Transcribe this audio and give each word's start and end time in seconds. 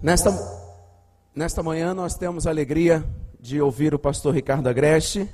Nesta, 0.00 0.30
nesta 1.34 1.62
manhã 1.62 1.92
nós 1.92 2.14
temos 2.14 2.46
a 2.46 2.50
alegria 2.50 3.04
de 3.38 3.60
ouvir 3.60 3.92
o 3.92 3.98
pastor 3.98 4.32
Ricardo 4.32 4.66
Agreste, 4.66 5.28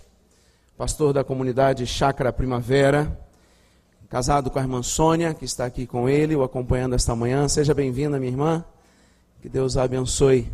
pastor 0.76 1.12
da 1.12 1.22
comunidade 1.22 1.86
Chácara 1.86 2.32
Primavera, 2.32 3.16
casado 4.08 4.50
com 4.50 4.58
a 4.58 4.62
irmã 4.62 4.82
Sônia, 4.82 5.32
que 5.32 5.44
está 5.44 5.64
aqui 5.64 5.86
com 5.86 6.08
ele, 6.08 6.34
o 6.34 6.42
acompanhando 6.42 6.96
esta 6.96 7.14
manhã. 7.14 7.46
Seja 7.46 7.72
bem-vinda, 7.72 8.18
minha 8.18 8.32
irmã. 8.32 8.64
Que 9.44 9.48
Deus 9.50 9.76
a 9.76 9.82
abençoe. 9.82 10.50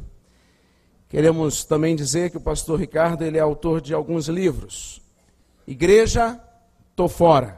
Queremos 1.08 1.62
também 1.62 1.94
dizer 1.94 2.28
que 2.28 2.38
o 2.38 2.40
pastor 2.40 2.76
Ricardo 2.76 3.22
ele 3.22 3.38
é 3.38 3.40
autor 3.40 3.80
de 3.80 3.94
alguns 3.94 4.26
livros. 4.26 5.00
Igreja, 5.64 6.40
tô 6.96 7.06
fora. 7.06 7.56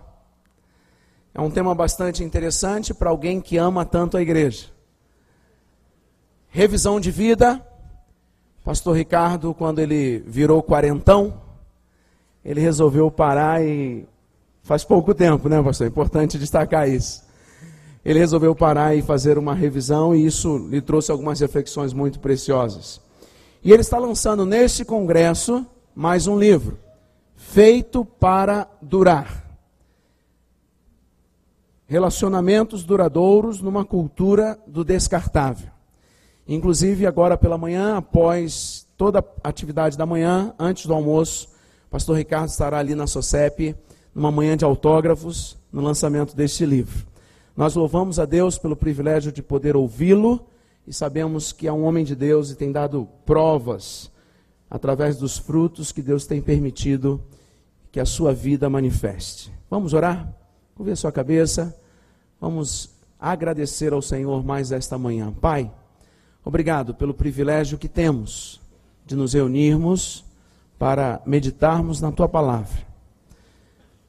É 1.33 1.41
um 1.41 1.51
tema 1.51 1.75
bastante 1.75 2.23
interessante 2.23 2.93
para 2.93 3.09
alguém 3.09 3.41
que 3.41 3.57
ama 3.57 3.83
tanto 3.83 4.19
a 4.19 4.21
igreja. 4.21 4.67
Revisão 6.51 7.01
de 7.01 7.11
vida. 7.11 7.67
Pastor 8.63 8.95
Ricardo, 8.95 9.55
quando 9.55 9.79
ele 9.79 10.19
virou 10.27 10.63
quarentão, 10.63 11.41
ele 12.45 12.61
resolveu 12.61 13.11
parar 13.11 13.65
e. 13.65 14.07
Faz 14.63 14.85
pouco 14.85 15.15
tempo, 15.15 15.49
né, 15.49 15.63
pastor? 15.63 15.87
É 15.87 15.89
importante 15.89 16.39
destacar 16.39 16.87
isso. 16.91 17.25
Ele 18.05 18.19
resolveu 18.19 18.55
parar 18.55 18.97
e 18.97 19.03
fazer 19.03 19.39
uma 19.39 19.55
revisão 19.55 20.15
e 20.15 20.27
isso 20.27 20.59
lhe 20.69 20.81
trouxe 20.81 21.13
algumas 21.13 21.39
reflexões 21.39 21.93
muito 21.93 22.19
preciosas. 22.19 23.01
E 23.63 23.71
ele 23.71 23.83
está 23.83 23.97
lançando 23.97 24.45
neste 24.45 24.85
congresso 24.85 25.65
mais 25.95 26.27
um 26.27 26.37
livro, 26.37 26.79
Feito 27.37 28.05
para 28.05 28.69
Durar. 28.81 29.45
Relacionamentos 31.87 32.83
duradouros 32.83 33.61
numa 33.61 33.85
cultura 33.85 34.59
do 34.67 34.83
descartável. 34.83 35.71
Inclusive, 36.49 37.07
agora 37.07 37.37
pela 37.37 37.57
manhã, 37.57 37.99
após 37.99 38.87
toda 38.97 39.21
a 39.45 39.49
atividade 39.49 39.97
da 39.97 40.07
manhã, 40.07 40.53
antes 40.59 40.87
do 40.87 40.95
almoço, 40.95 41.49
o 41.87 41.91
pastor 41.91 42.17
Ricardo 42.17 42.49
estará 42.49 42.79
ali 42.79 42.95
na 42.97 43.07
SOCEP, 43.07 43.77
numa 44.13 44.33
manhã 44.33 44.57
de 44.57 44.65
autógrafos, 44.65 45.57
no 45.73 45.81
lançamento 45.81 46.35
deste 46.35 46.67
livro. 46.67 47.12
Nós 47.57 47.75
louvamos 47.75 48.19
a 48.19 48.25
Deus 48.25 48.59
pelo 48.59 48.77
privilégio 48.77 49.31
de 49.31 49.43
poder 49.43 49.77
ouvi-lo 49.77 50.47
e 50.87 50.93
sabemos 50.93 51.53
que 51.53 51.67
é 51.67 51.73
um 51.73 51.85
homem 51.85 52.05
de 52.05 52.15
Deus 52.15 52.51
e 52.51 52.57
tem 52.57 52.73
dado 52.73 53.09
provas 53.25 54.11
através 54.71 55.17
dos 55.19 55.39
frutos 55.39 55.93
que 55.93 56.03
Deus 56.03 56.27
tem 56.27 56.41
permitido 56.41 57.23
que 57.91 58.01
a 58.01 58.07
sua 58.07 58.33
vida 58.33 58.71
manifeste. 58.71 59.53
Vamos 59.71 59.93
orar? 59.93 60.33
Curve 60.75 60.93
a 60.93 60.97
sua 60.97 61.13
cabeça. 61.13 61.77
Vamos 62.41 62.91
agradecer 63.21 63.93
ao 63.93 64.01
Senhor 64.01 64.43
mais 64.45 64.73
esta 64.73 64.97
manhã. 64.97 65.33
Pai, 65.33 65.71
Obrigado 66.45 66.93
pelo 66.93 67.15
privilégio 67.15 67.79
que 67.79 67.89
temos 67.89 68.61
de 69.07 69.15
nos 69.15 69.33
reunirmos 69.33 70.25
para 70.77 71.23
meditarmos 71.25 72.01
na 72.01 72.11
tua 72.11 72.29
palavra. 72.29 72.92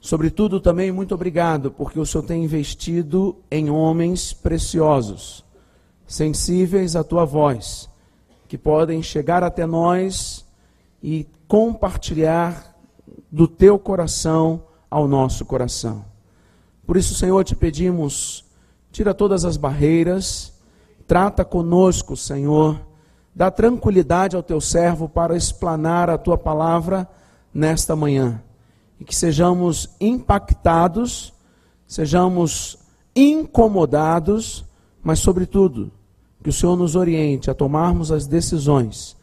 Sobretudo 0.04 0.60
também 0.60 0.92
muito 0.92 1.16
obrigado 1.16 1.72
porque 1.72 1.98
o 1.98 2.06
Senhor 2.06 2.26
tem 2.26 2.44
investido 2.44 3.38
em 3.50 3.70
homens 3.70 4.34
preciosos, 4.34 5.46
sensíveis 6.06 6.96
à 6.98 7.04
tua 7.04 7.24
voz, 7.24 7.90
que 8.50 8.58
podem 8.58 9.02
chegar 9.02 9.44
até 9.44 9.66
nós 9.66 10.46
e 11.02 11.26
compartilhar 11.48 12.76
do 13.32 13.48
teu 13.48 13.80
coração 13.80 14.64
ao 14.92 15.08
nosso 15.08 15.46
coração. 15.46 16.04
Por 16.86 16.98
isso, 16.98 17.16
Senhor, 17.16 17.42
te 17.46 17.56
pedimos, 17.56 18.44
tira 18.92 19.14
todas 19.14 19.46
as 19.46 19.56
barreiras, 19.56 20.54
Trata 21.08 21.44
conosco, 21.44 22.16
Senhor. 22.16 22.80
Dá 23.36 23.52
tranquilidade 23.52 24.36
ao 24.36 24.44
teu 24.44 24.62
servo 24.62 25.10
para 25.10 25.36
explanar 25.36 26.10
a 26.10 26.18
tua 26.18 26.38
palavra 26.38 27.08
nesta 27.54 27.96
manhã. 27.96 28.42
E 29.04 29.06
que 29.06 29.14
sejamos 29.14 29.90
impactados, 30.00 31.34
sejamos 31.86 32.78
incomodados, 33.14 34.64
mas, 35.04 35.20
sobretudo, 35.20 35.92
que 36.42 36.50
o 36.50 36.54
Senhor 36.54 36.78
nos 36.78 36.96
oriente 36.96 37.52
a 37.52 37.54
tomarmos 37.54 38.14
as 38.14 38.26
decisões 38.26 39.18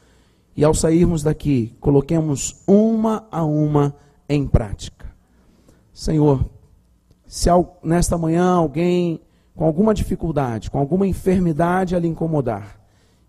e, 0.54 0.62
ao 0.62 0.74
sairmos 0.74 1.22
daqui, 1.22 1.74
coloquemos 1.80 2.62
uma 2.66 3.26
a 3.32 3.42
uma 3.42 3.96
em 4.28 4.46
prática. 4.46 5.06
Senhor, 5.94 6.44
se 7.26 7.48
nesta 7.82 8.18
manhã 8.18 8.52
alguém 8.52 9.18
com 9.56 9.64
alguma 9.64 9.94
dificuldade, 9.94 10.70
com 10.70 10.78
alguma 10.78 11.06
enfermidade 11.06 11.96
a 11.96 11.98
lhe 11.98 12.06
incomodar, 12.06 12.78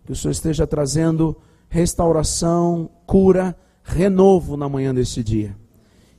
que 0.04 0.12
o 0.12 0.14
Senhor 0.14 0.32
esteja 0.32 0.66
trazendo 0.66 1.34
restauração, 1.70 2.90
cura, 3.06 3.56
renovo 3.82 4.54
na 4.54 4.68
manhã 4.68 4.94
deste 4.94 5.24
dia. 5.24 5.61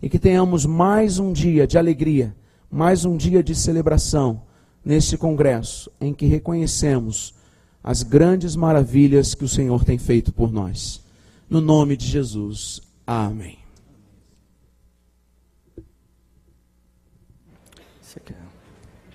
E 0.03 0.09
que 0.09 0.19
tenhamos 0.19 0.65
mais 0.65 1.17
um 1.17 1.31
dia 1.31 1.65
de 1.65 1.77
alegria, 1.77 2.35
mais 2.69 3.05
um 3.05 3.15
dia 3.15 3.41
de 3.41 3.55
celebração 3.55 4.43
neste 4.83 5.17
congresso, 5.17 5.89
em 6.01 6.13
que 6.13 6.25
reconhecemos 6.25 7.33
as 7.81 8.03
grandes 8.03 8.53
maravilhas 8.53 9.33
que 9.33 9.45
o 9.45 9.47
Senhor 9.47 9.85
tem 9.85 9.97
feito 9.97 10.33
por 10.33 10.51
nós. 10.51 11.01
No 11.49 11.61
nome 11.61 11.95
de 11.95 12.05
Jesus. 12.05 12.81
Amém. 13.07 13.57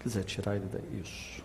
Quiser 0.01 0.25
tirar 0.25 0.57
ele 0.57 0.69
daí, 0.73 1.03
isso. 1.03 1.38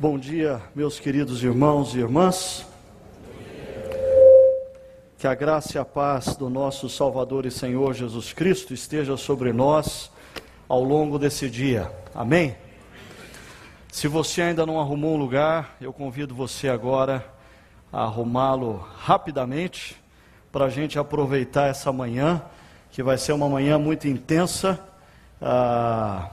Bom 0.00 0.16
dia, 0.16 0.62
meus 0.76 1.00
queridos 1.00 1.42
irmãos 1.42 1.92
e 1.92 1.98
irmãs. 1.98 2.64
Que 5.18 5.26
a 5.26 5.34
graça 5.34 5.76
e 5.76 5.80
a 5.80 5.84
paz 5.84 6.36
do 6.36 6.48
nosso 6.48 6.88
Salvador 6.88 7.44
e 7.44 7.50
Senhor 7.50 7.92
Jesus 7.94 8.32
Cristo 8.32 8.72
esteja 8.72 9.16
sobre 9.16 9.52
nós 9.52 10.08
ao 10.68 10.84
longo 10.84 11.18
desse 11.18 11.50
dia. 11.50 11.90
Amém? 12.14 12.54
Se 13.90 14.06
você 14.06 14.40
ainda 14.40 14.64
não 14.64 14.78
arrumou 14.78 15.16
um 15.16 15.18
lugar, 15.18 15.76
eu 15.80 15.92
convido 15.92 16.32
você 16.32 16.68
agora 16.68 17.26
arrumá-lo 17.92 18.76
rapidamente 19.00 19.96
para 20.52 20.66
a 20.66 20.70
gente 20.70 20.96
aproveitar 20.96 21.66
essa 21.66 21.92
manhã, 21.92 22.40
que 22.92 23.02
vai 23.02 23.18
ser 23.18 23.32
uma 23.32 23.48
manhã 23.48 23.80
muito 23.80 24.06
intensa. 24.06 24.78
Ah, 25.42 26.30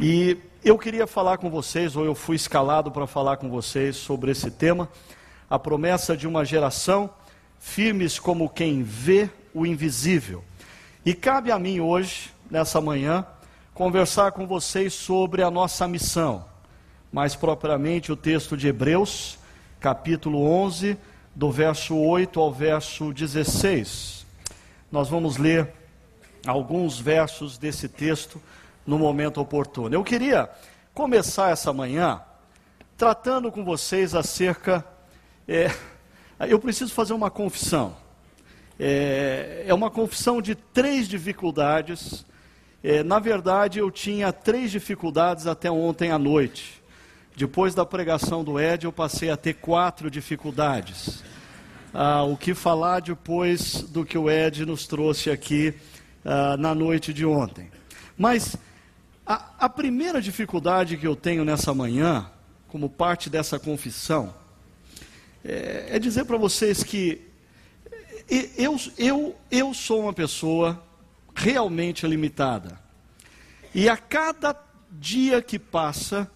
e 0.00 0.38
eu 0.64 0.78
queria 0.78 1.08
falar 1.08 1.38
com 1.38 1.50
vocês, 1.50 1.96
ou 1.96 2.04
eu 2.04 2.14
fui 2.14 2.36
escalado 2.36 2.90
para 2.90 3.06
falar 3.06 3.36
com 3.36 3.50
vocês 3.50 3.96
sobre 3.96 4.30
esse 4.30 4.48
tema, 4.48 4.88
a 5.50 5.58
promessa 5.58 6.16
de 6.16 6.28
uma 6.28 6.44
geração 6.44 7.10
firmes 7.58 8.18
como 8.18 8.48
quem 8.48 8.82
vê 8.82 9.28
o 9.52 9.66
invisível. 9.66 10.44
E 11.04 11.14
cabe 11.14 11.50
a 11.50 11.58
mim 11.58 11.80
hoje, 11.80 12.30
nessa 12.48 12.80
manhã, 12.80 13.26
conversar 13.74 14.30
com 14.32 14.46
vocês 14.46 14.94
sobre 14.94 15.42
a 15.42 15.50
nossa 15.50 15.88
missão, 15.88 16.44
mais 17.12 17.34
propriamente 17.34 18.12
o 18.12 18.16
texto 18.16 18.56
de 18.56 18.68
Hebreus, 18.68 19.38
capítulo 19.80 20.44
11, 20.44 20.96
do 21.34 21.50
verso 21.50 21.96
8 21.96 22.38
ao 22.38 22.52
verso 22.52 23.12
16. 23.12 24.24
Nós 24.92 25.08
vamos 25.08 25.38
ler 25.38 25.72
alguns 26.46 27.00
versos 27.00 27.58
desse 27.58 27.88
texto 27.88 28.40
no 28.86 28.98
momento 28.98 29.40
oportuno. 29.40 29.94
Eu 29.94 30.04
queria 30.04 30.50
começar 30.94 31.50
essa 31.50 31.72
manhã 31.72 32.20
tratando 32.96 33.50
com 33.50 33.64
vocês 33.64 34.14
acerca. 34.14 34.84
É, 35.48 35.70
eu 36.40 36.58
preciso 36.58 36.92
fazer 36.92 37.12
uma 37.12 37.30
confissão. 37.30 37.96
É, 38.78 39.64
é 39.66 39.74
uma 39.74 39.90
confissão 39.90 40.42
de 40.42 40.54
três 40.54 41.08
dificuldades. 41.08 42.26
É, 42.82 43.02
na 43.02 43.18
verdade, 43.18 43.78
eu 43.78 43.90
tinha 43.90 44.32
três 44.32 44.70
dificuldades 44.70 45.46
até 45.46 45.70
ontem 45.70 46.10
à 46.10 46.18
noite. 46.18 46.82
Depois 47.36 47.74
da 47.74 47.86
pregação 47.86 48.44
do 48.44 48.60
Ed, 48.60 48.84
eu 48.84 48.92
passei 48.92 49.30
a 49.30 49.36
ter 49.36 49.54
quatro 49.54 50.10
dificuldades. 50.10 51.24
Ah, 51.94 52.24
o 52.24 52.36
que 52.36 52.54
falar 52.54 53.00
depois 53.00 53.82
do 53.82 54.04
que 54.04 54.18
o 54.18 54.30
Ed 54.30 54.66
nos 54.66 54.86
trouxe 54.86 55.30
aqui 55.30 55.74
ah, 56.24 56.56
na 56.58 56.74
noite 56.74 57.12
de 57.12 57.24
ontem. 57.24 57.70
Mas 58.16 58.56
a, 59.26 59.52
a 59.60 59.68
primeira 59.68 60.20
dificuldade 60.20 60.96
que 60.96 61.06
eu 61.06 61.14
tenho 61.14 61.44
nessa 61.44 61.72
manhã, 61.72 62.30
como 62.68 62.88
parte 62.88 63.30
dessa 63.30 63.58
confissão, 63.58 64.34
é, 65.44 65.88
é 65.90 65.98
dizer 65.98 66.24
para 66.24 66.36
vocês 66.36 66.82
que 66.82 67.20
eu, 68.56 68.76
eu, 68.98 69.36
eu 69.50 69.74
sou 69.74 70.02
uma 70.02 70.12
pessoa 70.12 70.82
realmente 71.34 72.06
limitada. 72.06 72.80
E 73.74 73.88
a 73.88 73.96
cada 73.96 74.56
dia 74.90 75.40
que 75.40 75.58
passa, 75.58 76.30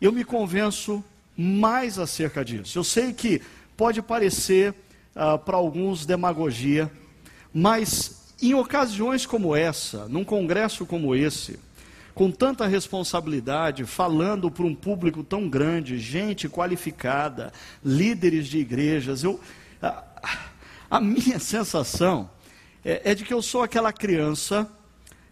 eu 0.00 0.12
me 0.12 0.24
convenço 0.24 1.04
mais 1.36 1.98
acerca 1.98 2.44
disso. 2.44 2.78
Eu 2.78 2.84
sei 2.84 3.12
que 3.12 3.40
pode 3.76 4.02
parecer 4.02 4.74
uh, 5.14 5.38
para 5.38 5.56
alguns 5.56 6.04
demagogia, 6.04 6.90
mas 7.52 8.34
em 8.40 8.54
ocasiões 8.54 9.24
como 9.24 9.54
essa, 9.54 10.08
num 10.08 10.24
congresso 10.24 10.84
como 10.84 11.14
esse, 11.14 11.58
com 12.18 12.32
tanta 12.32 12.66
responsabilidade, 12.66 13.84
falando 13.84 14.50
para 14.50 14.66
um 14.66 14.74
público 14.74 15.22
tão 15.22 15.48
grande, 15.48 16.00
gente 16.00 16.48
qualificada, 16.48 17.52
líderes 17.84 18.48
de 18.48 18.58
igrejas, 18.58 19.22
eu, 19.22 19.38
a, 19.80 20.02
a 20.90 21.00
minha 21.00 21.38
sensação 21.38 22.28
é, 22.84 23.12
é 23.12 23.14
de 23.14 23.24
que 23.24 23.32
eu 23.32 23.40
sou 23.40 23.62
aquela 23.62 23.92
criança 23.92 24.68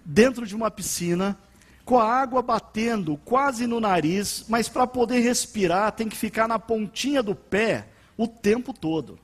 dentro 0.04 0.46
de 0.46 0.54
uma 0.54 0.70
piscina 0.70 1.36
com 1.84 1.98
a 1.98 2.08
água 2.08 2.40
batendo 2.40 3.16
quase 3.24 3.66
no 3.66 3.80
nariz, 3.80 4.44
mas 4.48 4.68
para 4.68 4.86
poder 4.86 5.18
respirar 5.18 5.90
tem 5.90 6.08
que 6.08 6.16
ficar 6.16 6.46
na 6.46 6.56
pontinha 6.56 7.20
do 7.20 7.34
pé 7.34 7.88
o 8.16 8.28
tempo 8.28 8.72
todo. 8.72 9.18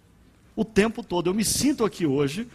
O 0.56 0.64
tempo 0.64 1.00
todo. 1.00 1.30
Eu 1.30 1.34
me 1.34 1.44
sinto 1.44 1.84
aqui 1.84 2.06
hoje, 2.06 2.48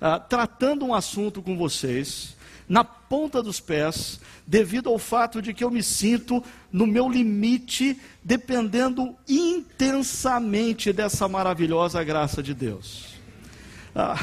ah, 0.00 0.18
tratando 0.18 0.86
um 0.86 0.94
assunto 0.94 1.42
com 1.42 1.54
vocês, 1.54 2.34
na 2.68 2.82
ponta 2.82 3.42
dos 3.42 3.60
pés, 3.60 4.20
devido 4.46 4.88
ao 4.88 4.98
fato 4.98 5.40
de 5.42 5.52
que 5.52 5.62
eu 5.62 5.70
me 5.70 5.82
sinto 5.82 6.42
no 6.72 6.86
meu 6.86 7.08
limite, 7.08 7.98
dependendo 8.22 9.14
intensamente 9.28 10.92
dessa 10.92 11.28
maravilhosa 11.28 12.02
graça 12.02 12.42
de 12.42 12.54
Deus. 12.54 13.14
Ah, 13.94 14.18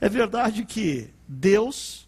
é 0.00 0.08
verdade 0.08 0.64
que 0.64 1.10
Deus, 1.28 2.06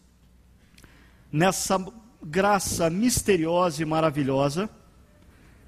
nessa 1.30 1.84
graça 2.22 2.88
misteriosa 2.88 3.82
e 3.82 3.84
maravilhosa, 3.84 4.70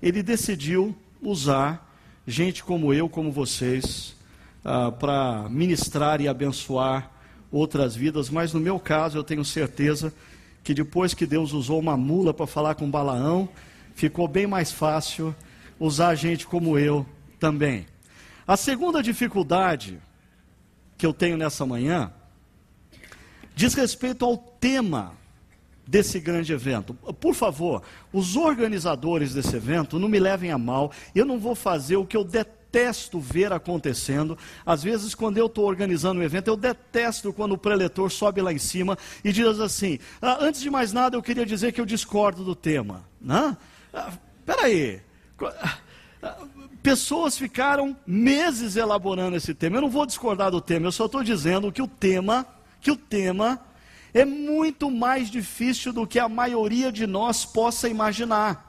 ele 0.01 0.23
decidiu 0.23 0.97
usar 1.21 1.89
gente 2.27 2.63
como 2.65 2.95
eu, 2.95 3.09
como 3.09 3.31
vocês, 3.31 4.17
ah, 4.65 4.93
para 4.93 5.49
ministrar 5.49 6.21
e 6.21 6.29
abençoar 6.29 7.11
outras 7.51 7.97
vidas, 7.97 8.31
mas 8.31 8.53
no 8.53 8.61
meu 8.61 8.79
caso 8.79 9.19
eu 9.19 9.25
tenho 9.25 9.45
certeza 9.45 10.13
que 10.63 10.75
depois 10.75 11.15
que 11.15 11.27
Deus 11.27 11.53
usou 11.53 11.79
uma 11.79 11.97
mula 11.97 12.33
para 12.33 12.47
falar 12.47 12.75
com 12.75 12.91
Balaão, 12.91 13.49
ficou 13.95 14.29
bem 14.29 14.47
mais 14.47 14.71
fácil 14.71 15.35
usar 15.79 16.15
gente 16.15 16.47
como 16.47 16.79
eu 16.79 17.07
também. 17.39 17.87
A 18.47 18.57
segunda 18.57 19.03
dificuldade 19.03 20.01
que 20.97 21.07
eu 21.07 21.13
tenho 21.13 21.37
nessa 21.37 21.65
manhã 21.65 22.13
diz 23.55 23.75
respeito 23.75 24.25
ao 24.25 24.37
tema 24.37 25.15
desse 25.87 26.21
grande 26.21 26.53
evento. 26.53 26.95
Por 26.95 27.35
favor, 27.35 27.83
os 28.13 28.37
organizadores 28.37 29.35
desse 29.35 29.57
evento 29.57 29.99
não 29.99 30.09
me 30.09 30.21
levem 30.21 30.51
a 30.51 30.59
mal, 30.59 30.93
eu 31.15 31.25
não 31.25 31.39
vou 31.39 31.55
fazer 31.55 31.97
o 31.97 32.07
que 32.07 32.17
eu 32.17 32.23
detesto 32.23 32.60
ver 33.21 33.53
acontecendo. 33.53 34.37
Às 34.65 34.83
vezes, 34.83 35.15
quando 35.15 35.39
eu 35.39 35.47
estou 35.47 35.67
organizando 35.67 36.21
um 36.21 36.23
evento, 36.23 36.49
eu 36.49 36.57
detesto 36.57 37.33
quando 37.33 37.53
o 37.53 37.59
preletor 37.59 38.11
sobe 38.11 38.41
lá 38.41 38.53
em 38.53 38.59
cima 38.59 38.97
e 39.25 39.33
diz 39.33 39.59
assim: 39.61 39.99
ah, 40.21 40.39
antes 40.41 40.61
de 40.61 40.71
mais 40.71 40.93
nada, 40.93 41.17
eu 41.17 41.23
queria 41.23 41.47
dizer 41.47 41.73
que 41.73 41.81
eu 41.81 41.87
discordo 41.87 42.45
do 42.45 42.55
tema. 42.55 43.05
Né? 43.21 43.57
Ah, 43.93 44.13
peraí. 44.45 45.01
Ah, 45.43 45.79
pessoas 46.83 47.37
ficaram 47.37 47.97
meses 48.07 48.77
elaborando 48.77 49.37
esse 49.37 49.55
tema. 49.55 49.77
Eu 49.77 49.83
não 49.83 49.91
vou 49.91 50.07
discordar 50.07 50.51
do 50.51 50.61
tema, 50.61 50.87
eu 50.87 50.93
só 50.93 51.07
estou 51.07 51.23
dizendo 51.23 51.73
que 51.73 51.83
o 51.83 51.89
tema, 51.89 52.47
que 52.81 52.91
o 52.91 52.97
tema 52.97 53.61
é 54.13 54.25
muito 54.25 54.91
mais 54.91 55.31
difícil 55.31 55.93
do 55.93 56.07
que 56.07 56.19
a 56.19 56.29
maioria 56.29 56.91
de 56.91 57.07
nós 57.07 57.45
possa 57.45 57.89
imaginar. 57.89 58.69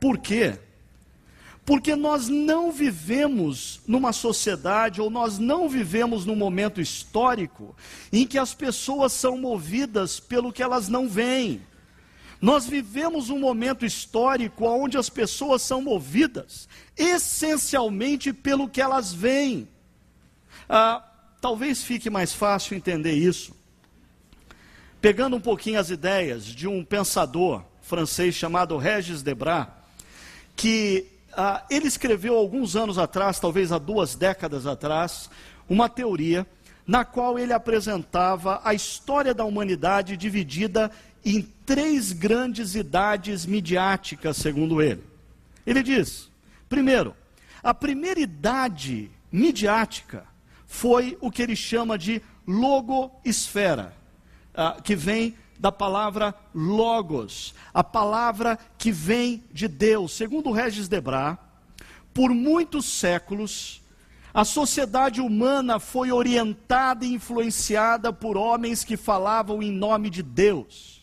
Por 0.00 0.18
quê? 0.18 0.58
Porque 1.64 1.96
nós 1.96 2.28
não 2.28 2.70
vivemos 2.70 3.80
numa 3.86 4.12
sociedade 4.12 5.00
ou 5.00 5.08
nós 5.08 5.38
não 5.38 5.68
vivemos 5.68 6.26
num 6.26 6.36
momento 6.36 6.80
histórico 6.80 7.74
em 8.12 8.26
que 8.26 8.38
as 8.38 8.52
pessoas 8.52 9.12
são 9.12 9.38
movidas 9.38 10.20
pelo 10.20 10.52
que 10.52 10.62
elas 10.62 10.88
não 10.88 11.08
veem. 11.08 11.62
Nós 12.40 12.66
vivemos 12.66 13.30
um 13.30 13.38
momento 13.38 13.86
histórico 13.86 14.66
onde 14.66 14.98
as 14.98 15.08
pessoas 15.08 15.62
são 15.62 15.80
movidas 15.80 16.68
essencialmente 16.96 18.32
pelo 18.32 18.68
que 18.68 18.82
elas 18.82 19.14
veem. 19.14 19.66
Ah, 20.68 21.02
talvez 21.40 21.82
fique 21.82 22.10
mais 22.10 22.34
fácil 22.34 22.76
entender 22.76 23.14
isso 23.14 23.54
pegando 25.04 25.36
um 25.36 25.40
pouquinho 25.40 25.78
as 25.78 25.90
ideias 25.90 26.46
de 26.46 26.66
um 26.66 26.82
pensador 26.82 27.62
francês 27.82 28.34
chamado 28.34 28.78
Regis 28.78 29.20
Debras, 29.20 29.66
que 30.56 31.04
ah, 31.36 31.64
ele 31.70 31.86
escreveu 31.86 32.36
alguns 32.36 32.76
anos 32.76 32.98
atrás, 32.98 33.38
talvez 33.38 33.72
há 33.72 33.78
duas 33.78 34.14
décadas 34.14 34.66
atrás, 34.66 35.30
uma 35.68 35.88
teoria 35.88 36.46
na 36.86 37.04
qual 37.04 37.38
ele 37.38 37.52
apresentava 37.52 38.60
a 38.62 38.74
história 38.74 39.32
da 39.32 39.44
humanidade 39.44 40.16
dividida 40.16 40.90
em 41.24 41.42
três 41.64 42.12
grandes 42.12 42.74
idades 42.74 43.46
midiáticas, 43.46 44.36
segundo 44.36 44.82
ele. 44.82 45.02
Ele 45.66 45.82
diz: 45.82 46.30
primeiro, 46.68 47.14
a 47.62 47.72
primeira 47.72 48.20
idade 48.20 49.10
midiática 49.32 50.26
foi 50.66 51.16
o 51.20 51.30
que 51.30 51.42
ele 51.42 51.56
chama 51.56 51.96
de 51.96 52.20
logosfera 52.46 53.94
uh, 54.54 54.82
que 54.82 54.94
vem 54.94 55.34
da 55.64 55.72
palavra 55.72 56.34
logos, 56.54 57.54
a 57.72 57.82
palavra 57.82 58.58
que 58.76 58.92
vem 58.92 59.42
de 59.50 59.66
Deus. 59.66 60.12
Segundo 60.12 60.52
Regis 60.52 60.88
Debra, 60.88 61.38
por 62.12 62.34
muitos 62.34 62.84
séculos, 62.84 63.80
a 64.34 64.44
sociedade 64.44 65.22
humana 65.22 65.80
foi 65.80 66.12
orientada 66.12 67.06
e 67.06 67.14
influenciada 67.14 68.12
por 68.12 68.36
homens 68.36 68.84
que 68.84 68.94
falavam 68.94 69.62
em 69.62 69.72
nome 69.72 70.10
de 70.10 70.22
Deus. 70.22 71.02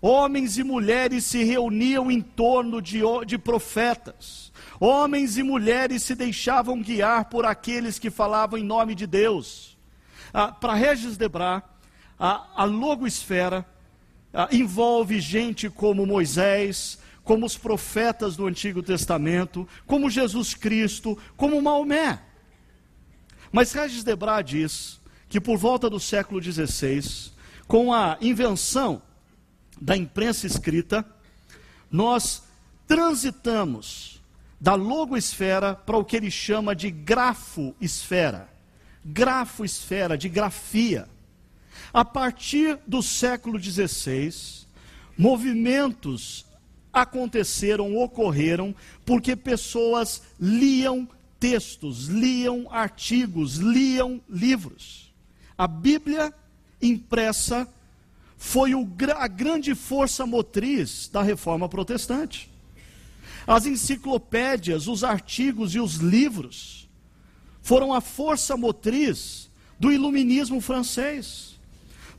Homens 0.00 0.56
e 0.56 0.62
mulheres 0.62 1.24
se 1.24 1.42
reuniam 1.42 2.12
em 2.12 2.20
torno 2.20 2.80
de, 2.80 3.00
de 3.26 3.36
profetas. 3.38 4.52
Homens 4.78 5.36
e 5.36 5.42
mulheres 5.42 6.04
se 6.04 6.14
deixavam 6.14 6.80
guiar 6.80 7.24
por 7.24 7.44
aqueles 7.44 7.98
que 7.98 8.08
falavam 8.08 8.56
em 8.56 8.62
nome 8.62 8.94
de 8.94 9.08
Deus. 9.08 9.76
Ah, 10.32 10.52
Para 10.52 10.74
Regis 10.74 11.16
Debra, 11.16 11.64
a, 12.16 12.46
a 12.54 12.64
logosfera 12.64 13.66
a, 14.32 14.48
envolve 14.52 15.20
gente 15.20 15.68
como 15.68 16.06
Moisés, 16.06 16.98
como 17.22 17.46
os 17.46 17.56
profetas 17.56 18.36
do 18.36 18.46
Antigo 18.46 18.82
Testamento, 18.82 19.66
como 19.86 20.10
Jesus 20.10 20.54
Cristo, 20.54 21.18
como 21.36 21.60
Maomé. 21.60 22.20
Mas 23.52 23.72
Regis 23.72 24.04
Debra 24.04 24.42
diz 24.42 25.00
que 25.28 25.40
por 25.40 25.56
volta 25.56 25.88
do 25.88 26.00
século 26.00 26.42
XVI, 26.42 27.32
com 27.66 27.92
a 27.92 28.16
invenção 28.20 29.02
da 29.80 29.96
imprensa 29.96 30.46
escrita, 30.46 31.04
nós 31.90 32.42
transitamos 32.86 34.20
da 34.60 34.74
logosfera 34.74 35.74
para 35.74 35.96
o 35.96 36.04
que 36.04 36.16
ele 36.16 36.30
chama 36.30 36.74
de 36.74 36.90
grafosfera. 36.90 38.48
Grafosfera, 39.04 40.18
de 40.18 40.28
grafia. 40.28 41.08
A 41.92 42.04
partir 42.04 42.78
do 42.86 43.02
século 43.02 43.60
XVI, 43.60 44.32
movimentos 45.18 46.46
aconteceram, 46.92 47.96
ocorreram, 47.96 48.74
porque 49.04 49.34
pessoas 49.34 50.22
liam 50.38 51.08
textos, 51.38 52.06
liam 52.06 52.68
artigos, 52.70 53.56
liam 53.56 54.20
livros. 54.28 55.12
A 55.58 55.66
Bíblia 55.66 56.32
impressa 56.80 57.68
foi 58.36 58.74
o, 58.74 58.88
a 59.16 59.26
grande 59.26 59.74
força 59.74 60.24
motriz 60.24 61.08
da 61.12 61.22
reforma 61.22 61.68
protestante. 61.68 62.48
As 63.46 63.66
enciclopédias, 63.66 64.86
os 64.86 65.02
artigos 65.02 65.74
e 65.74 65.80
os 65.80 65.96
livros 65.96 66.88
foram 67.62 67.92
a 67.92 68.00
força 68.00 68.56
motriz 68.56 69.50
do 69.78 69.92
iluminismo 69.92 70.60
francês 70.60 71.49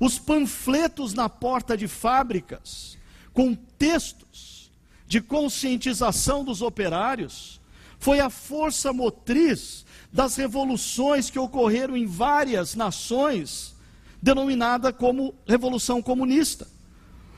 os 0.02 0.18
panfletos 0.18 1.14
na 1.14 1.30
porta 1.30 1.78
de 1.78 1.88
fábricas, 1.88 2.98
com 3.32 3.54
textos 3.54 4.72
de 5.06 5.22
conscientização 5.22 6.44
dos 6.44 6.64
operários, 6.64 7.62
foi 8.00 8.20
a 8.20 8.28
força 8.28 8.92
motriz 8.92 9.86
das 10.12 10.36
revoluções 10.36 11.30
que 11.30 11.38
ocorreram 11.38 11.96
em 11.96 12.08
várias 12.08 12.74
nações, 12.74 13.76
denominada 14.20 14.92
como 14.92 15.36
Revolução 15.46 16.02
Comunista. 16.02 16.68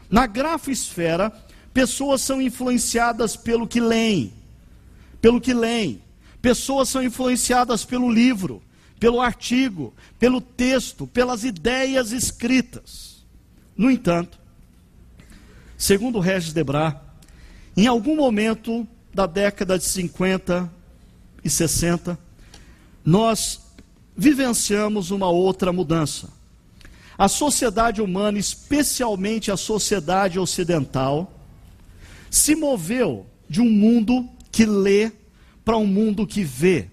Na 0.10 0.25
grafosfera, 0.25 1.34
pessoas 1.74 2.22
são 2.22 2.41
influenciadas 2.41 3.36
pelo 3.36 3.67
que 3.67 3.82
leem, 3.82 4.32
pelo 5.20 5.41
que 5.41 5.53
leem. 5.53 6.01
Pessoas 6.41 6.88
são 6.88 7.03
influenciadas 7.03 7.84
pelo 7.84 8.10
livro, 8.10 8.63
pelo 9.03 9.19
artigo, 9.19 9.93
pelo 10.17 10.39
texto, 10.39 11.05
pelas 11.05 11.43
ideias 11.43 12.13
escritas. 12.13 13.25
No 13.75 13.91
entanto, 13.91 14.39
segundo 15.77 16.22
Regis 16.22 16.53
Debray, 16.53 16.95
em 17.75 17.86
algum 17.86 18.15
momento 18.15 18.88
da 19.13 19.25
década 19.25 19.77
de 19.77 19.83
50 19.83 20.72
e 21.43 21.50
60, 21.50 22.17
nós 23.03 23.60
vivenciamos 24.15 25.12
uma 25.12 25.29
outra 25.29 25.74
mudança. 25.74 26.29
A 27.17 27.27
sociedade 27.27 28.01
humana, 28.01 28.39
especialmente 28.39 29.51
a 29.51 29.57
sociedade 29.57 30.39
ocidental, 30.39 31.29
se 32.31 32.55
moveu 32.55 33.25
de 33.50 33.60
um 33.60 33.69
mundo 33.69 34.29
que 34.50 34.65
lê 34.65 35.12
para 35.65 35.75
um 35.75 35.86
mundo 35.86 36.25
que 36.25 36.41
vê. 36.41 36.92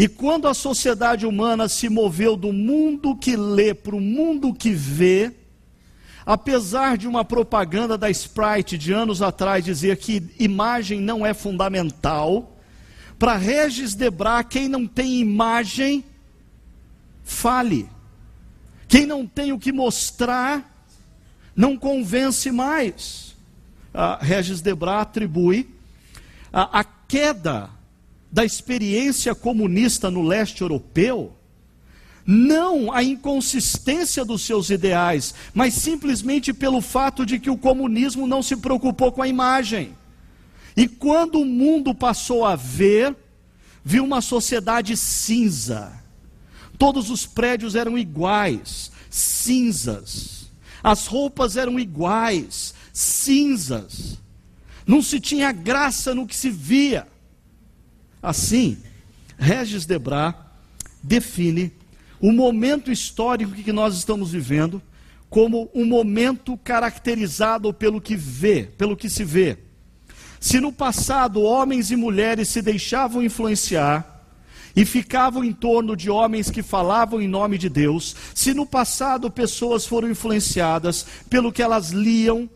E 0.00 0.08
quando 0.08 0.48
a 0.48 0.54
sociedade 0.54 1.26
humana 1.26 1.68
se 1.68 1.86
moveu 1.90 2.34
do 2.34 2.54
mundo 2.54 3.14
que 3.14 3.36
lê 3.36 3.74
para 3.74 3.94
o 3.94 4.00
mundo 4.00 4.54
que 4.54 4.70
vê, 4.70 5.30
apesar 6.24 6.96
de 6.96 7.06
uma 7.06 7.22
propaganda 7.22 7.98
da 7.98 8.08
Sprite 8.08 8.78
de 8.78 8.94
anos 8.94 9.20
atrás 9.20 9.62
dizer 9.62 9.98
que 9.98 10.26
imagem 10.38 11.02
não 11.02 11.26
é 11.26 11.34
fundamental, 11.34 12.56
para 13.18 13.36
Regis 13.36 13.94
Debra, 13.94 14.42
quem 14.42 14.68
não 14.68 14.86
tem 14.86 15.20
imagem, 15.20 16.02
fale. 17.22 17.86
Quem 18.88 19.04
não 19.04 19.26
tem 19.26 19.52
o 19.52 19.58
que 19.58 19.70
mostrar, 19.70 20.82
não 21.54 21.76
convence 21.76 22.50
mais. 22.50 23.36
Ah, 23.92 24.18
Regis 24.18 24.62
Debra 24.62 25.02
atribui 25.02 25.68
a, 26.50 26.80
a 26.80 26.84
queda 26.84 27.78
da 28.30 28.44
experiência 28.44 29.34
comunista 29.34 30.10
no 30.10 30.22
leste 30.22 30.62
europeu 30.62 31.34
não 32.26 32.92
a 32.92 33.02
inconsistência 33.02 34.24
dos 34.24 34.42
seus 34.42 34.70
ideais, 34.70 35.34
mas 35.52 35.74
simplesmente 35.74 36.52
pelo 36.52 36.80
fato 36.80 37.26
de 37.26 37.40
que 37.40 37.50
o 37.50 37.58
comunismo 37.58 38.26
não 38.26 38.42
se 38.42 38.56
preocupou 38.56 39.10
com 39.10 39.20
a 39.20 39.28
imagem. 39.28 39.96
E 40.76 40.86
quando 40.86 41.40
o 41.40 41.44
mundo 41.44 41.94
passou 41.94 42.44
a 42.44 42.54
ver, 42.54 43.16
viu 43.84 44.04
uma 44.04 44.20
sociedade 44.20 44.96
cinza. 44.96 45.92
Todos 46.78 47.10
os 47.10 47.26
prédios 47.26 47.74
eram 47.74 47.98
iguais, 47.98 48.92
cinzas. 49.10 50.50
As 50.82 51.06
roupas 51.06 51.56
eram 51.56 51.80
iguais, 51.80 52.74
cinzas. 52.92 54.18
Não 54.86 55.02
se 55.02 55.18
tinha 55.18 55.52
graça 55.52 56.14
no 56.14 56.26
que 56.26 56.36
se 56.36 56.48
via. 56.48 57.08
Assim, 58.22 58.78
Regis 59.38 59.86
Debra 59.86 60.34
define 61.02 61.72
o 62.20 62.32
momento 62.32 62.90
histórico 62.90 63.52
que 63.52 63.72
nós 63.72 63.96
estamos 63.96 64.32
vivendo 64.32 64.82
como 65.30 65.70
um 65.72 65.86
momento 65.86 66.56
caracterizado 66.58 67.72
pelo 67.72 68.00
que 68.00 68.16
vê, 68.16 68.64
pelo 68.76 68.96
que 68.96 69.08
se 69.08 69.24
vê. 69.24 69.56
Se 70.40 70.58
no 70.58 70.72
passado 70.72 71.42
homens 71.42 71.90
e 71.90 71.96
mulheres 71.96 72.48
se 72.48 72.60
deixavam 72.60 73.22
influenciar 73.22 74.24
e 74.74 74.84
ficavam 74.84 75.44
em 75.44 75.52
torno 75.52 75.96
de 75.96 76.10
homens 76.10 76.50
que 76.50 76.62
falavam 76.62 77.20
em 77.20 77.28
nome 77.28 77.58
de 77.58 77.68
Deus, 77.68 78.16
se 78.34 78.52
no 78.52 78.66
passado 78.66 79.30
pessoas 79.30 79.86
foram 79.86 80.10
influenciadas 80.10 81.06
pelo 81.28 81.52
que 81.52 81.62
elas 81.62 81.90
liam, 81.90 82.48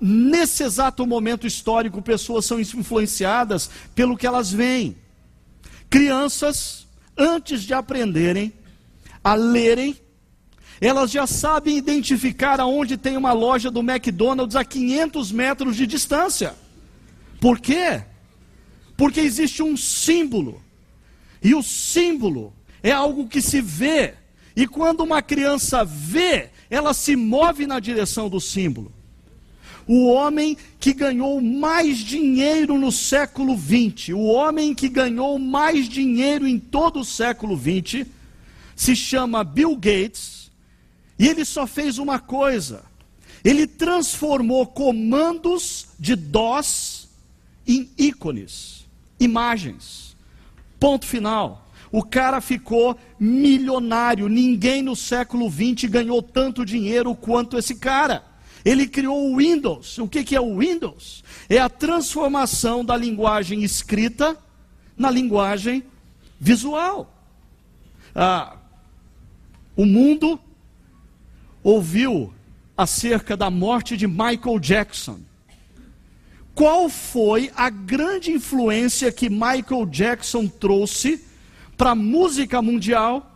nesse 0.00 0.62
exato 0.62 1.06
momento 1.06 1.46
histórico 1.46 2.00
pessoas 2.00 2.46
são 2.46 2.58
influenciadas 2.58 3.70
pelo 3.94 4.16
que 4.16 4.26
elas 4.26 4.50
veem. 4.50 4.96
Crianças, 5.90 6.86
antes 7.16 7.62
de 7.62 7.74
aprenderem 7.74 8.52
a 9.22 9.34
lerem, 9.34 9.96
elas 10.80 11.10
já 11.10 11.26
sabem 11.26 11.76
identificar 11.76 12.60
aonde 12.60 12.96
tem 12.96 13.16
uma 13.16 13.32
loja 13.32 13.70
do 13.70 13.80
McDonald's 13.80 14.56
a 14.56 14.64
500 14.64 15.32
metros 15.32 15.76
de 15.76 15.86
distância. 15.86 16.54
Por 17.40 17.58
quê? 17.58 18.02
Porque 18.96 19.20
existe 19.20 19.62
um 19.62 19.76
símbolo. 19.76 20.62
E 21.42 21.54
o 21.54 21.62
símbolo 21.62 22.52
é 22.82 22.90
algo 22.90 23.28
que 23.28 23.42
se 23.42 23.60
vê. 23.60 24.14
E 24.56 24.66
quando 24.66 25.00
uma 25.00 25.20
criança 25.20 25.84
vê, 25.84 26.50
ela 26.70 26.94
se 26.94 27.16
move 27.16 27.66
na 27.66 27.80
direção 27.80 28.28
do 28.28 28.40
símbolo. 28.40 28.92
O 29.88 30.06
homem 30.08 30.54
que 30.78 30.92
ganhou 30.92 31.40
mais 31.40 31.96
dinheiro 31.96 32.78
no 32.78 32.92
século 32.92 33.56
XX, 33.58 34.10
o 34.10 34.24
homem 34.24 34.74
que 34.74 34.86
ganhou 34.86 35.38
mais 35.38 35.88
dinheiro 35.88 36.46
em 36.46 36.58
todo 36.58 37.00
o 37.00 37.04
século 37.04 37.56
XX, 37.56 38.06
se 38.76 38.94
chama 38.94 39.42
Bill 39.42 39.74
Gates, 39.74 40.50
e 41.18 41.26
ele 41.26 41.42
só 41.42 41.66
fez 41.66 41.96
uma 41.96 42.18
coisa: 42.18 42.84
ele 43.42 43.66
transformou 43.66 44.66
comandos 44.66 45.86
de 45.98 46.14
DOS 46.14 47.08
em 47.66 47.90
ícones, 47.96 48.86
imagens. 49.18 50.14
Ponto 50.78 51.06
final. 51.06 51.66
O 51.90 52.04
cara 52.04 52.42
ficou 52.42 52.94
milionário. 53.18 54.28
Ninguém 54.28 54.82
no 54.82 54.94
século 54.94 55.50
XX 55.50 55.90
ganhou 55.90 56.22
tanto 56.22 56.62
dinheiro 56.62 57.14
quanto 57.14 57.56
esse 57.56 57.74
cara. 57.74 58.27
Ele 58.64 58.86
criou 58.86 59.30
o 59.30 59.36
Windows. 59.36 59.98
O 59.98 60.08
que, 60.08 60.24
que 60.24 60.36
é 60.36 60.40
o 60.40 60.58
Windows? 60.58 61.22
É 61.48 61.58
a 61.58 61.68
transformação 61.68 62.84
da 62.84 62.96
linguagem 62.96 63.62
escrita 63.62 64.36
na 64.96 65.10
linguagem 65.10 65.84
visual. 66.40 67.14
Ah, 68.14 68.56
o 69.76 69.84
mundo 69.84 70.40
ouviu 71.62 72.32
acerca 72.76 73.36
da 73.36 73.50
morte 73.50 73.96
de 73.96 74.06
Michael 74.06 74.58
Jackson 74.58 75.20
qual 76.58 76.88
foi 76.88 77.52
a 77.54 77.70
grande 77.70 78.32
influência 78.32 79.12
que 79.12 79.30
Michael 79.30 79.86
Jackson 79.86 80.48
trouxe 80.48 81.24
para 81.76 81.90
a 81.90 81.94
música 81.94 82.60
mundial? 82.60 83.27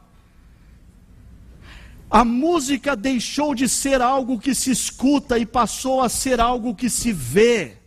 A 2.13 2.27
música 2.27 2.95
deixou 2.95 3.55
de 3.55 3.67
ser 3.67 4.03
algo 4.03 4.39
que 4.39 4.55
se 4.55 4.71
escuta 4.71 5.39
e 5.39 5.47
passou 5.47 6.03
a 6.03 6.11
ser 6.11 6.41
algo 6.41 6.75
que 6.75 6.91
se 6.91 7.11
vê. 7.11 7.79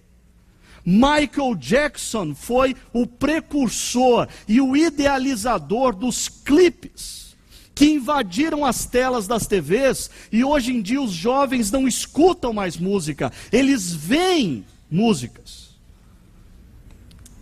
Michael 0.84 1.54
Jackson 1.56 2.34
foi 2.34 2.76
o 2.92 3.06
precursor 3.06 4.28
e 4.48 4.60
o 4.60 4.76
idealizador 4.76 5.96
dos 5.96 6.28
clipes 6.28 7.36
que 7.76 7.86
invadiram 7.86 8.66
as 8.66 8.88
telas 8.88 9.28
das 9.28 9.46
TVs 9.46 10.10
e 10.32 10.44
hoje 10.44 10.74
em 10.74 10.82
dia 10.82 11.00
os 11.00 11.12
jovens 11.12 11.70
não 11.70 11.88
escutam 11.88 12.52
mais 12.52 12.78
música, 12.78 13.32
eles 13.52 13.94
veem 13.94 14.66
músicas. 14.90 15.70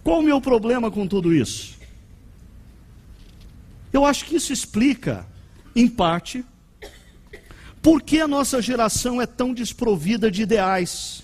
Qual 0.03 0.19
o 0.19 0.23
meu 0.23 0.41
problema 0.41 0.91
com 0.91 1.07
tudo 1.07 1.33
isso? 1.33 1.77
Eu 3.93 4.05
acho 4.05 4.25
que 4.25 4.35
isso 4.35 4.51
explica, 4.51 5.25
em 5.73 5.87
parte, 5.87 6.43
por 7.83 8.01
que 8.01 8.21
a 8.21 8.27
nossa 8.27 8.61
geração 8.61 9.21
é 9.21 9.25
tão 9.25 9.53
desprovida 9.53 10.31
de 10.31 10.41
ideais. 10.41 11.21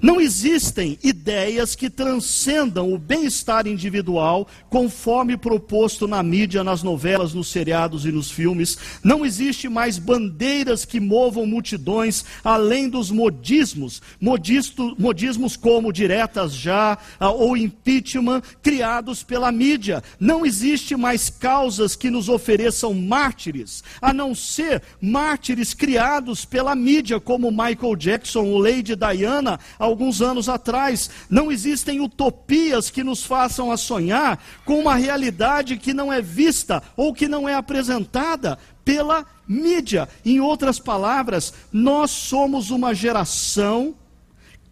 Não 0.00 0.20
existem 0.20 0.98
ideias 1.02 1.74
que 1.74 1.88
transcendam 1.88 2.92
o 2.92 2.98
bem-estar 2.98 3.66
individual, 3.66 4.46
conforme 4.68 5.36
proposto 5.36 6.06
na 6.06 6.22
mídia, 6.22 6.62
nas 6.62 6.82
novelas, 6.82 7.32
nos 7.32 7.48
seriados 7.48 8.04
e 8.04 8.12
nos 8.12 8.30
filmes. 8.30 8.76
Não 9.02 9.24
existe 9.24 9.68
mais 9.68 9.98
bandeiras 9.98 10.84
que 10.84 11.00
movam 11.00 11.46
multidões, 11.46 12.24
além 12.44 12.88
dos 12.88 13.10
modismos, 13.10 14.02
modisto, 14.20 14.94
modismos 14.98 15.56
como 15.56 15.92
diretas 15.92 16.54
já 16.54 16.98
ah, 17.18 17.30
ou 17.30 17.56
impeachment, 17.56 18.42
criados 18.62 19.22
pela 19.22 19.50
mídia. 19.50 20.02
Não 20.20 20.44
existe 20.44 20.94
mais 20.94 21.30
causas 21.30 21.96
que 21.96 22.10
nos 22.10 22.28
ofereçam 22.28 22.92
mártires, 22.92 23.82
a 24.00 24.12
não 24.12 24.34
ser 24.34 24.82
mártires 25.00 25.72
criados 25.72 26.44
pela 26.44 26.74
mídia, 26.74 27.18
como 27.18 27.50
Michael 27.50 27.96
Jackson 27.96 28.44
ou 28.44 28.58
Lady 28.58 28.94
Diana 28.94 29.58
alguns 29.86 30.20
anos 30.20 30.48
atrás. 30.48 31.08
Não 31.30 31.50
existem 31.50 32.00
utopias 32.00 32.90
que 32.90 33.02
nos 33.02 33.24
façam 33.24 33.72
a 33.72 33.76
sonhar 33.76 34.42
com 34.64 34.78
uma 34.78 34.94
realidade 34.94 35.76
que 35.76 35.94
não 35.94 36.12
é 36.12 36.20
vista 36.20 36.82
ou 36.96 37.14
que 37.14 37.26
não 37.26 37.48
é 37.48 37.54
apresentada 37.54 38.58
pela 38.84 39.24
mídia. 39.48 40.08
Em 40.24 40.40
outras 40.40 40.78
palavras, 40.78 41.54
nós 41.72 42.10
somos 42.10 42.70
uma 42.70 42.94
geração 42.94 43.94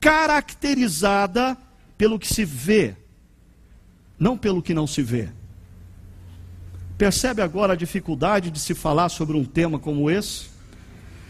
caracterizada 0.00 1.56
pelo 1.96 2.18
que 2.18 2.32
se 2.32 2.44
vê, 2.44 2.94
não 4.18 4.36
pelo 4.36 4.62
que 4.62 4.74
não 4.74 4.86
se 4.86 5.02
vê. 5.02 5.30
Percebe 6.98 7.42
agora 7.42 7.72
a 7.72 7.76
dificuldade 7.76 8.50
de 8.50 8.60
se 8.60 8.74
falar 8.74 9.08
sobre 9.08 9.36
um 9.36 9.44
tema 9.44 9.78
como 9.78 10.10
esse? 10.10 10.46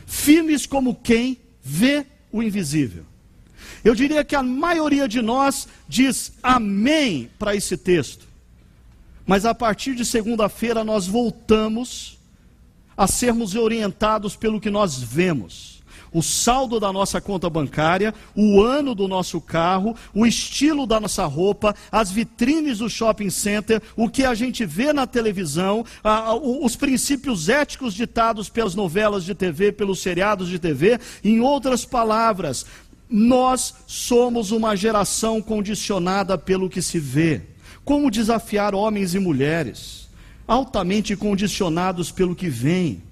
Firmes 0.07 0.67
como 0.67 0.95
quem 0.95 1.39
vê 1.63 2.05
o 2.31 2.43
invisível. 2.43 3.07
Eu 3.85 3.95
diria 3.95 4.25
que 4.25 4.35
a 4.35 4.43
maioria 4.43 5.07
de 5.07 5.21
nós 5.21 5.69
diz 5.87 6.33
amém 6.43 7.31
para 7.39 7.55
esse 7.55 7.77
texto. 7.77 8.27
Mas 9.27 9.45
a 9.45 9.55
partir 9.55 9.95
de 9.95 10.05
segunda-feira 10.05 10.83
nós 10.83 11.07
voltamos 11.07 12.19
a 12.97 13.07
sermos 13.07 13.55
orientados 13.55 14.35
pelo 14.37 14.61
que 14.61 14.71
nós 14.71 15.03
vemos 15.03 15.75
o 16.15 16.23
saldo 16.23 16.79
da 16.79 16.93
nossa 16.93 17.21
conta 17.21 17.51
bancária, 17.51 18.15
o 18.37 18.63
ano 18.63 18.95
do 18.95 19.09
nosso 19.09 19.41
carro, 19.41 19.97
o 20.15 20.25
estilo 20.25 20.87
da 20.87 21.01
nossa 21.01 21.27
roupa, 21.27 21.75
as 21.91 22.13
vitrines 22.13 22.79
do 22.79 22.89
shopping 22.89 23.31
center, 23.31 23.83
o 23.97 24.09
que 24.09 24.25
a 24.25 24.33
gente 24.33 24.65
vê 24.65 24.93
na 24.93 25.09
televisão, 25.09 25.85
os 26.63 26.77
princípios 26.77 27.49
éticos 27.49 27.93
ditados 27.93 28.49
pelas 28.49 28.77
novelas 28.77 29.25
de 29.25 29.35
TV, 29.35 29.73
pelos 29.73 30.01
seriados 30.01 30.49
de 30.49 30.59
TV. 30.61 31.01
Em 31.25 31.41
outras 31.41 31.85
palavras, 31.85 32.65
nós 33.09 33.75
somos 33.87 34.51
uma 34.51 34.75
geração 34.77 35.41
condicionada 35.41 36.37
pelo 36.39 36.71
que 36.71 36.83
se 36.83 36.99
vê. 36.99 37.43
Como 37.85 38.11
desafiar 38.11 38.75
homens 38.75 39.15
e 39.15 39.19
mulheres, 39.19 40.09
altamente 40.47 41.15
condicionados 41.17 42.11
pelo 42.11 42.35
que 42.35 42.49
vem, 42.49 43.03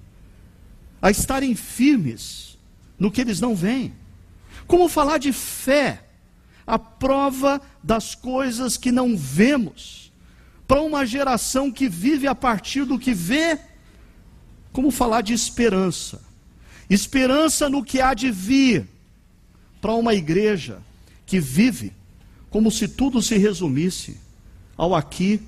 a 1.01 1.11
estarem 1.11 1.53
firmes 1.53 2.57
no 2.97 3.11
que 3.11 3.21
eles 3.21 3.39
não 3.39 3.55
veem. 3.55 3.93
Como 4.65 4.87
falar 4.87 5.17
de 5.17 5.31
fé, 5.31 6.03
a 6.65 6.79
prova 6.79 7.61
das 7.83 8.15
coisas 8.15 8.77
que 8.77 8.91
não 8.91 9.15
vemos, 9.17 10.11
para 10.67 10.81
uma 10.81 11.05
geração 11.05 11.71
que 11.71 11.89
vive 11.89 12.27
a 12.27 12.33
partir 12.33 12.85
do 12.85 12.97
que 12.97 13.13
vê. 13.13 13.59
Como 14.71 14.89
falar 14.89 15.21
de 15.21 15.33
esperança, 15.33 16.19
esperança 16.89 17.69
no 17.69 17.83
que 17.83 18.01
há 18.01 18.13
de 18.15 18.31
vir, 18.31 18.89
para 19.83 19.93
uma 19.93 20.13
igreja 20.13 20.81
que 21.25 21.41
vive 21.41 21.91
como 22.49 22.71
se 22.71 22.87
tudo 22.87 23.21
se 23.21 23.37
resumisse 23.37 24.17
ao 24.77 24.95
aqui 24.95 25.41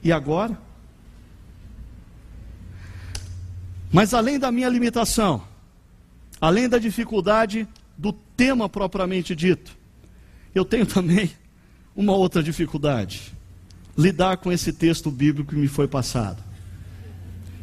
e 0.00 0.12
agora. 0.12 0.56
Mas 3.90 4.14
além 4.14 4.38
da 4.38 4.52
minha 4.52 4.68
limitação, 4.68 5.42
além 6.40 6.68
da 6.68 6.78
dificuldade 6.78 7.66
do 7.98 8.12
tema 8.12 8.68
propriamente 8.68 9.34
dito, 9.34 9.76
eu 10.54 10.64
tenho 10.64 10.86
também 10.86 11.28
uma 11.96 12.12
outra 12.12 12.44
dificuldade: 12.44 13.32
lidar 13.98 14.36
com 14.36 14.52
esse 14.52 14.72
texto 14.72 15.10
bíblico 15.10 15.50
que 15.50 15.58
me 15.58 15.66
foi 15.66 15.88
passado. 15.88 16.40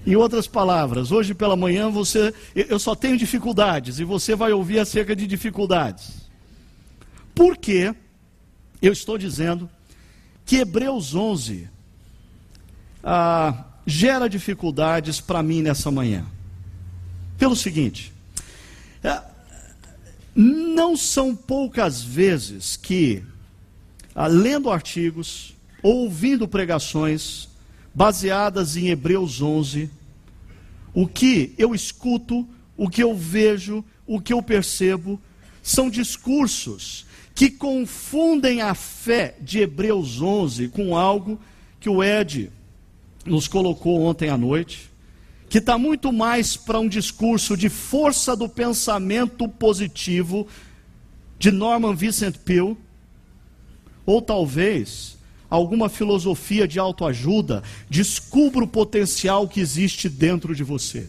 Em 0.08 0.16
outras 0.16 0.48
palavras, 0.48 1.12
hoje 1.12 1.34
pela 1.34 1.58
manhã 1.58 1.90
você, 1.90 2.34
eu 2.56 2.80
só 2.80 2.96
tenho 2.96 3.18
dificuldades 3.18 4.00
e 4.00 4.06
você 4.06 4.38
vai 4.38 4.54
ouvir 4.54 4.80
acerca 4.80 5.14
de 5.14 5.28
dificuldades. 5.28 6.30
Por 7.36 7.58
que 7.58 7.94
eu 8.82 8.94
estou 8.94 9.18
dizendo 9.18 9.70
que 10.46 10.60
Hebreus 10.60 11.14
11 11.14 11.70
ah, 13.04 13.66
gera 13.86 14.30
dificuldades 14.30 15.20
para 15.20 15.44
mim 15.44 15.62
nessa 15.62 15.92
manhã? 15.92 16.26
Pelo 17.38 17.54
seguinte, 17.54 18.14
é, 19.04 19.22
não 20.34 20.96
são 20.96 21.36
poucas 21.36 22.02
vezes 22.02 22.78
que, 22.78 23.26
ah, 24.16 24.28
lendo 24.28 24.72
artigos, 24.72 25.54
ouvindo 25.84 26.48
pregações 26.48 27.50
baseadas 27.98 28.78
em 28.78 28.90
Hebreus 28.90 29.42
11, 29.42 29.90
o 30.94 31.08
que 31.08 31.56
eu 31.58 31.74
escuto, 31.74 32.48
o 32.78 32.88
que 32.88 33.02
eu 33.02 33.16
vejo, 33.16 33.84
o 34.06 34.22
que 34.22 34.32
eu 34.32 34.40
percebo, 34.44 35.20
são 35.64 35.90
discursos 35.90 37.08
que 37.34 37.50
confundem 37.50 38.62
a 38.62 38.76
fé 38.76 39.36
de 39.42 39.62
Hebreus 39.62 40.22
11 40.22 40.68
com 40.68 40.96
algo 40.96 41.40
que 41.80 41.90
o 41.90 42.04
Ed 42.04 42.52
nos 43.26 43.48
colocou 43.48 44.04
ontem 44.04 44.30
à 44.30 44.38
noite 44.38 44.92
que 45.50 45.58
está 45.58 45.76
muito 45.76 46.14
mais 46.14 46.56
para 46.56 46.80
um 46.80 46.88
discurso 46.88 47.58
de 47.58 47.68
força 47.68 48.36
do 48.36 48.48
pensamento 48.48 49.50
positivo 49.50 50.48
de 51.40 51.50
Norman 51.50 51.96
Vincent 51.96 52.38
Peale, 52.46 52.78
ou 54.06 54.22
talvez 54.22 55.17
alguma 55.50 55.90
filosofia 55.90 56.68
de 56.68 56.80
autoajuda, 56.80 57.64
descubra 57.90 58.64
o 58.64 58.68
potencial 58.68 59.48
que 59.48 59.60
existe 59.60 60.10
dentro 60.10 60.56
de 60.56 60.64
você. 60.64 61.08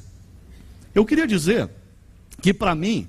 Eu 0.95 1.05
queria 1.05 1.27
dizer 1.27 1.69
que, 2.41 2.55
para 2.55 2.75
mim, 2.75 3.09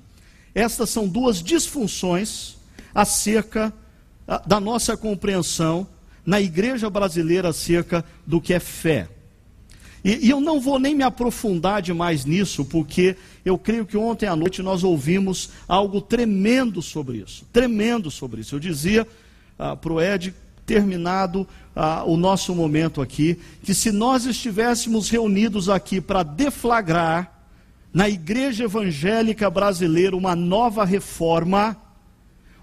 estas 0.54 0.90
são 0.90 1.06
duas 1.06 1.42
disfunções 1.42 2.56
acerca 2.94 3.72
ah, 4.26 4.42
da 4.46 4.60
nossa 4.60 4.96
compreensão 4.96 5.86
na 6.24 6.40
igreja 6.40 6.90
brasileira 6.90 7.48
acerca 7.48 8.04
do 8.26 8.40
que 8.40 8.52
é 8.52 8.60
fé. 8.60 9.08
E, 10.04 10.26
e, 10.26 10.30
eu 10.30 10.40
não 10.40 10.60
vou 10.60 10.78
nem 10.78 10.94
me 10.94 11.02
aprofundar 11.02 11.82
demais 11.82 12.24
nisso, 12.24 12.64
porque 12.64 13.16
eu 13.44 13.58
creio 13.58 13.84
que 13.84 13.96
ontem 13.96 14.26
à 14.26 14.34
noite 14.34 14.62
nós 14.62 14.82
ouvimos 14.82 15.50
algo 15.68 16.00
tremendo 16.00 16.80
sobre 16.80 17.18
isso. 17.18 17.44
Tremendo 17.52 18.10
sobre 18.10 18.40
isso. 18.40 18.54
Eu 18.54 18.60
dizia 18.60 19.06
ah, 19.58 19.76
para 19.76 19.92
o 19.92 20.00
Ed, 20.00 20.34
terminado 20.70 21.48
ah, 21.74 22.04
o 22.06 22.16
nosso 22.16 22.54
momento 22.54 23.02
aqui, 23.02 23.36
que 23.60 23.74
se 23.74 23.90
nós 23.90 24.24
estivéssemos 24.24 25.10
reunidos 25.10 25.68
aqui 25.68 26.00
para 26.00 26.22
deflagrar 26.22 27.32
na 27.92 28.08
igreja 28.08 28.64
evangélica 28.64 29.50
brasileira 29.50 30.16
uma 30.16 30.36
nova 30.36 30.84
reforma, 30.84 31.76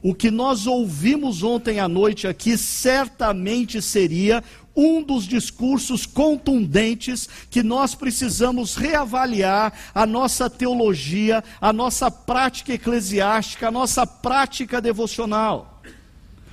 o 0.02 0.16
que 0.16 0.32
nós 0.32 0.66
ouvimos 0.68 1.44
ontem 1.44 1.82
à 1.82 1.90
noite 1.90 2.28
aqui 2.28 2.58
certamente 2.58 3.82
seria 3.82 4.42
um 4.74 5.04
dos 5.04 5.26
discursos 5.26 6.06
contundentes 6.06 7.28
que 7.50 7.62
nós 7.62 7.94
precisamos 7.94 8.78
reavaliar 8.78 9.74
a 9.94 10.06
nossa 10.06 10.50
teologia, 10.50 11.44
a 11.60 11.74
nossa 11.74 12.10
prática 12.10 12.72
eclesiástica, 12.72 13.68
a 13.68 13.72
nossa 13.72 14.08
prática 14.08 14.80
devocional. 14.80 15.77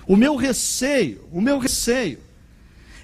O 0.07 0.17
meu 0.17 0.37
receio, 0.37 1.27
o 1.33 1.41
meu 1.41 1.59
receio, 1.59 2.21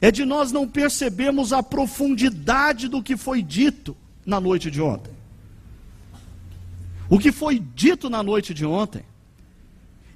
é 0.01 0.11
de 0.11 0.25
nós 0.25 0.51
não 0.51 0.67
percebermos 0.67 1.53
a 1.53 1.63
profundidade 1.63 2.89
do 2.89 3.03
que 3.03 3.17
foi 3.17 3.43
dito 3.43 3.97
na 4.25 4.41
noite 4.41 4.71
de 4.71 4.81
ontem. 4.81 5.13
O 7.09 7.19
que 7.19 7.33
foi 7.33 7.59
dito 7.59 8.09
na 8.09 8.23
noite 8.23 8.55
de 8.55 8.65
ontem 8.65 9.05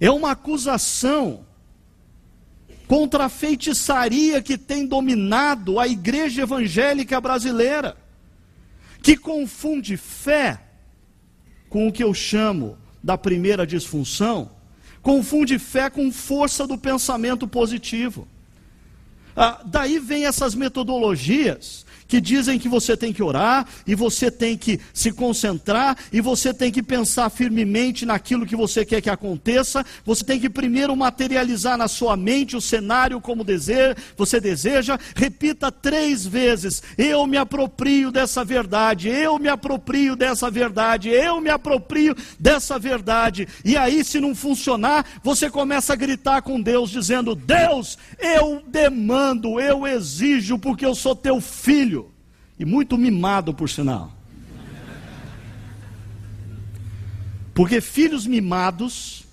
é 0.00 0.10
uma 0.10 0.30
acusação 0.30 1.44
contra 2.86 3.24
a 3.24 3.28
feitiçaria 3.28 4.42
que 4.42 4.56
tem 4.56 4.86
dominado 4.86 5.80
a 5.80 5.88
igreja 5.88 6.42
evangélica 6.42 7.20
brasileira, 7.20 7.96
que 9.02 9.16
confunde 9.16 9.96
fé 9.96 10.60
com 11.68 11.88
o 11.88 11.92
que 11.92 12.04
eu 12.04 12.14
chamo 12.14 12.78
da 13.02 13.18
primeira 13.18 13.66
disfunção, 13.66 14.50
confunde 15.04 15.58
fé 15.58 15.90
com 15.90 16.10
força 16.10 16.66
do 16.66 16.78
pensamento 16.78 17.46
positivo. 17.46 18.26
Ah, 19.36 19.60
daí 19.64 19.98
vem 19.98 20.24
essas 20.24 20.54
metodologias 20.54 21.84
que 22.14 22.20
dizem 22.20 22.60
que 22.60 22.68
você 22.68 22.96
tem 22.96 23.12
que 23.12 23.24
orar, 23.24 23.66
e 23.84 23.96
você 23.96 24.30
tem 24.30 24.56
que 24.56 24.78
se 24.92 25.10
concentrar, 25.10 25.96
e 26.12 26.20
você 26.20 26.54
tem 26.54 26.70
que 26.70 26.80
pensar 26.80 27.28
firmemente 27.28 28.06
naquilo 28.06 28.46
que 28.46 28.54
você 28.54 28.84
quer 28.84 29.00
que 29.00 29.10
aconteça, 29.10 29.84
você 30.04 30.22
tem 30.22 30.38
que 30.38 30.48
primeiro 30.48 30.94
materializar 30.94 31.76
na 31.76 31.88
sua 31.88 32.16
mente 32.16 32.56
o 32.56 32.60
cenário 32.60 33.20
como 33.20 33.42
deseja, 33.42 33.96
você 34.16 34.40
deseja, 34.40 34.96
repita 35.16 35.72
três 35.72 36.24
vezes: 36.24 36.84
Eu 36.96 37.26
me 37.26 37.36
aproprio 37.36 38.12
dessa 38.12 38.44
verdade, 38.44 39.08
eu 39.08 39.36
me 39.36 39.48
aproprio 39.48 40.14
dessa 40.14 40.48
verdade, 40.48 41.08
eu 41.08 41.40
me 41.40 41.50
aproprio 41.50 42.14
dessa 42.38 42.78
verdade. 42.78 43.48
E 43.64 43.76
aí, 43.76 44.04
se 44.04 44.20
não 44.20 44.36
funcionar, 44.36 45.04
você 45.20 45.50
começa 45.50 45.94
a 45.94 45.96
gritar 45.96 46.42
com 46.42 46.60
Deus, 46.60 46.90
dizendo: 46.90 47.34
Deus, 47.34 47.98
eu 48.20 48.62
demando, 48.68 49.58
eu 49.58 49.84
exijo, 49.84 50.60
porque 50.60 50.86
eu 50.86 50.94
sou 50.94 51.16
teu 51.16 51.40
filho. 51.40 52.03
E 52.58 52.64
muito 52.64 52.96
mimado, 52.96 53.52
por 53.52 53.68
sinal. 53.68 54.12
Porque 57.54 57.80
filhos 57.80 58.26
mimados 58.26 59.24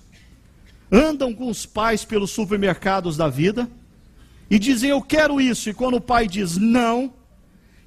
andam 0.90 1.34
com 1.34 1.48
os 1.48 1.66
pais 1.66 2.04
pelos 2.04 2.30
supermercados 2.30 3.16
da 3.16 3.28
vida 3.28 3.68
e 4.48 4.58
dizem 4.58 4.90
eu 4.90 5.00
quero 5.00 5.40
isso, 5.40 5.70
e 5.70 5.74
quando 5.74 5.96
o 5.96 6.00
pai 6.00 6.28
diz 6.28 6.56
não, 6.58 7.12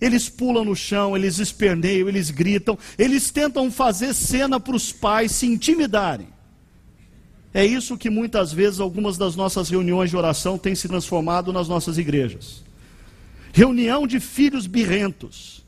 eles 0.01 0.27
pulam 0.27 0.65
no 0.65 0.75
chão, 0.75 1.15
eles 1.15 1.37
esperneiam, 1.37 2.09
eles 2.09 2.31
gritam, 2.31 2.77
eles 2.97 3.29
tentam 3.31 3.71
fazer 3.71 4.13
cena 4.13 4.59
para 4.59 4.75
os 4.75 4.91
pais 4.91 5.31
se 5.31 5.45
intimidarem. 5.45 6.27
É 7.53 7.65
isso 7.65 7.97
que 7.97 8.09
muitas 8.09 8.51
vezes 8.51 8.81
algumas 8.81 9.17
das 9.17 9.35
nossas 9.35 9.69
reuniões 9.69 10.09
de 10.09 10.17
oração 10.17 10.57
têm 10.57 10.75
se 10.75 10.89
transformado 10.89 11.53
nas 11.53 11.69
nossas 11.69 11.97
igrejas. 11.97 12.64
Reunião 13.55 14.05
de 14.05 14.19
filhos 14.19 14.67
birrentos. 14.67 15.63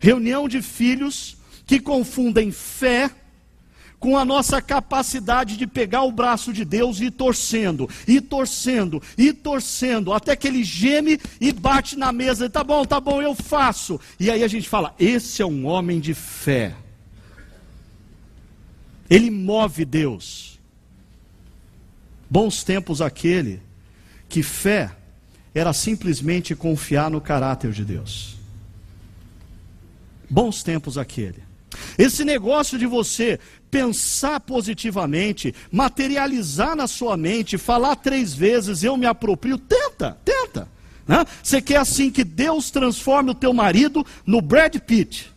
Reunião 0.00 0.48
de 0.48 0.60
filhos 0.60 1.36
que 1.64 1.78
confundem 1.78 2.50
fé 2.50 3.08
com 4.00 4.18
a 4.18 4.24
nossa 4.24 4.60
capacidade 4.60 5.56
de 5.56 5.68
pegar 5.68 6.02
o 6.02 6.10
braço 6.10 6.52
de 6.52 6.64
Deus 6.64 6.98
e 6.98 7.04
ir 7.04 7.10
torcendo, 7.12 7.88
e 8.08 8.20
torcendo, 8.20 9.00
e 9.16 9.32
torcendo, 9.32 10.12
até 10.12 10.34
que 10.34 10.48
ele 10.48 10.64
geme 10.64 11.20
e 11.40 11.52
bate 11.52 11.96
na 11.96 12.12
mesa, 12.12 12.50
tá 12.50 12.64
bom, 12.64 12.84
tá 12.84 12.98
bom, 12.98 13.22
eu 13.22 13.36
faço. 13.36 14.00
E 14.18 14.28
aí 14.28 14.42
a 14.42 14.48
gente 14.48 14.68
fala: 14.68 14.92
esse 14.98 15.40
é 15.40 15.46
um 15.46 15.64
homem 15.64 16.00
de 16.00 16.12
fé. 16.12 16.74
Ele 19.08 19.30
move 19.30 19.84
Deus. 19.84 20.58
Bons 22.28 22.64
tempos 22.64 23.00
aquele 23.00 23.62
que 24.28 24.42
fé 24.42 24.95
era 25.58 25.72
simplesmente 25.72 26.54
confiar 26.54 27.10
no 27.10 27.18
caráter 27.18 27.72
de 27.72 27.82
Deus. 27.82 28.36
Bons 30.28 30.62
tempos 30.62 30.98
aquele. 30.98 31.42
Esse 31.96 32.24
negócio 32.24 32.78
de 32.78 32.84
você 32.84 33.40
pensar 33.70 34.38
positivamente, 34.40 35.54
materializar 35.72 36.76
na 36.76 36.86
sua 36.86 37.16
mente, 37.16 37.56
falar 37.56 37.96
três 37.96 38.34
vezes, 38.34 38.82
eu 38.82 38.98
me 38.98 39.06
aproprio, 39.06 39.56
tenta, 39.56 40.18
tenta. 40.22 40.68
Né? 41.08 41.24
Você 41.42 41.62
quer 41.62 41.78
assim 41.78 42.10
que 42.10 42.22
Deus 42.22 42.70
transforme 42.70 43.30
o 43.30 43.34
teu 43.34 43.54
marido 43.54 44.04
no 44.26 44.42
Brad 44.42 44.76
Pitt. 44.76 45.32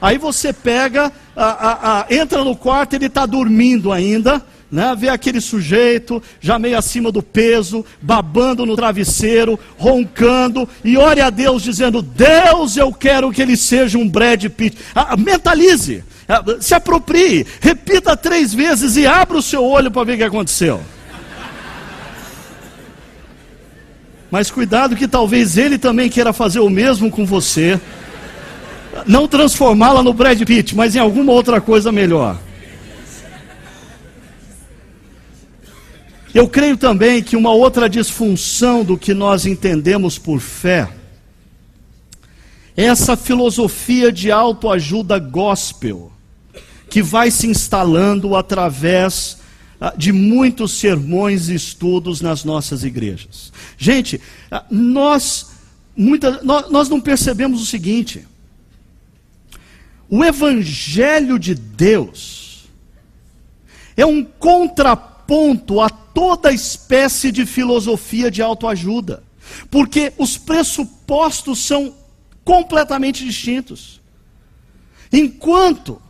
Aí 0.00 0.16
você 0.16 0.52
pega, 0.52 1.12
a, 1.34 1.44
a, 1.44 2.00
a, 2.02 2.06
entra 2.08 2.44
no 2.44 2.56
quarto, 2.56 2.94
ele 2.94 3.06
está 3.06 3.26
dormindo 3.26 3.90
ainda, 3.90 4.44
né? 4.70 4.94
Vê 4.98 5.08
aquele 5.08 5.40
sujeito 5.40 6.22
já 6.40 6.58
meio 6.58 6.76
acima 6.76 7.12
do 7.12 7.22
peso, 7.22 7.84
babando 8.00 8.66
no 8.66 8.76
travesseiro, 8.76 9.58
roncando, 9.76 10.68
e 10.84 10.96
ore 10.96 11.20
a 11.20 11.30
Deus 11.30 11.62
dizendo: 11.62 12.02
Deus, 12.02 12.76
eu 12.76 12.92
quero 12.92 13.30
que 13.30 13.42
ele 13.42 13.56
seja 13.56 13.98
um 13.98 14.08
Brad 14.08 14.44
Pitt. 14.46 14.76
Ah, 14.94 15.16
mentalize, 15.16 16.04
ah, 16.28 16.42
se 16.60 16.74
aproprie, 16.74 17.46
repita 17.60 18.16
três 18.16 18.52
vezes 18.52 18.96
e 18.96 19.06
abra 19.06 19.38
o 19.38 19.42
seu 19.42 19.64
olho 19.64 19.90
para 19.90 20.04
ver 20.04 20.14
o 20.14 20.16
que 20.16 20.24
aconteceu. 20.24 20.80
Mas 24.30 24.50
cuidado 24.50 24.96
que 24.96 25.06
talvez 25.06 25.56
ele 25.56 25.78
também 25.78 26.08
queira 26.08 26.32
fazer 26.32 26.58
o 26.58 26.68
mesmo 26.68 27.10
com 27.10 27.24
você. 27.24 27.80
Não 29.06 29.28
transformá-la 29.28 30.02
no 30.02 30.12
Brad 30.12 30.42
Pitt, 30.42 30.74
mas 30.74 30.96
em 30.96 30.98
alguma 30.98 31.32
outra 31.32 31.60
coisa 31.60 31.92
melhor. 31.92 32.36
Eu 36.36 36.46
creio 36.46 36.76
também 36.76 37.22
que 37.22 37.34
uma 37.34 37.50
outra 37.50 37.88
disfunção 37.88 38.84
do 38.84 38.98
que 38.98 39.14
nós 39.14 39.46
entendemos 39.46 40.18
por 40.18 40.38
fé 40.38 40.92
é 42.76 42.84
essa 42.84 43.16
filosofia 43.16 44.12
de 44.12 44.30
autoajuda 44.30 45.18
gospel 45.18 46.12
que 46.90 47.00
vai 47.02 47.30
se 47.30 47.46
instalando 47.46 48.36
através 48.36 49.38
ah, 49.80 49.94
de 49.96 50.12
muitos 50.12 50.72
sermões 50.72 51.48
e 51.48 51.54
estudos 51.54 52.20
nas 52.20 52.44
nossas 52.44 52.84
igrejas. 52.84 53.50
Gente, 53.78 54.20
ah, 54.50 54.62
nós, 54.70 55.52
muita, 55.96 56.42
nós, 56.42 56.70
nós 56.70 56.86
não 56.90 57.00
percebemos 57.00 57.62
o 57.62 57.64
seguinte: 57.64 58.28
o 60.06 60.22
Evangelho 60.22 61.38
de 61.38 61.54
Deus 61.54 62.66
é 63.96 64.04
um 64.04 64.22
contraponto 64.22 65.80
a 65.80 65.88
toda 66.16 66.50
espécie 66.50 67.30
de 67.30 67.44
filosofia 67.44 68.30
de 68.30 68.40
autoajuda, 68.40 69.22
porque 69.70 70.14
os 70.16 70.38
pressupostos 70.38 71.58
são 71.58 71.94
completamente 72.42 73.22
distintos. 73.22 74.00
Enquanto 75.12 76.00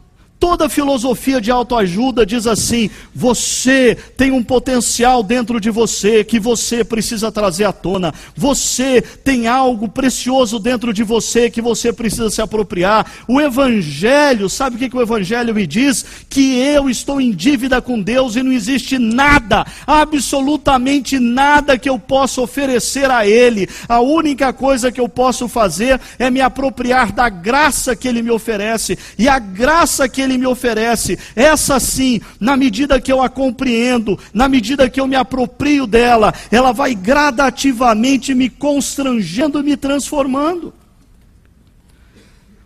Toda 0.46 0.68
filosofia 0.68 1.40
de 1.40 1.50
autoajuda 1.50 2.24
diz 2.24 2.46
assim: 2.46 2.88
você 3.12 3.96
tem 4.16 4.30
um 4.30 4.44
potencial 4.44 5.20
dentro 5.20 5.60
de 5.60 5.70
você 5.70 6.22
que 6.22 6.38
você 6.38 6.84
precisa 6.84 7.32
trazer 7.32 7.64
à 7.64 7.72
tona. 7.72 8.14
Você 8.36 9.02
tem 9.02 9.48
algo 9.48 9.88
precioso 9.88 10.60
dentro 10.60 10.92
de 10.92 11.02
você 11.02 11.50
que 11.50 11.60
você 11.60 11.92
precisa 11.92 12.30
se 12.30 12.40
apropriar. 12.40 13.10
O 13.26 13.40
Evangelho, 13.40 14.48
sabe 14.48 14.76
o 14.76 14.78
que, 14.78 14.88
que 14.88 14.96
o 14.96 15.02
Evangelho 15.02 15.52
me 15.52 15.66
diz? 15.66 16.04
Que 16.30 16.58
eu 16.58 16.88
estou 16.88 17.20
em 17.20 17.32
dívida 17.32 17.82
com 17.82 18.00
Deus 18.00 18.36
e 18.36 18.42
não 18.44 18.52
existe 18.52 19.00
nada, 19.00 19.66
absolutamente 19.84 21.18
nada 21.18 21.76
que 21.76 21.90
eu 21.90 21.98
possa 21.98 22.40
oferecer 22.40 23.10
a 23.10 23.26
Ele. 23.26 23.68
A 23.88 24.00
única 24.00 24.52
coisa 24.52 24.92
que 24.92 25.00
eu 25.00 25.08
posso 25.08 25.48
fazer 25.48 26.00
é 26.20 26.30
me 26.30 26.40
apropriar 26.40 27.10
da 27.10 27.28
graça 27.28 27.96
que 27.96 28.06
Ele 28.06 28.22
me 28.22 28.30
oferece. 28.30 28.96
E 29.18 29.28
a 29.28 29.40
graça 29.40 30.08
que 30.08 30.20
ele 30.20 30.35
me 30.36 30.46
oferece, 30.46 31.18
essa 31.34 31.78
sim, 31.80 32.20
na 32.38 32.56
medida 32.56 33.00
que 33.00 33.12
eu 33.12 33.22
a 33.22 33.28
compreendo, 33.28 34.18
na 34.32 34.48
medida 34.48 34.88
que 34.88 35.00
eu 35.00 35.06
me 35.06 35.16
aproprio 35.16 35.86
dela, 35.86 36.32
ela 36.50 36.72
vai 36.72 36.94
gradativamente 36.94 38.34
me 38.34 38.48
constrangendo 38.48 39.60
e 39.60 39.62
me 39.62 39.76
transformando. 39.76 40.72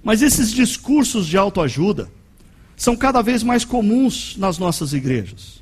Mas 0.02 0.22
esses 0.22 0.50
discursos 0.50 1.26
de 1.26 1.36
autoajuda 1.36 2.10
são 2.76 2.96
cada 2.96 3.20
vez 3.20 3.42
mais 3.42 3.64
comuns 3.64 4.36
nas 4.38 4.58
nossas 4.58 4.92
igrejas. 4.92 5.59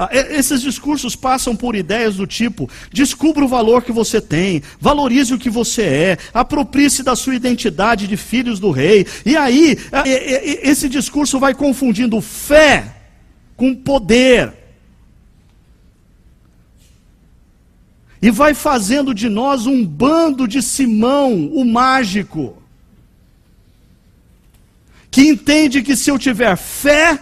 Ah, 0.00 0.08
esses 0.12 0.62
discursos 0.62 1.16
passam 1.16 1.56
por 1.56 1.74
ideias 1.74 2.14
do 2.14 2.24
tipo: 2.24 2.70
descubra 2.92 3.44
o 3.44 3.48
valor 3.48 3.82
que 3.82 3.90
você 3.90 4.20
tem, 4.20 4.62
valorize 4.80 5.34
o 5.34 5.38
que 5.38 5.50
você 5.50 5.82
é, 5.82 6.18
aproprie-se 6.32 7.02
da 7.02 7.16
sua 7.16 7.34
identidade 7.34 8.06
de 8.06 8.16
filhos 8.16 8.60
do 8.60 8.70
rei. 8.70 9.04
E 9.26 9.36
aí, 9.36 9.76
ah, 9.90 10.04
esse 10.06 10.88
discurso 10.88 11.40
vai 11.40 11.52
confundindo 11.52 12.20
fé 12.20 12.94
com 13.56 13.74
poder. 13.74 14.52
E 18.22 18.30
vai 18.30 18.54
fazendo 18.54 19.12
de 19.12 19.28
nós 19.28 19.66
um 19.66 19.84
bando 19.84 20.46
de 20.46 20.62
Simão, 20.62 21.48
o 21.48 21.64
mágico, 21.64 22.62
que 25.10 25.22
entende 25.22 25.82
que 25.82 25.96
se 25.96 26.08
eu 26.08 26.16
tiver 26.20 26.56
fé, 26.56 27.18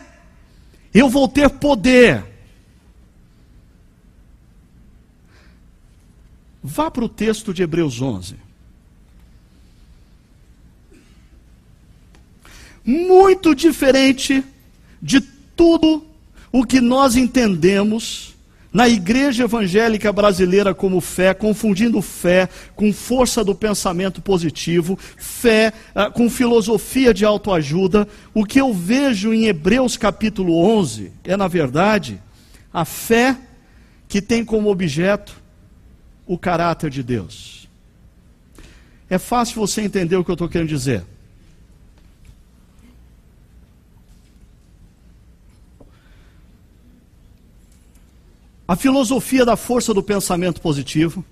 eu 0.93 1.09
vou 1.09 1.27
ter 1.27 1.49
poder. 1.49 2.36
Vá 6.69 6.91
para 6.91 7.05
o 7.05 7.09
texto 7.09 7.55
de 7.55 7.63
Hebreus 7.63 8.03
11. 8.03 8.35
Muito 12.85 13.55
diferente 13.55 14.43
de 15.01 15.21
tudo 15.21 16.05
o 16.51 16.67
que 16.67 16.81
nós 16.81 17.15
entendemos 17.15 18.35
na 18.73 18.89
igreja 18.89 19.45
evangélica 19.45 20.13
brasileira 20.13 20.75
como 20.75 21.01
fé, 21.01 21.33
confundindo 21.33 22.03
fé 22.03 22.49
com 22.75 22.93
força 22.93 23.45
do 23.45 23.55
pensamento 23.55 24.21
positivo, 24.21 24.99
fé 25.17 25.73
uh, 25.95 26.11
com 26.11 26.29
filosofia 26.29 27.15
de 27.15 27.25
autoajuda, 27.25 28.09
o 28.35 28.45
que 28.45 28.61
eu 28.61 28.75
vejo 28.75 29.33
em 29.33 29.47
Hebreus 29.47 29.97
capítulo 29.97 30.57
11 30.57 31.13
é, 31.23 31.37
na 31.37 31.47
verdade, 31.47 32.21
a 32.75 32.85
fé 32.85 33.37
que 34.09 34.21
tem 34.21 34.45
como 34.45 34.69
objeto 34.69 35.46
o 36.27 36.37
caráter 36.37 36.91
de 36.91 37.03
Deus. 37.03 37.69
É 39.09 39.19
fácil 39.19 39.61
você 39.61 39.83
entender 39.83 40.17
o 40.17 40.25
que 40.25 40.31
eu 40.31 40.35
estou 40.35 40.49
querendo 40.49 40.69
dizer. 40.69 41.05
A 48.69 48.75
filosofia 48.75 49.45
da 49.45 49.57
força 49.57 49.95
do 49.95 50.03
pensamento 50.03 50.61
positivo 50.61 51.25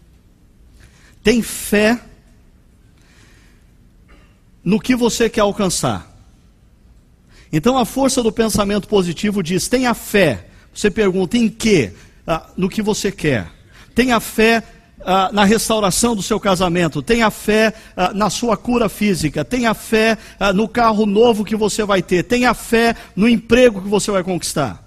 tem 1.23 1.43
fé 1.43 2.01
no 4.63 4.81
que 4.81 4.95
você 4.95 5.29
quer 5.29 5.41
alcançar. 5.41 6.15
Então 7.53 7.77
a 7.77 7.85
força 7.85 8.23
do 8.23 8.31
pensamento 8.31 8.87
positivo 8.87 9.43
diz: 9.43 9.67
tenha 9.67 9.93
fé. 9.95 10.49
Você 10.73 10.91
pergunta 10.91 11.37
em 11.37 11.49
quê? 11.49 11.93
Ah, 12.27 12.51
no 12.57 12.69
que 12.69 12.83
você 12.83 13.11
quer. 13.11 13.51
Tenha 13.95 14.19
fé 14.21 14.63
ah, 15.05 15.31
na 15.33 15.45
restauração 15.45 16.17
do 16.17 16.23
seu 16.23 16.40
casamento, 16.40 17.03
tenha 17.03 17.31
fé 17.31 17.75
ah, 17.97 18.12
na 18.14 18.31
sua 18.31 18.57
cura 18.57 18.88
física, 18.88 19.45
tenha 19.45 19.75
fé 19.75 20.17
ah, 20.40 20.53
no 20.53 20.67
carro 20.67 21.07
novo 21.07 21.45
que 21.45 21.55
você 21.55 21.85
vai 21.85 22.03
ter, 22.03 22.23
tenha 22.25 22.55
fé 22.55 22.97
no 23.14 23.29
emprego 23.29 23.83
que 23.83 23.88
você 23.88 24.11
vai 24.11 24.23
conquistar. 24.23 24.83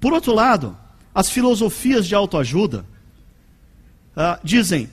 Por 0.00 0.12
outro 0.12 0.34
lado, 0.34 0.76
as 1.14 1.30
filosofias 1.30 2.06
de 2.06 2.14
autoajuda 2.14 2.84
ah, 4.16 4.38
dizem: 4.42 4.90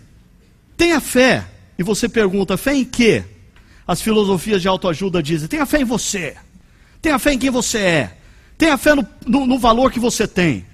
tenha 0.77 1.01
fé, 1.01 1.45
e 1.77 1.83
você 1.83 2.07
pergunta: 2.07 2.57
fé 2.57 2.73
em 2.75 2.85
quê? 2.85 3.23
As 3.85 4.01
filosofias 4.01 4.61
de 4.61 4.67
autoajuda 4.67 5.21
dizem: 5.21 5.47
tenha 5.47 5.65
fé 5.65 5.81
em 5.81 5.85
você, 5.85 6.35
tenha 7.01 7.19
fé 7.19 7.33
em 7.33 7.39
quem 7.39 7.49
você 7.49 7.79
é, 7.79 8.17
tenha 8.57 8.77
fé 8.77 8.95
no, 8.95 9.05
no, 9.25 9.45
no 9.45 9.59
valor 9.59 9.91
que 9.91 9.99
você 9.99 10.27
tem. 10.27 10.65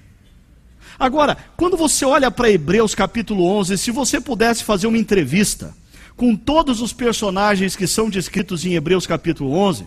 Agora, 1.00 1.34
quando 1.56 1.78
você 1.78 2.04
olha 2.04 2.30
para 2.30 2.50
Hebreus 2.50 2.94
capítulo 2.94 3.46
11, 3.46 3.78
se 3.78 3.90
você 3.90 4.20
pudesse 4.20 4.62
fazer 4.62 4.86
uma 4.86 4.98
entrevista 4.98 5.74
com 6.14 6.36
todos 6.36 6.82
os 6.82 6.92
personagens 6.92 7.74
que 7.74 7.86
são 7.86 8.10
descritos 8.10 8.66
em 8.66 8.74
Hebreus 8.74 9.06
capítulo 9.06 9.50
11, 9.52 9.86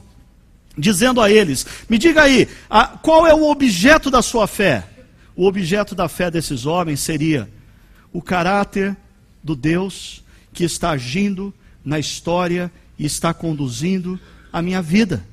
dizendo 0.76 1.21
a 1.21 1.30
eles: 1.30 1.67
Me 1.88 1.99
diga 1.99 2.23
aí, 2.23 2.49
a, 2.67 2.88
qual 2.88 3.28
é 3.28 3.34
o 3.34 3.47
objeto 3.47 4.10
da 4.10 4.23
sua 4.23 4.47
fé? 4.47 4.88
O 5.36 5.45
objeto 5.45 5.93
da 5.93 6.10
fé 6.10 6.32
desses 6.32 6.65
homens 6.65 6.99
seria 6.99 7.47
o 8.12 8.19
caráter 8.19 8.97
do 9.43 9.56
Deus 9.56 10.23
que 10.52 10.63
está 10.63 10.89
agindo 10.89 11.54
na 11.86 11.99
história 11.99 12.71
e 12.97 13.06
está 13.06 13.36
conduzindo 13.36 14.19
a 14.52 14.63
minha 14.63 14.82
vida. 14.82 15.23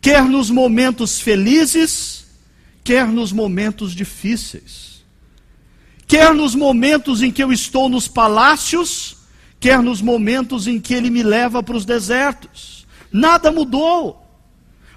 Quer 0.00 0.24
nos 0.24 0.50
momentos 0.50 1.20
felizes, 1.20 2.13
quer 2.84 3.08
nos 3.08 3.32
momentos 3.32 3.92
difíceis. 3.92 5.02
Quer 6.06 6.34
nos 6.34 6.54
momentos 6.54 7.22
em 7.22 7.32
que 7.32 7.42
eu 7.42 7.50
estou 7.50 7.88
nos 7.88 8.06
palácios, 8.06 9.16
quer 9.58 9.82
nos 9.82 10.02
momentos 10.02 10.66
em 10.66 10.78
que 10.78 10.92
ele 10.92 11.08
me 11.08 11.22
leva 11.22 11.62
para 11.62 11.76
os 11.76 11.86
desertos. 11.86 12.86
Nada 13.10 13.50
mudou 13.50 14.20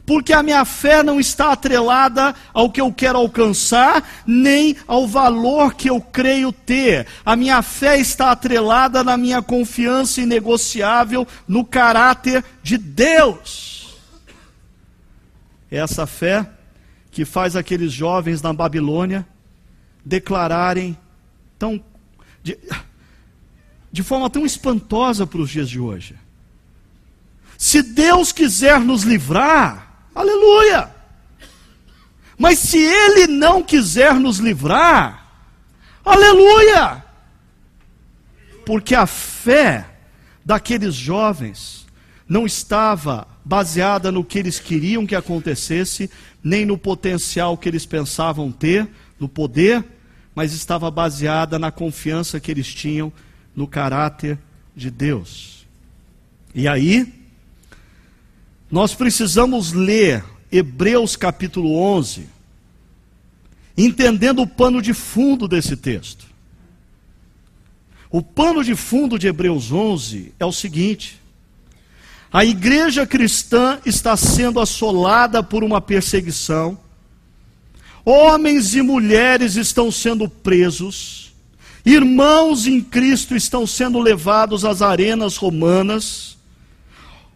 porque 0.07 0.31
a 0.31 0.41
minha 0.41 0.63
fé 0.63 1.03
não 1.03 1.19
está 1.19 1.51
atrelada 1.51 2.33
ao 2.53 2.71
que 2.71 2.79
eu 2.79 2.93
quero 2.93 3.17
alcançar, 3.17 4.23
nem 4.25 4.73
ao 4.87 5.05
valor 5.05 5.73
que 5.73 5.89
eu 5.89 5.99
creio 5.99 6.53
ter. 6.53 7.05
A 7.25 7.35
minha 7.35 7.61
fé 7.61 7.99
está 7.99 8.31
atrelada 8.31 9.03
na 9.03 9.17
minha 9.17 9.41
confiança 9.41 10.21
inegociável 10.21 11.27
no 11.45 11.65
caráter 11.65 12.41
de 12.63 12.77
Deus. 12.77 13.97
Essa 15.69 16.07
fé 16.07 16.49
que 17.17 17.25
faz 17.25 17.55
aqueles 17.55 17.91
jovens 17.91 18.43
na 18.43 18.53
Babilônia 18.53 19.27
declararem 20.05 20.95
tão 21.57 21.83
de, 22.43 22.55
de 23.91 24.03
forma 24.03 24.29
tão 24.29 24.45
espantosa 24.45 25.25
para 25.25 25.41
os 25.41 25.49
dias 25.49 25.67
de 25.67 25.79
hoje. 25.79 26.15
Se 27.57 27.81
Deus 27.81 28.31
quiser 28.31 28.79
nos 28.81 29.01
livrar, 29.01 30.05
Aleluia! 30.13 30.91
Mas 32.37 32.59
se 32.59 32.77
Ele 32.77 33.25
não 33.25 33.63
quiser 33.63 34.13
nos 34.13 34.37
livrar, 34.37 35.27
aleluia! 36.05 37.03
Porque 38.63 38.93
a 38.93 39.07
fé 39.07 39.89
daqueles 40.45 40.93
jovens 40.93 41.87
não 42.29 42.45
estava 42.45 43.27
baseada 43.47 44.11
no 44.11 44.25
que 44.25 44.37
eles 44.37 44.59
queriam 44.59 45.07
que 45.07 45.15
acontecesse, 45.15 46.11
nem 46.47 46.65
no 46.65 46.77
potencial 46.77 47.57
que 47.57 47.67
eles 47.67 47.85
pensavam 47.85 48.51
ter, 48.51 48.87
no 49.19 49.27
poder, 49.27 49.83
mas 50.33 50.53
estava 50.53 50.89
baseada 50.89 51.59
na 51.59 51.71
confiança 51.71 52.39
que 52.39 52.49
eles 52.49 52.73
tinham 52.73 53.11
no 53.53 53.67
caráter 53.67 54.39
de 54.73 54.89
Deus. 54.89 55.67
E 56.55 56.65
aí, 56.65 57.13
nós 58.71 58.95
precisamos 58.95 59.73
ler 59.73 60.23
Hebreus 60.49 61.17
capítulo 61.17 61.75
11, 61.75 62.29
entendendo 63.77 64.41
o 64.41 64.47
pano 64.47 64.81
de 64.81 64.93
fundo 64.93 65.49
desse 65.49 65.75
texto. 65.75 66.27
O 68.09 68.21
pano 68.21 68.63
de 68.63 68.73
fundo 68.73 69.19
de 69.19 69.27
Hebreus 69.27 69.69
11 69.69 70.33
é 70.39 70.45
o 70.45 70.53
seguinte: 70.53 71.16
a 72.31 72.43
igreja 72.43 73.05
cristã 73.05 73.79
está 73.85 74.17
sendo 74.17 74.59
assolada 74.59 75.41
por 75.41 75.63
uma 75.63 75.79
perseguição, 75.79 76.77
homens 78.03 78.75
e 78.75 78.81
mulheres 78.81 79.55
estão 79.55 79.91
sendo 79.91 80.27
presos, 80.27 81.33
irmãos 81.85 82.67
em 82.67 82.81
Cristo 82.81 83.35
estão 83.35 83.65
sendo 83.65 83.99
levados 83.99 84.65
às 84.65 84.81
arenas 84.81 85.37
romanas, 85.37 86.37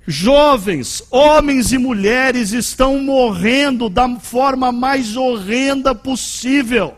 Jovens, 0.07 1.03
homens 1.11 1.71
e 1.71 1.77
mulheres 1.77 2.53
estão 2.53 3.01
morrendo 3.03 3.87
da 3.87 4.09
forma 4.19 4.71
mais 4.71 5.15
horrenda 5.15 5.93
possível. 5.93 6.95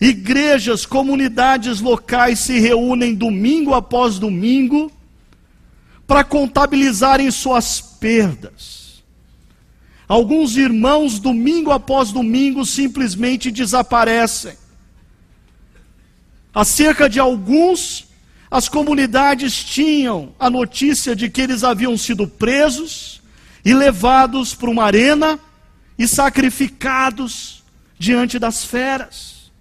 Igrejas, 0.00 0.84
comunidades 0.84 1.80
locais 1.80 2.40
se 2.40 2.58
reúnem 2.58 3.14
domingo 3.14 3.74
após 3.74 4.18
domingo 4.18 4.90
para 6.08 6.24
contabilizarem 6.24 7.30
suas 7.30 7.82
perdas. 7.82 9.04
Alguns 10.08 10.56
irmãos, 10.56 11.18
domingo 11.18 11.70
após 11.70 12.10
domingo, 12.10 12.64
simplesmente 12.64 13.50
desaparecem. 13.50 14.56
Acerca 16.54 17.10
de 17.10 17.20
alguns, 17.20 18.08
as 18.50 18.70
comunidades 18.70 19.62
tinham 19.62 20.34
a 20.40 20.48
notícia 20.48 21.14
de 21.14 21.28
que 21.28 21.42
eles 21.42 21.62
haviam 21.62 21.94
sido 21.98 22.26
presos 22.26 23.20
e 23.62 23.74
levados 23.74 24.54
para 24.54 24.70
uma 24.70 24.84
arena 24.84 25.38
e 25.98 26.08
sacrificados 26.08 27.62
diante 27.98 28.38
das 28.38 28.64
feras. 28.64 29.52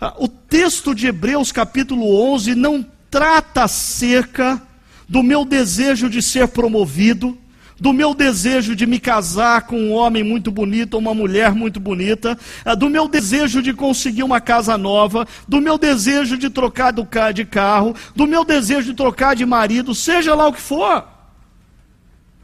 Ah, 0.00 0.14
o 0.16 0.28
texto 0.28 0.94
de 0.94 1.08
Hebreus, 1.08 1.50
capítulo 1.50 2.32
11, 2.32 2.54
não 2.54 2.86
trata 3.10 3.64
acerca 3.64 4.60
do 5.08 5.22
meu 5.22 5.44
desejo 5.44 6.10
de 6.10 6.20
ser 6.20 6.48
promovido, 6.48 7.38
do 7.78 7.92
meu 7.92 8.14
desejo 8.14 8.74
de 8.74 8.86
me 8.86 8.98
casar 8.98 9.62
com 9.62 9.78
um 9.78 9.92
homem 9.92 10.24
muito 10.24 10.50
bonito 10.50 10.94
ou 10.94 11.00
uma 11.00 11.14
mulher 11.14 11.54
muito 11.54 11.78
bonita, 11.78 12.38
ah, 12.64 12.74
do 12.74 12.88
meu 12.88 13.06
desejo 13.06 13.62
de 13.62 13.72
conseguir 13.72 14.22
uma 14.22 14.40
casa 14.40 14.78
nova, 14.78 15.26
do 15.46 15.60
meu 15.60 15.76
desejo 15.76 16.38
de 16.38 16.48
trocar 16.48 16.92
de 17.32 17.44
carro, 17.44 17.94
do 18.14 18.26
meu 18.26 18.44
desejo 18.44 18.90
de 18.90 18.94
trocar 18.94 19.36
de 19.36 19.44
marido, 19.44 19.94
seja 19.94 20.34
lá 20.34 20.48
o 20.48 20.52
que 20.52 20.60
for. 20.60 21.06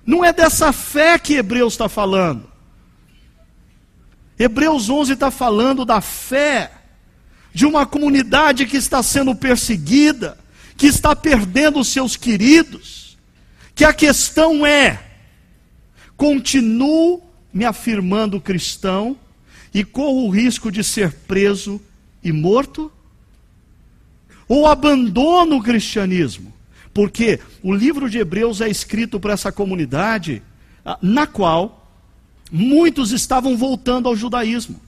Não 0.05 0.25
é 0.25 0.33
dessa 0.33 0.73
fé 0.73 1.19
que 1.19 1.35
Hebreus 1.35 1.75
está 1.75 1.89
falando. 1.89 2.51
Hebreus 4.39 4.91
11 4.91 5.13
está 5.13 5.31
falando 5.31 5.85
da 5.85 6.01
fé 6.01 6.73
de 7.55 7.65
uma 7.65 7.87
comunidade 7.87 8.67
que 8.67 8.77
está 8.77 9.03
sendo 9.03 9.35
perseguida, 9.35 10.37
que 10.83 10.89
está 10.89 11.15
perdendo 11.15 11.79
os 11.79 11.87
seus 11.87 12.17
queridos, 12.17 13.17
que 13.73 13.85
a 13.85 13.95
questão 13.95 14.67
é, 14.67 15.01
continuo 16.17 17.23
me 17.55 17.65
afirmando 17.65 18.41
cristão 18.41 19.17
e 19.73 19.85
corro 19.85 20.27
o 20.27 20.29
risco 20.29 20.73
de 20.73 20.83
ser 20.83 21.13
preso 21.13 21.81
e 22.21 22.33
morto? 22.33 22.91
Ou 24.49 24.67
abandono 24.67 25.59
o 25.59 25.63
cristianismo? 25.63 26.53
Porque 26.93 27.39
o 27.63 27.73
livro 27.73 28.11
de 28.11 28.19
Hebreus 28.19 28.61
é 28.61 28.69
escrito 28.69 29.21
para 29.21 29.35
essa 29.35 29.53
comunidade 29.53 30.43
ah, 30.85 30.99
na 31.01 31.29
qual 31.29 31.95
muitos 32.51 33.13
estavam 33.13 33.57
voltando 33.57 34.09
ao 34.09 34.17
judaísmo 34.17 34.81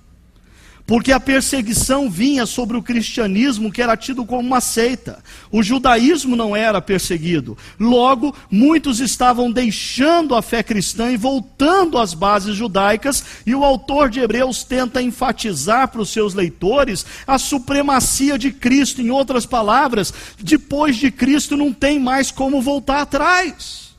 porque 0.87 1.13
a 1.13 1.21
perseguição 1.21 2.11
vinha 2.11 2.45
sobre 2.45 2.77
o 2.77 2.83
cristianismo, 2.83 3.73
que 3.73 3.81
era 3.81 3.97
tido 3.97 4.25
como 4.27 4.41
uma 4.41 4.61
seita. 4.61 5.23
O 5.51 5.63
judaísmo 5.63 6.37
não 6.37 6.55
era 6.55 6.81
perseguido. 6.81 7.57
Logo, 7.81 8.37
muitos 8.51 9.01
estavam 9.01 9.51
deixando 9.51 10.35
a 10.35 10.43
fé 10.43 10.63
cristã 10.63 11.11
e 11.11 11.17
voltando 11.17 11.97
às 11.97 12.13
bases 12.13 12.55
judaicas, 12.55 13.25
e 13.47 13.55
o 13.55 13.65
autor 13.65 14.11
de 14.11 14.21
Hebreus 14.21 14.63
tenta 14.63 15.01
enfatizar 15.01 15.89
para 15.89 16.03
os 16.03 16.11
seus 16.11 16.35
leitores 16.35 17.07
a 17.27 17.39
supremacia 17.39 18.39
de 18.39 18.53
Cristo. 18.53 19.01
Em 19.01 19.11
outras 19.11 19.47
palavras, 19.47 20.13
depois 20.39 20.97
de 20.97 21.11
Cristo 21.11 21.57
não 21.57 21.73
tem 21.73 21.99
mais 21.99 22.31
como 22.31 22.61
voltar 22.61 23.01
atrás. 23.01 23.95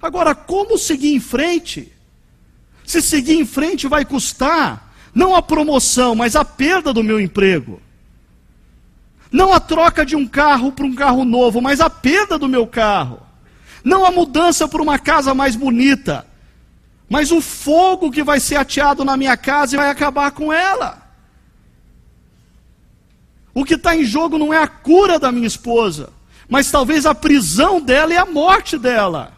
Agora, 0.00 0.34
como 0.34 0.78
seguir 0.78 1.14
em 1.14 1.20
frente? 1.20 1.92
Se 2.86 3.02
seguir 3.02 3.34
em 3.34 3.44
frente 3.44 3.86
vai 3.86 4.04
custar 4.04 4.85
não 5.16 5.34
a 5.34 5.40
promoção, 5.40 6.14
mas 6.14 6.36
a 6.36 6.44
perda 6.44 6.92
do 6.92 7.02
meu 7.02 7.18
emprego. 7.18 7.80
Não 9.32 9.50
a 9.50 9.58
troca 9.58 10.04
de 10.04 10.14
um 10.14 10.26
carro 10.26 10.70
para 10.70 10.84
um 10.84 10.94
carro 10.94 11.24
novo, 11.24 11.62
mas 11.62 11.80
a 11.80 11.88
perda 11.88 12.38
do 12.38 12.46
meu 12.46 12.66
carro. 12.66 13.20
Não 13.82 14.04
a 14.04 14.10
mudança 14.10 14.68
para 14.68 14.82
uma 14.82 14.98
casa 14.98 15.32
mais 15.32 15.56
bonita, 15.56 16.26
mas 17.08 17.32
o 17.32 17.40
fogo 17.40 18.10
que 18.10 18.22
vai 18.22 18.38
ser 18.38 18.56
ateado 18.56 19.06
na 19.06 19.16
minha 19.16 19.38
casa 19.38 19.74
e 19.74 19.78
vai 19.78 19.88
acabar 19.88 20.32
com 20.32 20.52
ela. 20.52 21.02
O 23.54 23.64
que 23.64 23.72
está 23.72 23.96
em 23.96 24.04
jogo 24.04 24.36
não 24.36 24.52
é 24.52 24.58
a 24.58 24.68
cura 24.68 25.18
da 25.18 25.32
minha 25.32 25.46
esposa, 25.46 26.10
mas 26.46 26.70
talvez 26.70 27.06
a 27.06 27.14
prisão 27.14 27.80
dela 27.80 28.12
e 28.12 28.18
a 28.18 28.26
morte 28.26 28.76
dela. 28.76 29.32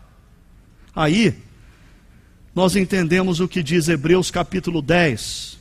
Aí, 0.93 1.41
nós 2.53 2.75
entendemos 2.75 3.39
o 3.39 3.47
que 3.47 3.63
diz 3.63 3.89
Hebreus 3.89 4.29
capítulo 4.29 4.83
10, 4.83 5.58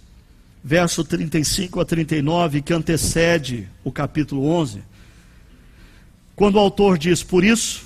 verso 0.68 1.02
35 1.02 1.80
a 1.80 1.86
39, 1.86 2.62
que 2.62 2.74
antecede 2.74 3.70
o 3.86 3.92
capítulo 3.92 4.46
11, 4.50 4.84
quando 6.36 6.56
o 6.56 6.60
autor 6.60 6.98
diz: 6.98 7.24
Por 7.24 7.42
isso, 7.42 7.86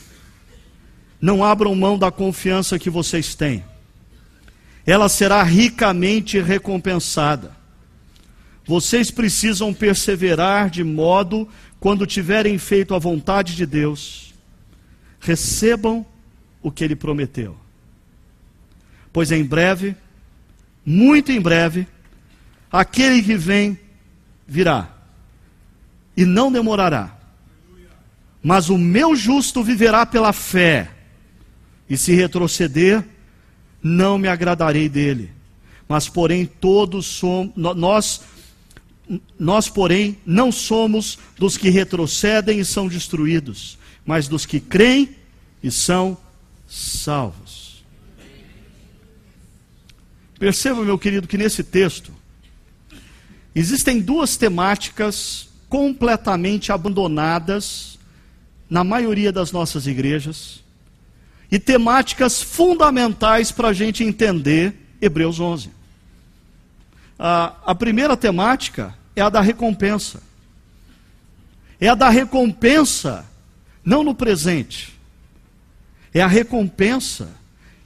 não 1.21 1.43
abram 1.43 1.75
mão 1.75 1.95
da 1.95 2.09
confiança 2.09 2.79
que 2.79 2.89
vocês 2.89 3.35
têm, 3.35 3.63
ela 4.83 5.07
será 5.07 5.43
ricamente 5.43 6.39
recompensada. 6.39 7.55
Vocês 8.65 9.11
precisam 9.11 9.71
perseverar 9.75 10.67
de 10.71 10.83
modo, 10.83 11.47
quando 11.79 12.07
tiverem 12.07 12.57
feito 12.57 12.95
a 12.95 12.99
vontade 12.99 13.55
de 13.55 13.67
Deus, 13.67 14.33
recebam 15.19 16.03
o 16.63 16.71
que 16.71 16.83
ele 16.83 16.95
prometeu. 16.95 17.55
Pois 19.13 19.31
em 19.31 19.43
breve, 19.43 19.95
muito 20.83 21.31
em 21.31 21.39
breve, 21.39 21.85
aquele 22.71 23.21
que 23.21 23.35
vem 23.35 23.77
virá, 24.47 24.89
e 26.15 26.25
não 26.25 26.51
demorará. 26.51 27.17
Mas 28.41 28.69
o 28.69 28.77
meu 28.77 29.15
justo 29.15 29.63
viverá 29.63 30.05
pela 30.05 30.33
fé, 30.33 30.89
e 31.89 31.97
se 31.97 32.13
retroceder, 32.13 33.03
não 33.83 34.17
me 34.17 34.27
agradarei 34.27 34.87
dele. 34.87 35.31
Mas, 35.87 36.07
porém, 36.07 36.45
todos 36.45 37.05
somos, 37.05 37.53
nós, 37.55 38.21
nós, 39.37 39.67
porém, 39.67 40.17
não 40.25 40.51
somos 40.51 41.19
dos 41.37 41.57
que 41.57 41.69
retrocedem 41.69 42.59
e 42.59 42.65
são 42.65 42.87
destruídos, 42.87 43.77
mas 44.05 44.27
dos 44.27 44.45
que 44.45 44.59
creem 44.59 45.15
e 45.61 45.69
são 45.69 46.17
salvos. 46.67 47.83
Perceba, 50.39 50.83
meu 50.83 50.97
querido, 50.97 51.27
que 51.27 51.37
nesse 51.37 51.63
texto 51.63 52.20
existem 53.53 53.99
duas 53.99 54.37
temáticas 54.37 55.49
completamente 55.69 56.71
abandonadas 56.71 57.99
na 58.69 58.83
maioria 58.83 59.31
das 59.31 59.51
nossas 59.51 59.87
igrejas 59.87 60.63
e 61.51 61.59
temáticas 61.59 62.41
fundamentais 62.41 63.51
para 63.51 63.69
a 63.69 63.73
gente 63.73 64.03
entender 64.03 64.73
Hebreus 65.01 65.39
11. 65.39 65.69
A, 67.19 67.55
a 67.65 67.75
primeira 67.75 68.15
temática 68.15 68.95
é 69.15 69.21
a 69.21 69.29
da 69.29 69.41
recompensa. 69.41 70.23
É 71.79 71.89
a 71.89 71.95
da 71.95 72.09
recompensa, 72.09 73.25
não 73.83 74.03
no 74.03 74.15
presente, 74.15 74.97
é 76.13 76.21
a 76.21 76.27
recompensa 76.27 77.40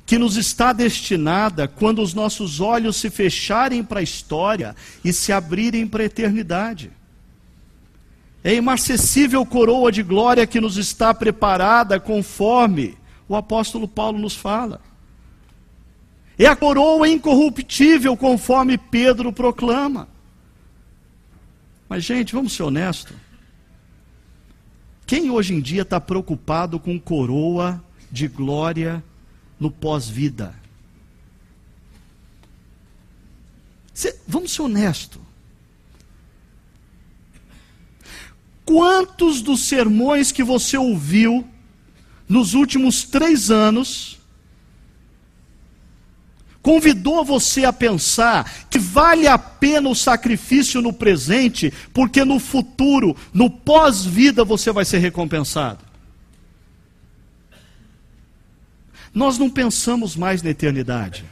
que 0.06 0.20
nos 0.20 0.38
está 0.38 0.72
destinada 0.72 1.68
quando 1.68 2.02
os 2.02 2.14
nossos 2.14 2.60
olhos 2.60 2.98
se 2.98 3.10
fecharem 3.10 3.84
para 3.84 4.00
a 4.00 4.04
história 4.04 4.76
e 5.04 5.12
se 5.12 5.32
abrirem 5.32 5.88
para 5.88 6.04
a 6.04 6.06
eternidade. 6.06 6.92
É 8.44 8.52
a 8.52 8.54
imarcessível 8.54 9.44
coroa 9.46 9.92
de 9.92 10.04
glória 10.04 10.46
que 10.46 10.62
nos 10.62 10.78
está 10.78 11.14
preparada 11.14 12.00
conforme 12.00 12.96
o 13.28 13.36
apóstolo 13.36 13.88
Paulo 13.88 14.20
nos 14.20 14.36
fala. 14.36 14.80
É 16.38 16.46
a 16.46 16.56
coroa 16.56 17.08
incorruptível, 17.08 18.16
conforme 18.16 18.78
Pedro 18.78 19.34
proclama. 19.34 20.08
Mas, 21.90 22.04
gente, 22.04 22.36
vamos 22.36 22.54
ser 22.54 22.64
honestos. 22.64 23.16
Quem 25.08 25.32
hoje 25.32 25.56
em 25.56 25.62
dia 25.62 25.84
está 25.84 26.00
preocupado 26.00 26.80
com 26.80 27.00
coroa 27.00 27.84
de 28.12 28.28
glória 28.28 29.04
no 29.60 29.72
pós-vida. 29.72 30.54
Vamos 34.28 34.52
ser 34.52 34.62
honestos. 34.64 35.22
Quantos 38.66 39.42
dos 39.42 39.62
sermões 39.62 40.32
que 40.32 40.44
você 40.44 40.78
ouviu 40.78 41.48
nos 42.28 42.56
últimos 42.56 43.04
três 43.04 43.52
anos 43.52 44.20
convidou 46.64 47.24
você 47.24 47.64
a 47.64 47.72
pensar 47.72 48.66
que 48.72 48.80
vale 48.80 49.28
a 49.28 49.38
pena 49.38 49.88
o 49.88 49.94
sacrifício 49.94 50.82
no 50.82 50.92
presente, 50.92 51.72
porque 51.94 52.26
no 52.26 52.40
futuro, 52.40 53.16
no 53.32 53.52
pós-vida, 53.52 54.44
você 54.44 54.72
vai 54.72 54.84
ser 54.84 54.98
recompensado? 54.98 55.85
Nós 59.16 59.38
não 59.38 59.50
pensamos 59.50 60.18
mais 60.18 60.44
na 60.44 60.50
eternidade. 60.50 61.24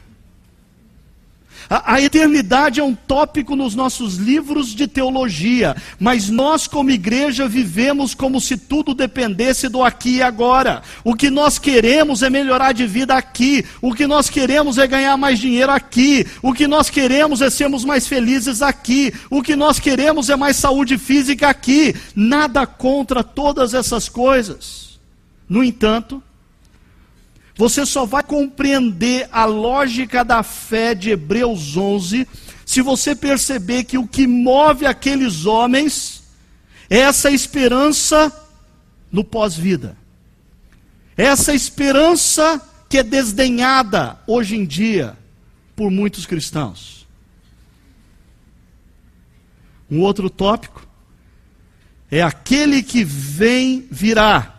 A, 1.70 1.96
a, 1.96 2.02
eternidade 2.02 2.80
é 2.80 2.84
um 2.84 2.96
tópico 2.96 3.56
nos 3.56 3.76
nossos 3.76 4.16
livros 4.16 4.74
de 4.74 4.88
teologia, 4.88 5.76
mas 6.00 6.30
nós, 6.30 6.68
como 6.68 6.92
igreja, 6.92 7.48
vivemos 7.48 8.14
como 8.14 8.40
se 8.42 8.58
tudo 8.58 8.94
dependesse 8.94 9.70
do 9.70 9.84
aqui 9.84 10.18
e 10.18 10.22
agora. 10.22 10.82
O 11.04 11.16
que 11.16 11.30
nós 11.30 11.58
queremos 11.58 12.22
é 12.22 12.30
melhorar 12.30 12.74
de 12.74 12.86
vida 12.86 13.16
aqui, 13.16 13.66
o 13.82 13.94
que 13.94 14.08
nós 14.08 14.30
queremos 14.30 14.78
é 14.78 14.88
ganhar 14.88 15.16
mais 15.18 15.40
dinheiro 15.40 15.72
aqui, 15.72 16.26
o 16.42 16.54
que 16.54 16.68
nós 16.68 16.90
queremos 16.90 17.42
é 17.42 17.50
sermos 17.50 17.86
mais 17.86 18.08
felizes 18.08 18.62
aqui, 18.62 19.14
o 19.30 19.42
que 19.42 19.56
nós 19.56 19.80
queremos 19.80 20.30
é 20.30 20.36
mais 20.36 20.58
saúde 20.58 20.98
física 20.98 21.50
aqui. 21.50 21.96
Nada 22.16 22.66
contra 22.66 23.24
todas 23.24 23.74
essas 23.74 24.10
coisas. 24.10 25.00
No 25.48 25.64
entanto, 25.64 26.22
você 27.56 27.86
só 27.86 28.06
vai 28.06 28.24
compreender 28.24 29.28
a 29.32 29.46
lógica 29.46 30.24
da 30.24 30.42
fé 30.42 30.96
de 30.96 31.12
Hebreus 31.12 31.78
11 31.78 32.28
se 32.66 32.82
você 32.82 33.16
perceber 33.16 33.84
que 33.84 33.98
o 33.98 34.08
que 34.08 34.26
move 34.26 34.86
aqueles 34.86 35.46
homens 35.46 36.24
é 36.90 37.00
essa 37.00 37.30
esperança 37.30 38.32
no 39.12 39.24
pós-vida. 39.24 39.96
Essa 41.16 41.54
esperança 41.54 42.60
que 42.90 42.98
é 42.98 43.04
desdenhada 43.04 44.18
hoje 44.26 44.56
em 44.56 44.66
dia 44.66 45.16
por 45.76 45.92
muitos 45.92 46.26
cristãos. 46.26 47.08
Um 49.90 50.00
outro 50.02 50.30
tópico 50.30 50.88
é 52.10 52.22
aquele 52.22 52.82
que 52.82 53.04
vem 53.04 53.88
virá 53.92 54.56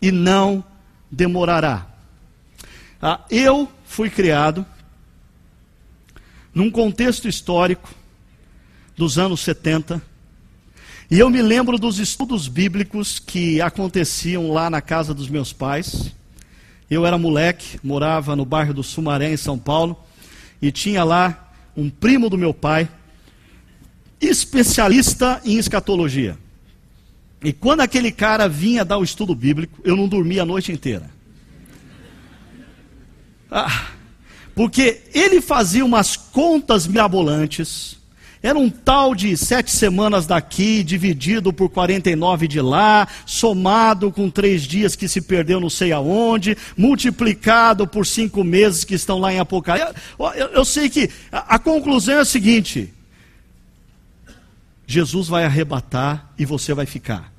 e 0.00 0.10
não 0.10 0.64
demorará. 1.10 1.91
Ah, 3.04 3.18
eu 3.28 3.68
fui 3.84 4.08
criado 4.08 4.64
num 6.54 6.70
contexto 6.70 7.26
histórico 7.26 7.92
dos 8.96 9.18
anos 9.18 9.40
70, 9.40 10.00
e 11.10 11.18
eu 11.18 11.28
me 11.28 11.42
lembro 11.42 11.78
dos 11.78 11.98
estudos 11.98 12.46
bíblicos 12.46 13.18
que 13.18 13.60
aconteciam 13.60 14.52
lá 14.52 14.70
na 14.70 14.80
casa 14.80 15.12
dos 15.12 15.28
meus 15.28 15.52
pais. 15.52 16.12
Eu 16.88 17.04
era 17.04 17.18
moleque, 17.18 17.80
morava 17.82 18.36
no 18.36 18.44
bairro 18.44 18.72
do 18.72 18.84
Sumaré, 18.84 19.32
em 19.32 19.36
São 19.36 19.58
Paulo, 19.58 19.98
e 20.60 20.70
tinha 20.70 21.02
lá 21.02 21.52
um 21.76 21.90
primo 21.90 22.30
do 22.30 22.38
meu 22.38 22.54
pai, 22.54 22.88
especialista 24.20 25.40
em 25.44 25.58
escatologia. 25.58 26.38
E 27.42 27.52
quando 27.52 27.80
aquele 27.80 28.12
cara 28.12 28.48
vinha 28.48 28.84
dar 28.84 28.98
o 28.98 29.02
estudo 29.02 29.34
bíblico, 29.34 29.80
eu 29.82 29.96
não 29.96 30.06
dormia 30.06 30.42
a 30.42 30.46
noite 30.46 30.70
inteira. 30.70 31.10
Ah, 33.54 33.88
porque 34.54 35.02
ele 35.12 35.42
fazia 35.42 35.84
umas 35.84 36.16
contas 36.16 36.86
mirabolantes. 36.86 38.00
Era 38.42 38.58
um 38.58 38.68
tal 38.68 39.14
de 39.14 39.36
sete 39.36 39.70
semanas 39.70 40.26
daqui, 40.26 40.82
dividido 40.82 41.52
por 41.52 41.68
49 41.68 42.48
de 42.48 42.60
lá, 42.60 43.06
somado 43.24 44.10
com 44.10 44.28
três 44.28 44.62
dias 44.62 44.96
que 44.96 45.06
se 45.06 45.20
perdeu 45.20 45.60
não 45.60 45.70
sei 45.70 45.92
aonde, 45.92 46.56
multiplicado 46.76 47.86
por 47.86 48.04
cinco 48.04 48.42
meses 48.42 48.82
que 48.82 48.94
estão 48.94 49.20
lá 49.20 49.32
em 49.32 49.38
Apocalipse. 49.38 49.94
Eu, 50.18 50.26
eu, 50.34 50.46
eu 50.48 50.64
sei 50.64 50.88
que 50.88 51.08
a, 51.30 51.54
a 51.54 51.58
conclusão 51.58 52.16
é 52.16 52.20
a 52.20 52.24
seguinte: 52.24 52.92
Jesus 54.86 55.28
vai 55.28 55.44
arrebatar 55.44 56.32
e 56.36 56.44
você 56.44 56.74
vai 56.74 56.86
ficar. 56.86 57.31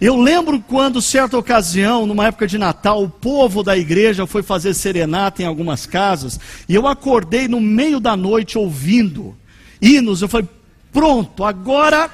Eu 0.00 0.16
lembro 0.16 0.60
quando, 0.60 1.00
certa 1.00 1.38
ocasião, 1.38 2.06
numa 2.06 2.26
época 2.26 2.46
de 2.46 2.58
Natal, 2.58 3.02
o 3.02 3.08
povo 3.08 3.62
da 3.62 3.76
igreja 3.76 4.26
foi 4.26 4.42
fazer 4.42 4.74
serenata 4.74 5.42
em 5.42 5.46
algumas 5.46 5.86
casas, 5.86 6.38
e 6.68 6.74
eu 6.74 6.86
acordei 6.86 7.48
no 7.48 7.60
meio 7.60 7.98
da 7.98 8.14
noite 8.14 8.58
ouvindo 8.58 9.36
hinos. 9.80 10.20
Eu 10.20 10.28
falei, 10.28 10.48
pronto, 10.92 11.44
agora 11.44 12.10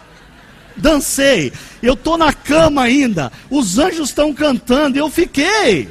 dancei. 0.76 1.52
Eu 1.82 1.94
estou 1.94 2.16
na 2.16 2.32
cama 2.32 2.82
ainda, 2.82 3.32
os 3.50 3.78
anjos 3.78 4.10
estão 4.10 4.32
cantando, 4.32 4.96
e 4.96 5.00
eu 5.00 5.10
fiquei. 5.10 5.88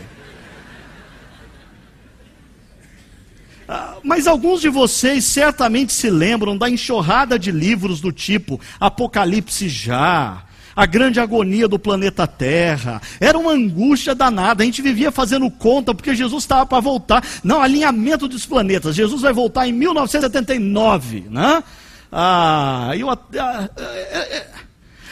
Ah, 3.67 3.95
mas 4.03 4.27
alguns 4.27 4.61
de 4.61 4.69
vocês 4.69 5.25
certamente 5.25 5.91
se 5.93 6.09
lembram 6.09 6.57
da 6.57 6.69
enxurrada 6.69 7.37
de 7.37 7.51
livros 7.51 8.01
do 8.01 8.11
tipo 8.11 8.59
Apocalipse 8.79 9.69
já, 9.69 10.43
a 10.75 10.85
grande 10.85 11.19
agonia 11.19 11.67
do 11.67 11.79
planeta 11.79 12.25
Terra. 12.27 13.01
Era 13.19 13.37
uma 13.37 13.51
angústia 13.51 14.15
danada. 14.15 14.63
A 14.63 14.65
gente 14.65 14.81
vivia 14.81 15.11
fazendo 15.11 15.49
conta 15.49 15.93
porque 15.93 16.15
Jesus 16.15 16.43
estava 16.43 16.65
para 16.65 16.79
voltar. 16.79 17.23
Não, 17.43 17.61
alinhamento 17.61 18.27
dos 18.27 18.45
planetas. 18.45 18.95
Jesus 18.95 19.21
vai 19.21 19.33
voltar 19.33 19.67
em 19.67 19.73
1979, 19.73 21.25
né? 21.29 21.63
Ah, 22.11 22.91
eu, 22.97 23.09
ah, 23.09 23.69
é, 23.77 24.37
é. 24.37 24.49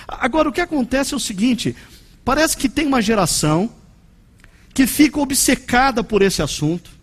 Agora 0.08 0.50
o 0.50 0.52
que 0.52 0.62
acontece 0.62 1.14
é 1.14 1.18
o 1.18 1.20
seguinte: 1.20 1.76
parece 2.26 2.58
que 2.58 2.68
tem 2.68 2.86
uma 2.88 3.02
geração 3.02 3.72
que 4.74 4.86
fica 4.86 5.20
obcecada 5.20 6.04
por 6.04 6.22
esse 6.22 6.42
assunto. 6.42 7.00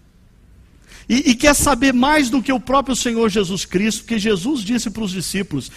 E, 1.09 1.31
e, 1.31 1.35
quer 1.37 1.55
saber 1.55 1.93
mais 1.93 2.29
do 2.29 2.43
que 2.43 2.53
o 2.53 2.59
próprio 2.59 2.97
Senhor 2.97 3.29
Jesus 3.29 3.65
Cristo, 3.65 4.01
porque 4.01 4.19
Jesus 4.19 4.63
disse 4.63 4.91
para 4.91 5.05
os 5.05 5.13
discípulos: 5.13 5.71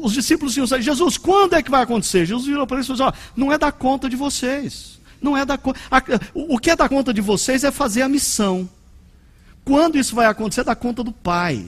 os 0.00 0.12
discípulos 0.12 0.54
tinham 0.54 0.66
saído, 0.66 0.84
Jesus, 0.84 1.18
quando 1.18 1.54
é 1.54 1.62
que 1.62 1.70
vai 1.70 1.82
acontecer? 1.82 2.26
Jesus 2.26 2.46
virou 2.46 2.66
para 2.66 2.76
eles 2.76 2.88
e 2.88 2.96
falou: 2.96 3.08
assim, 3.08 3.18
não 3.36 3.52
é 3.52 3.58
da 3.58 3.72
conta 3.72 4.08
de 4.08 4.16
vocês. 4.16 4.98
Não 5.20 5.36
é 5.36 5.44
da 5.44 5.58
O 6.32 6.58
que 6.58 6.70
é 6.70 6.76
da 6.76 6.88
conta 6.88 7.12
de 7.12 7.20
vocês 7.20 7.64
é 7.64 7.70
fazer 7.70 8.02
a 8.02 8.08
missão. 8.08 8.68
Quando 9.64 9.98
isso 9.98 10.14
vai 10.14 10.26
acontecer, 10.26 10.60
é 10.62 10.64
da 10.64 10.76
conta 10.76 11.02
do 11.02 11.12
Pai. 11.12 11.66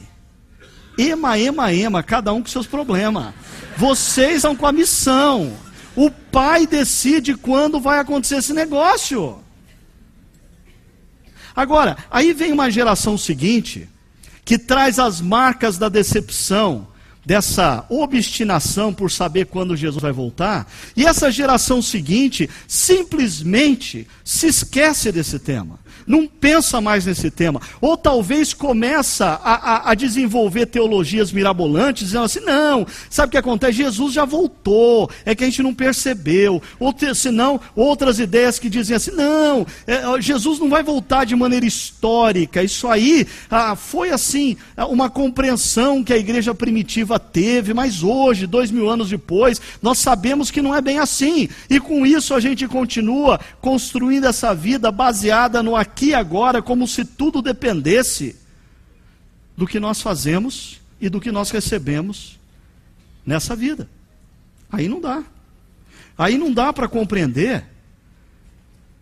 Ema, 0.96 1.38
ema, 1.38 1.72
ema, 1.72 2.02
cada 2.02 2.32
um 2.32 2.42
com 2.42 2.48
seus 2.48 2.66
problemas. 2.66 3.34
Vocês 3.76 4.42
vão 4.42 4.54
com 4.54 4.66
a 4.66 4.72
missão. 4.72 5.52
O 5.96 6.10
Pai 6.10 6.66
decide 6.66 7.34
quando 7.34 7.80
vai 7.80 7.98
acontecer 7.98 8.36
esse 8.36 8.52
negócio. 8.52 9.38
Agora, 11.54 11.96
aí 12.10 12.32
vem 12.32 12.52
uma 12.52 12.70
geração 12.70 13.18
seguinte 13.18 13.88
que 14.44 14.58
traz 14.58 14.98
as 14.98 15.20
marcas 15.20 15.76
da 15.78 15.88
decepção, 15.88 16.88
dessa 17.24 17.84
obstinação 17.88 18.92
por 18.92 19.10
saber 19.10 19.46
quando 19.46 19.76
Jesus 19.76 20.00
vai 20.00 20.12
voltar, 20.12 20.70
e 20.96 21.06
essa 21.06 21.30
geração 21.30 21.82
seguinte 21.82 22.48
simplesmente 22.68 24.06
se 24.24 24.46
esquece 24.46 25.10
desse 25.10 25.38
tema 25.38 25.79
não 26.06 26.26
pensa 26.26 26.80
mais 26.80 27.06
nesse 27.06 27.30
tema. 27.30 27.60
Ou 27.80 27.96
talvez 27.96 28.52
começa 28.52 29.40
a, 29.42 29.54
a, 29.54 29.90
a, 29.90 29.94
desenvolver 29.94 30.66
teologias 30.66 31.32
mirabolantes, 31.32 32.06
dizendo 32.06 32.24
assim: 32.24 32.40
não, 32.40 32.86
sabe 33.08 33.28
o 33.28 33.30
que 33.30 33.38
acontece? 33.38 33.72
Jesus 33.78 34.12
já 34.12 34.24
voltou, 34.24 35.10
é 35.24 35.34
que 35.34 35.44
a 35.44 35.46
gente 35.46 35.62
não 35.62 35.74
percebeu. 35.74 36.62
Ou 36.78 36.94
senão, 37.14 37.60
outras 37.74 38.18
ideias 38.18 38.58
que 38.58 38.68
dizem 38.68 38.96
assim: 38.96 39.12
não, 39.12 39.66
é, 39.86 40.20
Jesus 40.20 40.58
não 40.58 40.68
vai 40.68 40.82
voltar 40.82 41.24
de 41.24 41.36
maneira 41.36 41.66
histórica. 41.66 42.62
Isso 42.62 42.88
aí 42.88 43.26
ah, 43.50 43.76
foi 43.76 44.10
assim, 44.10 44.56
uma 44.88 45.08
compreensão 45.08 46.02
que 46.02 46.12
a 46.12 46.18
igreja 46.18 46.54
primitiva 46.54 47.18
teve, 47.18 47.74
mas 47.74 48.02
hoje, 48.02 48.46
dois 48.46 48.70
mil 48.70 48.88
anos 48.88 49.08
depois, 49.08 49.60
nós 49.82 49.98
sabemos 49.98 50.50
que 50.50 50.62
não 50.62 50.74
é 50.74 50.80
bem 50.80 50.98
assim. 50.98 51.48
E 51.68 51.78
com 51.80 52.06
isso 52.06 52.34
a 52.34 52.40
gente 52.40 52.66
continua 52.66 53.40
construindo 53.60 54.26
essa 54.26 54.54
vida 54.54 54.90
baseada 54.90 55.62
no 55.62 55.76
aqui 55.90 56.14
agora, 56.14 56.62
como 56.62 56.86
se 56.86 57.04
tudo 57.04 57.42
dependesse 57.42 58.36
do 59.56 59.66
que 59.66 59.80
nós 59.80 60.00
fazemos 60.00 60.80
e 61.00 61.08
do 61.08 61.20
que 61.20 61.32
nós 61.32 61.50
recebemos 61.50 62.38
nessa 63.26 63.56
vida. 63.56 63.88
Aí 64.70 64.88
não 64.88 65.00
dá. 65.00 65.24
Aí 66.16 66.38
não 66.38 66.52
dá 66.52 66.72
para 66.72 66.88
compreender 66.88 67.64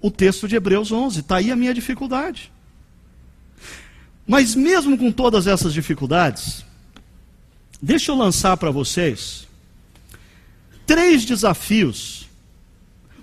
o 0.00 0.10
texto 0.10 0.48
de 0.48 0.56
Hebreus 0.56 0.90
11. 0.90 1.20
Está 1.20 1.36
aí 1.36 1.50
a 1.50 1.56
minha 1.56 1.74
dificuldade. 1.74 2.50
Mas 4.26 4.54
mesmo 4.54 4.96
com 4.96 5.12
todas 5.12 5.46
essas 5.46 5.72
dificuldades, 5.72 6.64
deixa 7.80 8.10
eu 8.10 8.16
lançar 8.16 8.56
para 8.56 8.70
vocês 8.70 9.46
três 10.86 11.24
desafios 11.24 12.28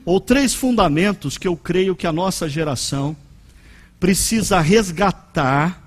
ou 0.03 0.20
três 0.20 0.53
fundamentos 0.53 1.38
que 1.38 1.47
eu 1.47 1.57
creio 1.57 1.95
que 1.95 2.05
a 2.05 2.13
nossa 2.13 2.47
geração 2.47 3.18
precisa 4.00 4.60
resgatar 4.60 5.82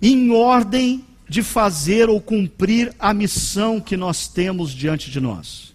em 0.00 0.30
ordem 0.30 1.04
de 1.28 1.42
fazer 1.42 2.08
ou 2.08 2.20
cumprir 2.20 2.94
a 2.98 3.14
missão 3.14 3.80
que 3.80 3.96
nós 3.96 4.28
temos 4.28 4.72
diante 4.72 5.10
de 5.10 5.20
nós. 5.20 5.74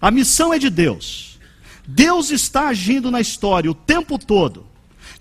A 0.00 0.10
missão 0.10 0.52
é 0.52 0.58
de 0.58 0.68
Deus. 0.68 1.38
Deus 1.86 2.30
está 2.30 2.68
agindo 2.68 3.10
na 3.10 3.20
história 3.20 3.70
o 3.70 3.74
tempo 3.74 4.18
todo. 4.18 4.66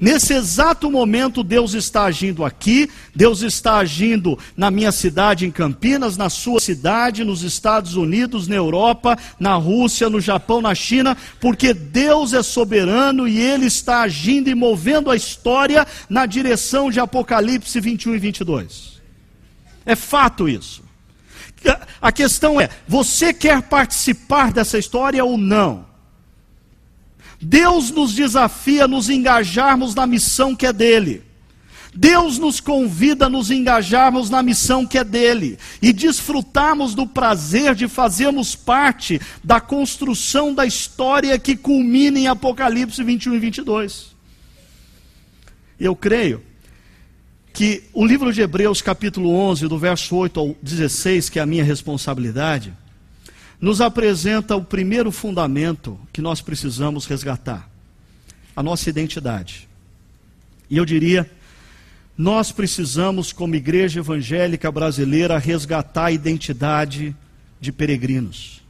Nesse 0.02 0.34
exato 0.34 0.89
momento, 0.89 1.43
Deus 1.43 1.76
está 1.76 2.06
agindo 2.06 2.43
aqui, 2.43 2.89
Deus 3.16 3.43
está 3.43 3.78
agindo 3.78 4.36
na 4.58 4.72
minha 4.72 4.91
cidade, 4.91 5.45
em 5.45 5.52
Campinas, 5.52 6.18
na 6.18 6.28
sua 6.28 6.60
cidade, 6.60 7.24
nos 7.24 7.43
Estados 7.43 7.95
Unidos, 7.95 8.47
na 8.47 8.56
Europa, 8.56 9.16
na 9.39 9.54
Rússia, 9.54 10.10
no 10.10 10.20
Japão, 10.20 10.60
na 10.60 10.74
China, 10.74 11.16
porque 11.39 11.72
Deus 11.72 12.34
é 12.34 12.41
soberano 12.41 13.28
e 13.28 13.39
Ele 13.39 13.68
está 13.68 14.02
agindo 14.02 14.49
e 14.49 14.56
movendo 14.56 15.12
a 15.12 15.16
história 15.16 15.86
na 16.10 16.26
direção 16.26 16.89
de 16.89 16.99
Apocalipse 16.99 17.80
21 17.80 18.16
e 18.16 18.18
22. 18.18 18.99
É 19.86 19.95
fato 19.95 20.49
isso. 20.49 20.84
A 22.02 22.12
questão 22.12 22.60
é: 22.60 22.72
você 22.88 23.32
quer 23.32 23.62
participar 23.62 24.52
dessa 24.52 24.80
história 24.80 25.24
ou 25.24 25.38
não? 25.38 25.91
Deus 27.42 27.89
nos 27.89 28.14
desafia 28.14 28.86
a 28.86 28.88
nos 28.88 29.10
engajarmos 29.10 29.96
na 29.96 30.06
missão 30.06 30.56
que 30.56 30.66
é 30.66 30.74
dele. 30.74 31.24
Deus 31.94 32.38
nos 32.38 32.62
convida 32.62 33.26
a 33.26 33.30
nos 33.30 33.52
engajarmos 33.52 34.30
na 34.30 34.42
missão 34.42 34.86
que 34.86 34.98
é 34.98 35.04
dele 35.04 35.58
e 35.82 35.92
desfrutarmos 35.92 36.96
do 36.96 37.06
prazer 37.06 37.76
de 37.76 37.88
fazermos 37.88 38.56
parte 38.56 39.20
da 39.44 39.60
construção 39.60 40.54
da 40.54 40.66
história 40.66 41.38
que 41.38 41.56
culmina 41.58 42.18
em 42.18 42.28
Apocalipse 42.28 43.04
21 43.04 43.34
e 43.34 43.39
22. 43.39 44.16
Eu 45.78 45.96
creio 45.96 46.42
que 47.52 47.84
o 47.92 48.06
livro 48.06 48.32
de 48.32 48.42
Hebreus, 48.42 48.82
capítulo 48.82 49.30
11, 49.32 49.68
do 49.68 49.78
verso 49.78 50.16
8 50.16 50.39
ao 50.39 50.56
16, 50.62 51.30
que 51.30 51.39
é 51.39 51.42
a 51.42 51.46
minha 51.46 51.64
responsabilidade, 51.64 52.74
nos 53.62 53.80
apresenta 53.80 54.55
o 54.55 54.66
primeiro 54.66 55.12
fundamento 55.12 55.99
que 56.12 56.20
nós 56.20 56.41
precisamos 56.41 57.05
resgatar: 57.05 57.70
a 58.55 58.64
nossa 58.64 58.89
identidade. 58.89 59.70
E 60.68 60.78
eu 60.78 60.86
diria, 60.86 61.30
nós 62.18 62.51
precisamos, 62.51 63.32
como 63.32 63.55
igreja 63.55 63.99
evangélica 63.99 64.72
brasileira, 64.72 65.38
resgatar 65.38 66.05
a 66.05 66.12
identidade 66.12 67.16
de 67.59 67.72
peregrinos. 67.72 68.62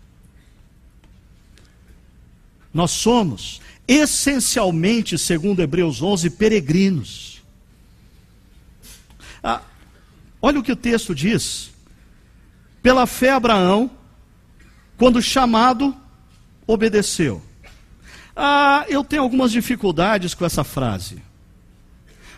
Nós 2.74 2.92
somos, 2.92 3.62
essencialmente, 3.88 5.18
segundo 5.18 5.62
Hebreus 5.62 6.02
11, 6.02 6.32
peregrinos. 6.32 7.42
Ah, 9.44 9.62
olha 10.42 10.60
o 10.60 10.64
que 10.64 10.72
o 10.72 10.76
texto 10.76 11.14
diz. 11.14 11.72
Pela 12.82 13.06
fé, 13.06 13.32
Abraão 13.32 13.92
quando 15.02 15.20
chamado, 15.20 15.96
obedeceu. 16.68 17.42
Ah, 18.36 18.86
eu 18.88 19.04
tenho 19.04 19.24
algumas 19.24 19.52
dificuldades 19.52 20.36
com 20.36 20.46
essa 20.46 20.64
frase. 20.64 21.24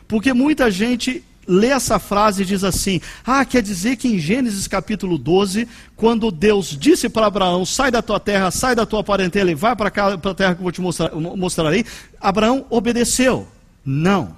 Porque 0.07 0.31
muita 0.31 0.71
gente 0.71 1.21
lê 1.45 1.67
essa 1.67 1.99
frase 1.99 2.43
e 2.43 2.45
diz 2.45 2.63
assim: 2.63 3.01
Ah, 3.27 3.43
quer 3.43 3.61
dizer 3.61 3.97
que 3.97 4.07
em 4.07 4.17
Gênesis 4.17 4.65
capítulo 4.65 5.17
12, 5.17 5.67
quando 5.97 6.31
Deus 6.31 6.67
disse 6.67 7.09
para 7.09 7.25
Abraão: 7.25 7.65
Sai 7.65 7.91
da 7.91 8.01
tua 8.01 8.17
terra, 8.17 8.49
sai 8.49 8.73
da 8.73 8.85
tua 8.85 9.03
parentela 9.03 9.51
e 9.51 9.55
vai 9.55 9.75
para 9.75 9.89
a 9.89 10.33
terra 10.33 10.55
que 10.55 10.61
eu 10.61 10.63
vou 10.63 10.71
te 10.71 10.79
mostrar, 10.79 11.13
mostrarei. 11.13 11.85
Abraão 12.17 12.65
obedeceu. 12.69 13.45
Não. 13.83 14.37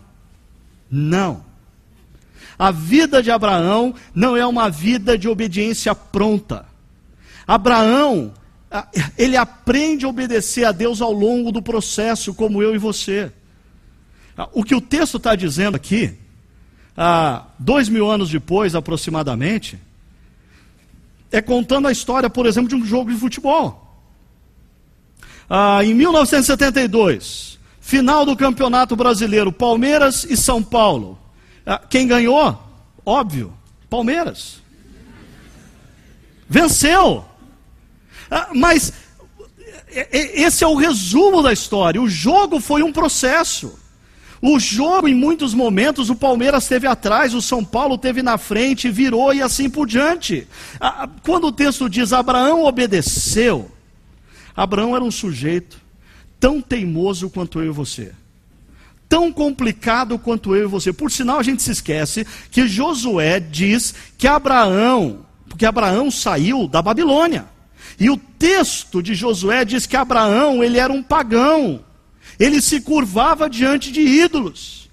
Não. 0.89 1.45
A 2.57 2.71
vida 2.71 3.21
de 3.21 3.29
Abraão 3.29 3.93
não 4.15 4.35
é 4.35 4.47
uma 4.47 4.67
vida 4.67 5.15
de 5.15 5.29
obediência 5.29 5.93
pronta. 5.93 6.73
Abraão, 7.47 8.33
ele 9.17 9.37
aprende 9.37 10.05
a 10.05 10.09
obedecer 10.09 10.65
a 10.65 10.71
Deus 10.71 11.01
ao 11.01 11.11
longo 11.11 11.51
do 11.51 11.61
processo, 11.61 12.33
como 12.33 12.61
eu 12.61 12.75
e 12.75 12.77
você. 12.77 13.31
O 14.51 14.63
que 14.63 14.75
o 14.75 14.81
texto 14.81 15.17
está 15.17 15.35
dizendo 15.35 15.75
aqui, 15.75 16.13
dois 17.57 17.87
mil 17.87 18.09
anos 18.09 18.29
depois 18.29 18.75
aproximadamente, 18.75 19.79
é 21.31 21.41
contando 21.41 21.87
a 21.87 21.91
história, 21.91 22.29
por 22.29 22.45
exemplo, 22.45 22.69
de 22.69 22.75
um 22.75 22.85
jogo 22.85 23.11
de 23.11 23.17
futebol. 23.17 23.81
em 25.83 25.93
1972, 25.93 27.59
final 27.79 28.25
do 28.25 28.35
Campeonato 28.35 28.95
Brasileiro, 28.95 29.51
Palmeiras 29.51 30.25
e 30.25 30.35
São 30.35 30.63
Paulo. 30.63 31.19
quem 31.89 32.07
ganhou? 32.07 32.61
Óbvio, 33.05 33.53
Palmeiras. 33.89 34.61
Venceu. 36.49 37.25
Ah, 38.29 38.49
mas 38.53 38.93
é, 39.87 40.07
é, 40.11 40.41
esse 40.41 40.63
é 40.63 40.67
o 40.67 40.75
resumo 40.75 41.41
da 41.41 41.53
história. 41.53 42.01
O 42.01 42.09
jogo 42.09 42.59
foi 42.59 42.83
um 42.83 42.91
processo. 42.91 43.79
O 44.41 44.59
jogo, 44.59 45.07
em 45.07 45.15
muitos 45.15 45.53
momentos, 45.53 46.09
o 46.09 46.15
Palmeiras 46.15 46.63
esteve 46.63 46.85
atrás, 46.85 47.33
o 47.33 47.41
São 47.41 47.63
Paulo 47.63 47.95
esteve 47.95 48.21
na 48.21 48.37
frente, 48.37 48.91
virou 48.91 49.33
e 49.33 49.41
assim 49.41 49.69
por 49.69 49.87
diante. 49.87 50.47
Ah, 50.79 51.09
quando 51.23 51.47
o 51.47 51.51
texto 51.51 51.89
diz 51.89 52.13
Abraão 52.13 52.63
obedeceu, 52.63 53.71
Abraão 54.55 54.95
era 54.95 55.03
um 55.03 55.11
sujeito 55.11 55.81
tão 56.39 56.61
teimoso 56.61 57.29
quanto 57.29 57.59
eu 57.59 57.67
e 57.67 57.71
você. 57.71 58.11
Tão 59.07 59.31
complicado 59.31 60.19
quanto 60.19 60.55
eu 60.55 60.65
e 60.65 60.67
você. 60.67 60.91
Por 60.91 61.11
sinal, 61.11 61.39
a 61.39 61.43
gente 61.43 61.63
se 61.63 61.71
esquece 61.71 62.25
que 62.51 62.67
Josué 62.67 63.39
diz 63.39 63.95
que 64.17 64.27
Abraão, 64.27 65.25
porque 65.47 65.65
Abraão 65.65 66.11
saiu 66.11 66.67
da 66.67 66.81
Babilônia. 66.81 67.54
E 67.99 68.09
o 68.09 68.17
texto 68.17 69.01
de 69.01 69.15
Josué 69.15 69.63
diz 69.63 69.85
que 69.85 69.95
Abraão, 69.95 70.63
ele 70.63 70.77
era 70.77 70.91
um 70.91 71.03
pagão. 71.03 71.83
Ele 72.39 72.61
se 72.61 72.81
curvava 72.81 73.49
diante 73.49 73.91
de 73.91 74.01
ídolos. 74.01 74.85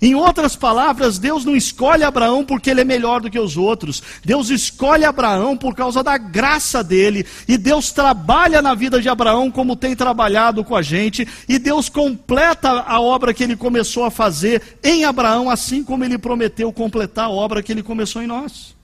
Em 0.00 0.14
outras 0.14 0.54
palavras, 0.54 1.18
Deus 1.18 1.44
não 1.44 1.56
escolhe 1.56 2.04
Abraão 2.04 2.44
porque 2.44 2.70
ele 2.70 2.82
é 2.82 2.84
melhor 2.84 3.20
do 3.20 3.30
que 3.30 3.38
os 3.38 3.56
outros. 3.56 4.02
Deus 4.22 4.50
escolhe 4.50 5.04
Abraão 5.04 5.56
por 5.56 5.74
causa 5.74 6.02
da 6.02 6.18
graça 6.18 6.84
dele. 6.84 7.24
E 7.48 7.56
Deus 7.56 7.92
trabalha 7.92 8.60
na 8.60 8.74
vida 8.74 9.00
de 9.00 9.08
Abraão 9.08 9.50
como 9.50 9.74
tem 9.74 9.96
trabalhado 9.96 10.62
com 10.62 10.76
a 10.76 10.82
gente. 10.82 11.26
E 11.48 11.58
Deus 11.58 11.88
completa 11.88 12.68
a 12.68 13.00
obra 13.00 13.32
que 13.32 13.42
ele 13.42 13.56
começou 13.56 14.04
a 14.04 14.10
fazer 14.10 14.62
em 14.84 15.04
Abraão, 15.04 15.48
assim 15.48 15.82
como 15.82 16.04
ele 16.04 16.18
prometeu 16.18 16.70
completar 16.72 17.26
a 17.26 17.30
obra 17.30 17.62
que 17.62 17.72
ele 17.72 17.82
começou 17.82 18.22
em 18.22 18.26
nós. 18.26 18.76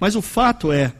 Mas 0.00 0.16
o 0.16 0.22
fato 0.22 0.72
é, 0.72 0.92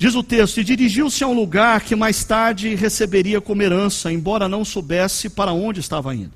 diz 0.00 0.14
o 0.14 0.22
texto, 0.22 0.58
e 0.58 0.64
dirigiu-se 0.64 1.22
a 1.22 1.28
um 1.28 1.34
lugar 1.34 1.82
que 1.82 1.94
mais 1.94 2.24
tarde 2.24 2.74
receberia 2.74 3.38
como 3.38 3.62
herança, 3.62 4.10
embora 4.10 4.48
não 4.48 4.64
soubesse 4.64 5.28
para 5.28 5.52
onde 5.52 5.80
estava 5.80 6.14
indo 6.14 6.32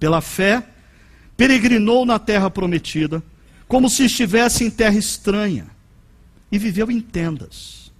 pela 0.00 0.20
fé, 0.20 0.60
peregrinou 1.36 2.04
na 2.04 2.18
terra 2.18 2.50
prometida, 2.50 3.22
como 3.68 3.88
se 3.88 4.06
estivesse 4.06 4.64
em 4.64 4.70
terra 4.70 4.98
estranha, 4.98 5.68
e 6.50 6.58
viveu 6.58 6.90
em 6.90 7.00
tendas. 7.00 7.92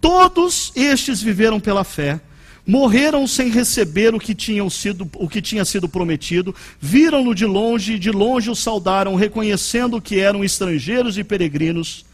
Todos 0.00 0.72
estes 0.74 1.20
viveram 1.20 1.60
pela 1.60 1.84
fé, 1.84 2.18
morreram 2.66 3.26
sem 3.26 3.50
receber 3.50 4.14
o 4.14 4.18
que, 4.18 4.34
tinham 4.34 4.70
sido, 4.70 5.08
o 5.16 5.28
que 5.28 5.42
tinha 5.42 5.64
sido 5.66 5.86
prometido, 5.86 6.54
viram-no 6.80 7.34
de 7.34 7.44
longe 7.44 7.92
e 7.92 7.98
de 7.98 8.10
longe 8.10 8.50
o 8.50 8.56
saudaram, 8.56 9.14
reconhecendo 9.14 10.00
que 10.00 10.18
eram 10.18 10.42
estrangeiros 10.42 11.18
e 11.18 11.22
peregrinos 11.22 12.06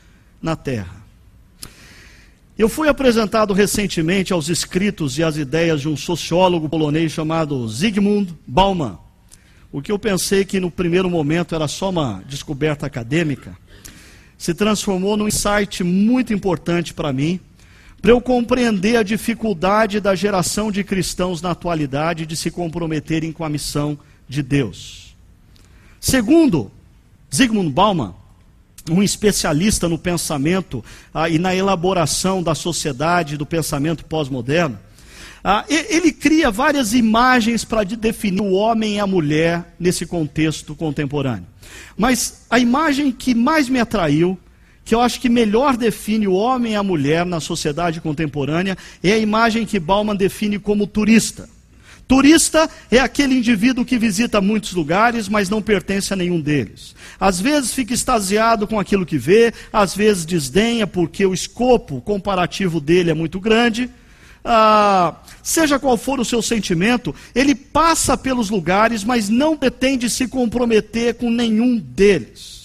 na 0.42 0.56
terra. 0.56 1.01
Eu 2.58 2.68
fui 2.68 2.86
apresentado 2.86 3.54
recentemente 3.54 4.30
aos 4.30 4.50
escritos 4.50 5.16
e 5.16 5.24
às 5.24 5.38
ideias 5.38 5.80
de 5.80 5.88
um 5.88 5.96
sociólogo 5.96 6.68
polonês 6.68 7.10
chamado 7.10 7.66
Zygmunt 7.66 8.28
Bauman. 8.46 8.98
O 9.72 9.80
que 9.80 9.90
eu 9.90 9.98
pensei 9.98 10.44
que 10.44 10.60
no 10.60 10.70
primeiro 10.70 11.08
momento 11.08 11.54
era 11.54 11.66
só 11.66 11.88
uma 11.88 12.22
descoberta 12.28 12.84
acadêmica, 12.84 13.56
se 14.36 14.52
transformou 14.52 15.16
num 15.16 15.28
insight 15.28 15.82
muito 15.82 16.34
importante 16.34 16.92
para 16.92 17.10
mim, 17.10 17.40
para 18.02 18.10
eu 18.10 18.20
compreender 18.20 18.96
a 18.96 19.02
dificuldade 19.02 19.98
da 19.98 20.14
geração 20.14 20.70
de 20.70 20.84
cristãos 20.84 21.40
na 21.40 21.52
atualidade 21.52 22.26
de 22.26 22.36
se 22.36 22.50
comprometerem 22.50 23.32
com 23.32 23.44
a 23.44 23.48
missão 23.48 23.98
de 24.28 24.42
Deus. 24.42 25.16
Segundo 25.98 26.70
Zygmunt 27.34 27.72
Bauman, 27.72 28.14
um 28.90 29.02
especialista 29.02 29.88
no 29.88 29.98
pensamento 29.98 30.84
ah, 31.12 31.28
e 31.28 31.38
na 31.38 31.54
elaboração 31.54 32.42
da 32.42 32.54
sociedade, 32.54 33.36
do 33.36 33.46
pensamento 33.46 34.04
pós-moderno, 34.04 34.78
ah, 35.44 35.64
ele 35.68 36.12
cria 36.12 36.50
várias 36.50 36.94
imagens 36.94 37.64
para 37.64 37.84
definir 37.84 38.40
o 38.40 38.52
homem 38.52 38.96
e 38.96 39.00
a 39.00 39.06
mulher 39.06 39.74
nesse 39.78 40.06
contexto 40.06 40.74
contemporâneo. 40.74 41.46
Mas 41.96 42.46
a 42.48 42.58
imagem 42.58 43.10
que 43.10 43.34
mais 43.34 43.68
me 43.68 43.80
atraiu, 43.80 44.38
que 44.84 44.94
eu 44.94 45.00
acho 45.00 45.20
que 45.20 45.28
melhor 45.28 45.76
define 45.76 46.28
o 46.28 46.34
homem 46.34 46.72
e 46.72 46.76
a 46.76 46.82
mulher 46.82 47.26
na 47.26 47.40
sociedade 47.40 48.00
contemporânea, 48.00 48.76
é 49.02 49.12
a 49.12 49.18
imagem 49.18 49.66
que 49.66 49.80
Bauman 49.80 50.14
define 50.14 50.58
como 50.58 50.86
turista. 50.86 51.48
Turista 52.12 52.68
é 52.90 52.98
aquele 52.98 53.34
indivíduo 53.38 53.86
que 53.86 53.96
visita 53.96 54.38
muitos 54.38 54.74
lugares, 54.74 55.30
mas 55.30 55.48
não 55.48 55.62
pertence 55.62 56.12
a 56.12 56.16
nenhum 56.16 56.38
deles. 56.38 56.94
Às 57.18 57.40
vezes 57.40 57.72
fica 57.72 57.94
extasiado 57.94 58.66
com 58.66 58.78
aquilo 58.78 59.06
que 59.06 59.16
vê, 59.16 59.50
às 59.72 59.96
vezes 59.96 60.26
desdenha 60.26 60.86
porque 60.86 61.24
o 61.24 61.32
escopo 61.32 62.02
comparativo 62.02 62.82
dele 62.82 63.10
é 63.10 63.14
muito 63.14 63.40
grande. 63.40 63.88
Ah, 64.44 65.22
seja 65.42 65.78
qual 65.78 65.96
for 65.96 66.20
o 66.20 66.24
seu 66.24 66.42
sentimento, 66.42 67.14
ele 67.34 67.54
passa 67.54 68.14
pelos 68.14 68.50
lugares, 68.50 69.04
mas 69.04 69.30
não 69.30 69.56
pretende 69.56 70.10
se 70.10 70.28
comprometer 70.28 71.14
com 71.14 71.30
nenhum 71.30 71.78
deles. 71.78 72.61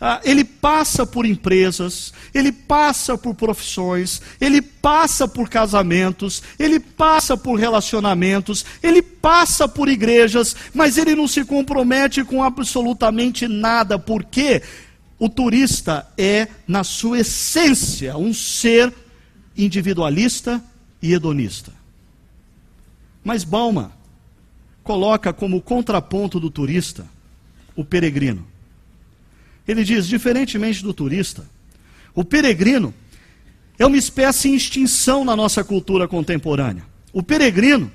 Ah, 0.00 0.20
ele 0.22 0.44
passa 0.44 1.04
por 1.04 1.26
empresas, 1.26 2.12
ele 2.32 2.52
passa 2.52 3.18
por 3.18 3.34
profissões, 3.34 4.22
ele 4.40 4.62
passa 4.62 5.26
por 5.26 5.48
casamentos, 5.48 6.40
ele 6.56 6.78
passa 6.78 7.36
por 7.36 7.58
relacionamentos, 7.58 8.64
ele 8.80 9.02
passa 9.02 9.66
por 9.66 9.88
igrejas, 9.88 10.54
mas 10.72 10.96
ele 10.98 11.16
não 11.16 11.26
se 11.26 11.44
compromete 11.44 12.22
com 12.22 12.44
absolutamente 12.44 13.48
nada, 13.48 13.98
porque 13.98 14.62
o 15.18 15.28
turista 15.28 16.06
é, 16.16 16.46
na 16.66 16.84
sua 16.84 17.18
essência, 17.18 18.16
um 18.16 18.32
ser 18.32 18.94
individualista 19.56 20.62
e 21.02 21.12
hedonista. 21.12 21.72
Mas 23.24 23.42
Balma 23.42 23.92
coloca 24.84 25.32
como 25.32 25.60
contraponto 25.60 26.38
do 26.38 26.50
turista 26.50 27.04
o 27.74 27.84
peregrino. 27.84 28.46
Ele 29.68 29.84
diz: 29.84 30.08
diferentemente 30.08 30.82
do 30.82 30.94
turista, 30.94 31.46
o 32.14 32.24
peregrino 32.24 32.94
é 33.78 33.84
uma 33.84 33.98
espécie 33.98 34.48
em 34.48 34.54
extinção 34.54 35.24
na 35.24 35.36
nossa 35.36 35.62
cultura 35.62 36.08
contemporânea. 36.08 36.84
O 37.12 37.22
peregrino 37.22 37.92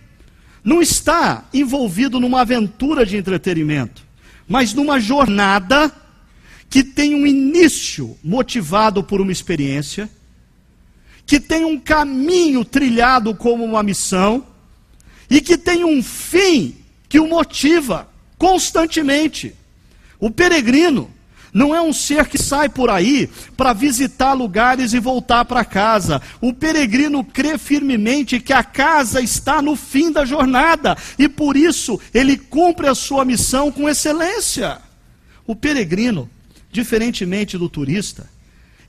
não 0.64 0.82
está 0.82 1.50
envolvido 1.52 2.20
numa 2.20 2.42
aventura 2.42 3.06
de 3.06 3.18
entretenimento, 3.18 4.04
mas 4.48 4.74
numa 4.74 5.00
jornada 5.00 5.92
que 6.70 6.84
tem 6.84 7.16
um 7.16 7.26
início 7.28 8.18
motivado 8.24 9.04
por 9.04 9.20
uma 9.20 9.32
experiência, 9.32 10.10
que 11.26 11.40
tem 11.40 11.66
um 11.66 11.80
caminho 11.80 12.64
trilhado 12.64 13.36
como 13.36 13.64
uma 13.64 13.84
missão 13.84 14.46
e 15.30 15.42
que 15.42 15.58
tem 15.58 15.84
um 15.84 16.02
fim 16.04 16.76
que 17.10 17.20
o 17.20 17.28
motiva 17.28 18.10
constantemente. 18.38 19.56
O 20.20 20.32
peregrino 20.32 21.13
não 21.54 21.76
é 21.76 21.82
um 21.82 21.94
ser 21.94 22.28
que 22.28 22.38
sai 22.38 22.68
por 22.68 22.90
aí 22.90 23.30
para 23.56 23.74
visitar 23.74 24.34
lugares 24.34 24.94
e 24.94 25.00
voltar 25.00 25.46
para 25.46 25.64
casa. 25.64 26.20
O 26.42 26.52
peregrino 26.52 27.24
crê 27.24 27.58
firmemente 27.58 28.40
que 28.40 28.52
a 28.52 28.64
casa 28.64 29.22
está 29.22 29.62
no 29.62 29.76
fim 29.76 30.12
da 30.12 30.26
jornada 30.26 30.98
e 31.20 31.30
por 31.30 31.56
isso 31.56 32.00
ele 32.12 32.38
cumpre 32.38 32.88
a 32.88 32.96
sua 32.96 33.24
missão 33.24 33.72
com 33.72 33.88
excelência. 33.88 34.82
O 35.46 35.56
peregrino, 35.56 36.28
diferentemente 36.72 37.58
do 37.58 37.70
turista, 37.70 38.28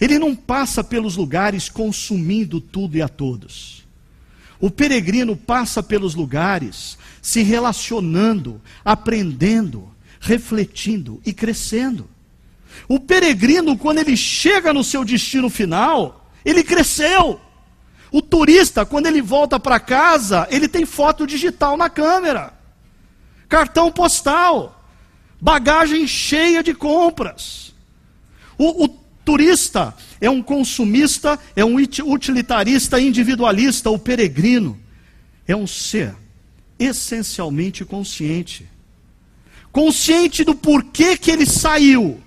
ele 0.00 0.18
não 0.18 0.34
passa 0.34 0.82
pelos 0.82 1.16
lugares 1.16 1.68
consumindo 1.68 2.60
tudo 2.60 2.96
e 2.96 3.02
a 3.02 3.08
todos. 3.08 3.84
O 4.58 4.70
peregrino 4.70 5.36
passa 5.36 5.82
pelos 5.82 6.14
lugares 6.14 6.96
se 7.20 7.42
relacionando, 7.42 8.60
aprendendo, 8.82 9.88
refletindo 10.18 11.20
e 11.26 11.34
crescendo. 11.34 12.08
O 12.88 13.00
peregrino, 13.00 13.76
quando 13.76 13.98
ele 13.98 14.16
chega 14.16 14.72
no 14.72 14.84
seu 14.84 15.04
destino 15.04 15.48
final, 15.48 16.30
ele 16.44 16.62
cresceu. 16.62 17.40
O 18.10 18.22
turista, 18.22 18.84
quando 18.86 19.06
ele 19.06 19.20
volta 19.20 19.58
para 19.58 19.80
casa, 19.80 20.46
ele 20.50 20.68
tem 20.68 20.86
foto 20.86 21.26
digital 21.26 21.76
na 21.76 21.90
câmera, 21.90 22.54
cartão 23.48 23.90
postal, 23.90 24.84
bagagem 25.40 26.06
cheia 26.06 26.62
de 26.62 26.74
compras. 26.74 27.74
O, 28.56 28.84
o 28.84 28.88
turista 29.24 29.94
é 30.20 30.30
um 30.30 30.42
consumista, 30.42 31.38
é 31.56 31.64
um 31.64 31.76
utilitarista, 31.76 33.00
individualista. 33.00 33.90
O 33.90 33.98
peregrino 33.98 34.78
é 35.48 35.56
um 35.56 35.66
ser 35.66 36.14
essencialmente 36.78 37.84
consciente 37.84 38.68
consciente 39.74 40.44
do 40.44 40.54
porquê 40.54 41.16
que 41.16 41.32
ele 41.32 41.44
saiu 41.44 42.22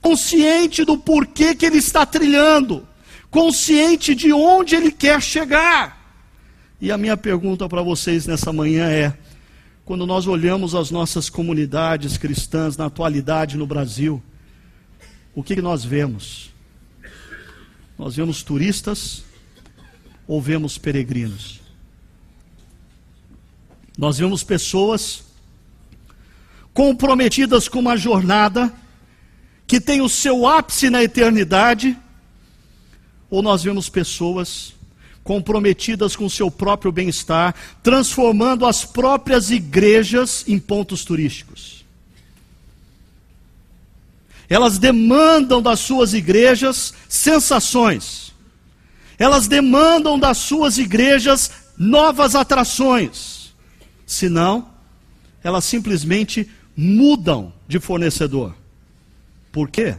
consciente 0.00 0.84
do 0.84 0.98
porquê 0.98 1.54
que 1.54 1.66
ele 1.66 1.78
está 1.78 2.06
trilhando, 2.06 2.86
consciente 3.30 4.14
de 4.14 4.32
onde 4.32 4.74
ele 4.74 4.90
quer 4.90 5.20
chegar. 5.20 5.96
E 6.80 6.92
a 6.92 6.98
minha 6.98 7.16
pergunta 7.16 7.68
para 7.68 7.82
vocês 7.82 8.26
nessa 8.26 8.52
manhã 8.52 8.88
é: 8.88 9.16
quando 9.84 10.06
nós 10.06 10.26
olhamos 10.26 10.74
as 10.74 10.90
nossas 10.90 11.30
comunidades 11.30 12.18
cristãs 12.18 12.76
na 12.76 12.86
atualidade 12.86 13.56
no 13.56 13.66
Brasil, 13.66 14.22
o 15.34 15.42
que 15.42 15.60
nós 15.62 15.84
vemos? 15.84 16.50
Nós 17.98 18.16
vemos 18.16 18.42
turistas 18.42 19.24
ou 20.26 20.40
vemos 20.40 20.76
peregrinos? 20.76 21.60
Nós 23.96 24.18
vemos 24.18 24.42
pessoas 24.44 25.24
comprometidas 26.74 27.68
com 27.68 27.78
uma 27.78 27.96
jornada 27.96 28.70
que 29.66 29.80
tem 29.80 30.00
o 30.00 30.08
seu 30.08 30.46
ápice 30.46 30.88
na 30.88 31.02
eternidade, 31.02 31.98
ou 33.28 33.42
nós 33.42 33.64
vemos 33.64 33.88
pessoas 33.88 34.74
comprometidas 35.24 36.14
com 36.14 36.26
o 36.26 36.30
seu 36.30 36.50
próprio 36.50 36.92
bem-estar, 36.92 37.54
transformando 37.82 38.64
as 38.64 38.84
próprias 38.84 39.50
igrejas 39.50 40.44
em 40.46 40.56
pontos 40.56 41.04
turísticos. 41.04 41.84
Elas 44.48 44.78
demandam 44.78 45.60
das 45.60 45.80
suas 45.80 46.14
igrejas 46.14 46.94
sensações. 47.08 48.32
Elas 49.18 49.48
demandam 49.48 50.16
das 50.16 50.38
suas 50.38 50.78
igrejas 50.78 51.50
novas 51.76 52.36
atrações. 52.36 53.52
Senão, 54.06 54.68
elas 55.42 55.64
simplesmente 55.64 56.48
mudam 56.76 57.52
de 57.66 57.80
fornecedor. 57.80 58.54
Por 59.56 59.70
quê? 59.70 59.96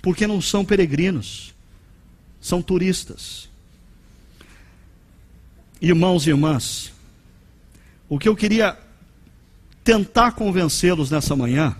Porque 0.00 0.28
não 0.28 0.40
são 0.40 0.64
peregrinos, 0.64 1.52
são 2.40 2.62
turistas. 2.62 3.48
Irmãos 5.80 6.24
e 6.24 6.30
irmãs, 6.30 6.92
o 8.08 8.16
que 8.16 8.28
eu 8.28 8.36
queria 8.36 8.78
tentar 9.82 10.30
convencê-los 10.30 11.10
nessa 11.10 11.34
manhã 11.34 11.74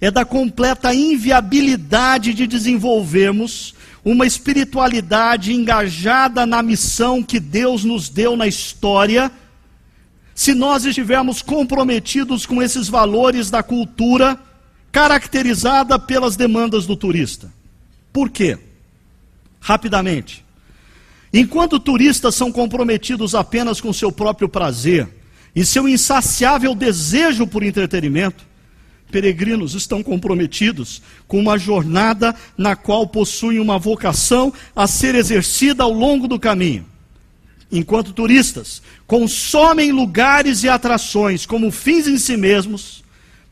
é 0.00 0.12
da 0.12 0.24
completa 0.24 0.94
inviabilidade 0.94 2.32
de 2.32 2.46
desenvolvermos 2.46 3.74
uma 4.04 4.24
espiritualidade 4.24 5.52
engajada 5.52 6.46
na 6.46 6.62
missão 6.62 7.20
que 7.20 7.40
Deus 7.40 7.82
nos 7.82 8.08
deu 8.08 8.36
na 8.36 8.46
história, 8.46 9.28
se 10.36 10.54
nós 10.54 10.84
estivermos 10.84 11.42
comprometidos 11.42 12.46
com 12.46 12.62
esses 12.62 12.88
valores 12.88 13.50
da 13.50 13.60
cultura 13.60 14.38
caracterizada 14.90 15.98
pelas 15.98 16.36
demandas 16.36 16.86
do 16.86 16.96
turista. 16.96 17.52
Por 18.12 18.30
quê? 18.30 18.58
Rapidamente. 19.60 20.44
Enquanto 21.32 21.78
turistas 21.78 22.34
são 22.34 22.50
comprometidos 22.50 23.34
apenas 23.34 23.80
com 23.80 23.92
seu 23.92 24.10
próprio 24.10 24.48
prazer 24.48 25.08
e 25.54 25.64
seu 25.64 25.88
insaciável 25.88 26.74
desejo 26.74 27.46
por 27.46 27.62
entretenimento, 27.62 28.46
peregrinos 29.10 29.74
estão 29.74 30.02
comprometidos 30.02 31.02
com 31.26 31.38
uma 31.38 31.58
jornada 31.58 32.34
na 32.56 32.76
qual 32.76 33.06
possuem 33.06 33.58
uma 33.58 33.78
vocação 33.78 34.52
a 34.74 34.86
ser 34.86 35.14
exercida 35.14 35.82
ao 35.82 35.92
longo 35.92 36.26
do 36.28 36.38
caminho. 36.38 36.86
Enquanto 37.70 38.14
turistas 38.14 38.80
consomem 39.06 39.92
lugares 39.92 40.62
e 40.62 40.68
atrações 40.68 41.44
como 41.44 41.70
fins 41.70 42.06
em 42.06 42.16
si 42.16 42.36
mesmos, 42.36 43.04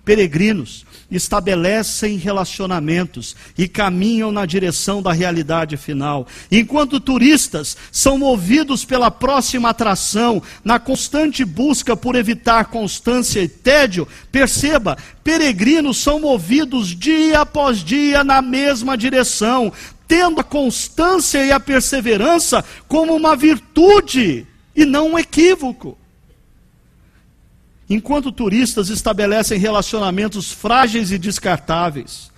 peregrinos 0.04 0.85
estabelecem 1.10 2.16
relacionamentos 2.16 3.36
e 3.56 3.68
caminham 3.68 4.32
na 4.32 4.44
direção 4.44 5.00
da 5.00 5.12
realidade 5.12 5.76
final. 5.76 6.26
Enquanto 6.50 7.00
turistas 7.00 7.76
são 7.92 8.18
movidos 8.18 8.84
pela 8.84 9.10
próxima 9.10 9.70
atração, 9.70 10.42
na 10.64 10.78
constante 10.78 11.44
busca 11.44 11.96
por 11.96 12.16
evitar 12.16 12.66
constância 12.66 13.40
e 13.40 13.48
tédio, 13.48 14.06
perceba, 14.32 14.96
peregrinos 15.22 15.98
são 15.98 16.20
movidos 16.20 16.88
dia 16.88 17.40
após 17.40 17.78
dia 17.78 18.24
na 18.24 18.42
mesma 18.42 18.96
direção, 18.96 19.72
tendo 20.08 20.40
a 20.40 20.44
constância 20.44 21.44
e 21.44 21.52
a 21.52 21.60
perseverança 21.60 22.64
como 22.88 23.14
uma 23.14 23.36
virtude 23.36 24.46
e 24.74 24.84
não 24.84 25.12
um 25.12 25.18
equívoco. 25.18 25.96
Enquanto 27.88 28.32
turistas 28.32 28.88
estabelecem 28.88 29.58
relacionamentos 29.58 30.50
frágeis 30.50 31.12
e 31.12 31.18
descartáveis, 31.18 32.32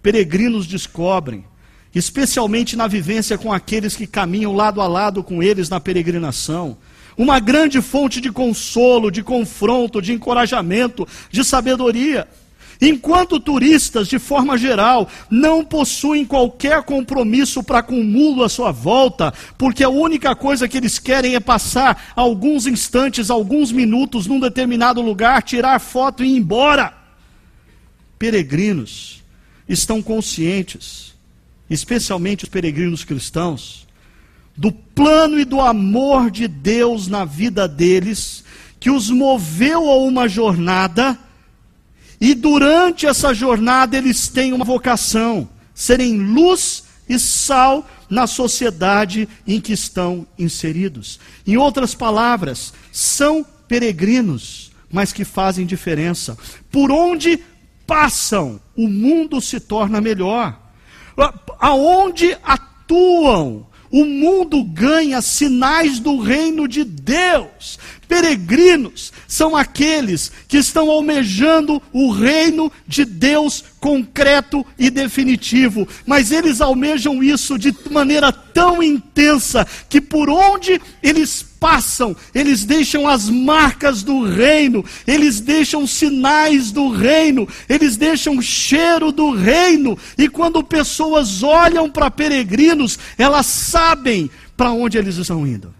peregrinos 0.00 0.66
descobrem, 0.66 1.44
especialmente 1.92 2.76
na 2.76 2.86
vivência 2.86 3.36
com 3.36 3.52
aqueles 3.52 3.96
que 3.96 4.06
caminham 4.06 4.54
lado 4.54 4.80
a 4.80 4.86
lado 4.86 5.24
com 5.24 5.42
eles 5.42 5.68
na 5.68 5.80
peregrinação, 5.80 6.76
uma 7.16 7.40
grande 7.40 7.80
fonte 7.80 8.20
de 8.20 8.30
consolo, 8.30 9.10
de 9.10 9.22
confronto, 9.22 10.02
de 10.02 10.12
encorajamento, 10.12 11.06
de 11.30 11.44
sabedoria. 11.44 12.28
Enquanto 12.80 13.40
turistas, 13.40 14.08
de 14.08 14.18
forma 14.18 14.58
geral, 14.58 15.08
não 15.30 15.64
possuem 15.64 16.24
qualquer 16.24 16.82
compromisso 16.82 17.62
para 17.62 17.82
com 17.82 18.00
o 18.00 18.04
mundo 18.04 18.42
à 18.42 18.48
sua 18.48 18.72
volta, 18.72 19.32
porque 19.56 19.84
a 19.84 19.88
única 19.88 20.34
coisa 20.34 20.68
que 20.68 20.76
eles 20.76 20.98
querem 20.98 21.34
é 21.34 21.40
passar 21.40 22.12
alguns 22.16 22.66
instantes, 22.66 23.30
alguns 23.30 23.70
minutos 23.70 24.26
num 24.26 24.40
determinado 24.40 25.00
lugar, 25.00 25.42
tirar 25.42 25.78
foto 25.78 26.24
e 26.24 26.28
ir 26.28 26.36
embora. 26.36 26.92
Peregrinos 28.18 29.22
estão 29.68 30.02
conscientes, 30.02 31.14
especialmente 31.68 32.44
os 32.44 32.50
peregrinos 32.50 33.04
cristãos, 33.04 33.86
do 34.56 34.70
plano 34.70 35.38
e 35.38 35.44
do 35.44 35.60
amor 35.60 36.30
de 36.30 36.46
Deus 36.46 37.08
na 37.08 37.24
vida 37.24 37.66
deles, 37.66 38.44
que 38.78 38.90
os 38.90 39.10
moveu 39.10 39.90
a 39.90 39.96
uma 39.96 40.28
jornada 40.28 41.18
e 42.24 42.34
durante 42.34 43.04
essa 43.04 43.34
jornada 43.34 43.98
eles 43.98 44.28
têm 44.28 44.54
uma 44.54 44.64
vocação: 44.64 45.46
serem 45.74 46.16
luz 46.16 46.84
e 47.06 47.18
sal 47.18 47.86
na 48.08 48.26
sociedade 48.26 49.28
em 49.46 49.60
que 49.60 49.74
estão 49.74 50.26
inseridos. 50.38 51.20
Em 51.46 51.58
outras 51.58 51.94
palavras, 51.94 52.72
são 52.90 53.44
peregrinos, 53.68 54.72
mas 54.90 55.12
que 55.12 55.22
fazem 55.22 55.66
diferença. 55.66 56.34
Por 56.72 56.90
onde 56.90 57.38
passam, 57.86 58.58
o 58.74 58.88
mundo 58.88 59.38
se 59.38 59.60
torna 59.60 60.00
melhor. 60.00 60.58
Aonde 61.60 62.38
atuam, 62.42 63.66
o 63.90 64.06
mundo 64.06 64.64
ganha 64.64 65.20
sinais 65.20 66.00
do 66.00 66.18
reino 66.18 66.66
de 66.66 66.84
Deus. 66.84 67.78
Peregrinos 68.08 69.12
são 69.26 69.56
aqueles 69.56 70.30
que 70.46 70.58
estão 70.58 70.90
almejando 70.90 71.82
o 71.92 72.10
reino 72.10 72.70
de 72.86 73.04
Deus 73.04 73.64
concreto 73.80 74.64
e 74.78 74.88
definitivo, 74.88 75.86
mas 76.06 76.32
eles 76.32 76.60
almejam 76.60 77.22
isso 77.22 77.58
de 77.58 77.74
maneira 77.90 78.32
tão 78.32 78.82
intensa 78.82 79.66
que 79.88 80.00
por 80.00 80.30
onde 80.30 80.80
eles 81.02 81.44
passam, 81.64 82.14
eles 82.34 82.64
deixam 82.64 83.08
as 83.08 83.28
marcas 83.28 84.02
do 84.02 84.22
reino, 84.22 84.84
eles 85.06 85.40
deixam 85.40 85.86
sinais 85.86 86.70
do 86.70 86.90
reino, 86.90 87.48
eles 87.68 87.96
deixam 87.96 88.40
cheiro 88.40 89.10
do 89.10 89.30
reino, 89.30 89.98
e 90.16 90.28
quando 90.28 90.62
pessoas 90.62 91.42
olham 91.42 91.90
para 91.90 92.10
peregrinos, 92.10 92.98
elas 93.16 93.46
sabem 93.46 94.30
para 94.56 94.72
onde 94.72 94.98
eles 94.98 95.16
estão 95.16 95.46
indo. 95.46 95.74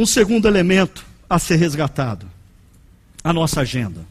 Um 0.00 0.06
segundo 0.06 0.48
elemento 0.48 1.04
a 1.28 1.38
ser 1.38 1.56
resgatado: 1.56 2.26
a 3.22 3.34
nossa 3.34 3.60
agenda. 3.60 4.06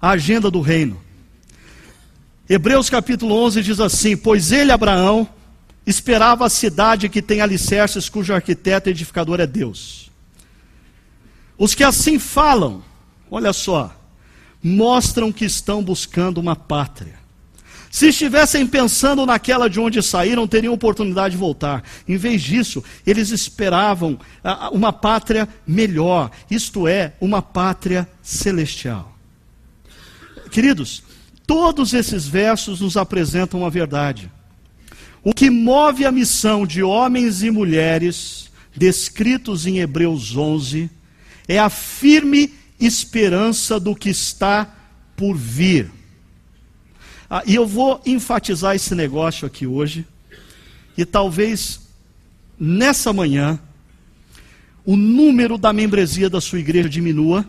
A 0.00 0.12
agenda 0.12 0.50
do 0.50 0.62
reino. 0.62 0.98
Hebreus 2.48 2.88
capítulo 2.88 3.34
11 3.44 3.62
diz 3.62 3.78
assim: 3.78 4.16
Pois 4.16 4.52
ele, 4.52 4.72
Abraão, 4.72 5.28
esperava 5.86 6.46
a 6.46 6.48
cidade 6.48 7.10
que 7.10 7.20
tem 7.20 7.42
alicerces, 7.42 8.08
cujo 8.08 8.32
arquiteto 8.32 8.88
e 8.88 8.92
edificador 8.92 9.38
é 9.38 9.46
Deus. 9.46 10.10
Os 11.58 11.74
que 11.74 11.84
assim 11.84 12.18
falam, 12.18 12.82
olha 13.30 13.52
só, 13.52 13.94
mostram 14.62 15.30
que 15.30 15.44
estão 15.44 15.84
buscando 15.84 16.38
uma 16.38 16.56
pátria. 16.56 17.19
Se 17.90 18.06
estivessem 18.06 18.64
pensando 18.68 19.26
naquela 19.26 19.68
de 19.68 19.80
onde 19.80 20.00
saíram, 20.00 20.46
teriam 20.46 20.72
oportunidade 20.72 21.32
de 21.32 21.40
voltar. 21.40 21.82
Em 22.06 22.16
vez 22.16 22.40
disso, 22.40 22.84
eles 23.04 23.30
esperavam 23.30 24.16
uma 24.70 24.92
pátria 24.92 25.48
melhor, 25.66 26.30
isto 26.48 26.86
é, 26.86 27.14
uma 27.20 27.42
pátria 27.42 28.08
celestial. 28.22 29.18
Queridos, 30.52 31.02
todos 31.44 31.92
esses 31.92 32.28
versos 32.28 32.80
nos 32.80 32.96
apresentam 32.96 33.66
a 33.66 33.68
verdade. 33.68 34.30
O 35.24 35.34
que 35.34 35.50
move 35.50 36.06
a 36.06 36.12
missão 36.12 36.64
de 36.64 36.84
homens 36.84 37.42
e 37.42 37.50
mulheres, 37.50 38.52
descritos 38.74 39.66
em 39.66 39.80
Hebreus 39.80 40.36
11, 40.36 40.88
é 41.48 41.58
a 41.58 41.68
firme 41.68 42.54
esperança 42.78 43.80
do 43.80 43.96
que 43.96 44.10
está 44.10 44.72
por 45.16 45.36
vir. 45.36 45.99
Ah, 47.32 47.44
e 47.46 47.54
eu 47.54 47.64
vou 47.64 48.02
enfatizar 48.04 48.74
esse 48.74 48.92
negócio 48.92 49.46
aqui 49.46 49.64
hoje, 49.64 50.04
e 50.98 51.04
talvez 51.04 51.80
nessa 52.58 53.12
manhã 53.12 53.56
o 54.84 54.96
número 54.96 55.56
da 55.56 55.72
membresia 55.72 56.28
da 56.28 56.40
sua 56.40 56.58
igreja 56.58 56.88
diminua, 56.88 57.48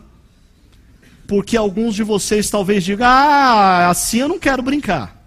porque 1.26 1.56
alguns 1.56 1.96
de 1.96 2.04
vocês 2.04 2.48
talvez 2.48 2.84
digam: 2.84 3.08
ah, 3.08 3.88
assim 3.90 4.18
eu 4.18 4.28
não 4.28 4.38
quero 4.38 4.62
brincar. 4.62 5.20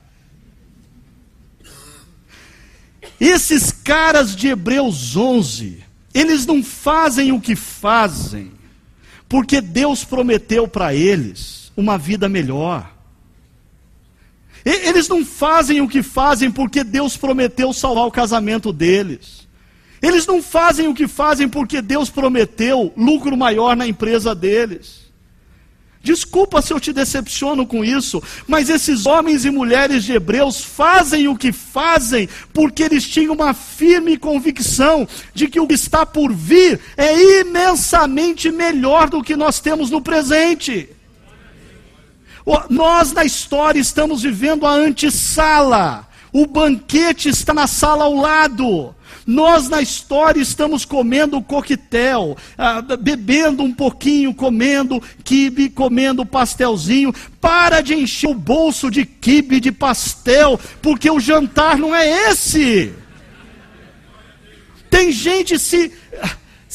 Esses 3.19 3.73
caras 3.73 4.33
de 4.33 4.47
Hebreus 4.47 5.17
11, 5.17 5.83
eles 6.13 6.45
não 6.45 6.63
fazem 6.63 7.33
o 7.33 7.41
que 7.41 7.57
fazem, 7.57 8.53
porque 9.27 9.59
Deus 9.59 10.05
prometeu 10.05 10.65
para 10.65 10.95
eles 10.95 11.73
uma 11.75 11.97
vida 11.97 12.29
melhor. 12.29 12.94
Eles 14.65 15.07
não 15.07 15.23
fazem 15.23 15.79
o 15.79 15.87
que 15.87 16.01
fazem 16.01 16.49
porque 16.49 16.83
Deus 16.83 17.15
prometeu 17.15 17.71
salvar 17.71 18.07
o 18.07 18.11
casamento 18.11 18.73
deles. 18.73 19.47
Eles 20.01 20.25
não 20.25 20.41
fazem 20.41 20.87
o 20.87 20.93
que 20.93 21.07
fazem 21.07 21.47
porque 21.47 21.81
Deus 21.81 22.09
prometeu 22.09 22.91
lucro 22.97 23.37
maior 23.37 23.75
na 23.75 23.87
empresa 23.87 24.33
deles. 24.33 25.05
Desculpa 26.01 26.61
se 26.61 26.71
eu 26.71 26.79
te 26.79 26.93
decepciono 26.93 27.65
com 27.65 27.83
isso, 27.83 28.21
mas 28.47 28.69
esses 28.69 29.07
homens 29.07 29.43
e 29.43 29.49
mulheres 29.49 30.03
de 30.03 30.13
Hebreus 30.13 30.63
fazem 30.63 31.27
o 31.27 31.35
que 31.35 31.51
fazem 31.51 32.29
porque 32.53 32.83
eles 32.83 33.07
tinham 33.07 33.33
uma 33.33 33.55
firme 33.55 34.15
convicção 34.15 35.07
de 35.33 35.47
que 35.47 35.59
o 35.59 35.65
que 35.65 35.73
está 35.73 36.05
por 36.05 36.31
vir 36.31 36.79
é 36.95 37.41
imensamente 37.41 38.51
melhor 38.51 39.09
do 39.09 39.23
que 39.23 39.35
nós 39.35 39.59
temos 39.59 39.89
no 39.89 39.99
presente. 39.99 40.89
Nós 42.69 43.11
na 43.11 43.25
história 43.25 43.79
estamos 43.79 44.21
vivendo 44.21 44.65
a 44.65 44.71
antessala. 44.71 46.07
O 46.31 46.45
banquete 46.45 47.29
está 47.29 47.53
na 47.53 47.65
sala 47.65 48.03
ao 48.03 48.13
lado. 48.13 48.93
Nós 49.25 49.67
na 49.69 49.81
história 49.81 50.39
estamos 50.39 50.85
comendo 50.85 51.41
coquetel, 51.41 52.37
ah, 52.55 52.81
bebendo 52.81 53.63
um 53.63 53.73
pouquinho, 53.73 54.35
comendo 54.35 55.01
quibe, 55.23 55.69
comendo 55.69 56.25
pastelzinho. 56.25 57.11
Para 57.41 57.81
de 57.81 57.95
encher 57.95 58.29
o 58.29 58.35
bolso 58.35 58.91
de 58.91 59.03
quibe, 59.03 59.59
de 59.59 59.71
pastel, 59.71 60.59
porque 60.81 61.09
o 61.09 61.19
jantar 61.19 61.77
não 61.77 61.95
é 61.95 62.29
esse. 62.29 62.93
Tem 64.91 65.11
gente 65.11 65.57
se 65.57 65.91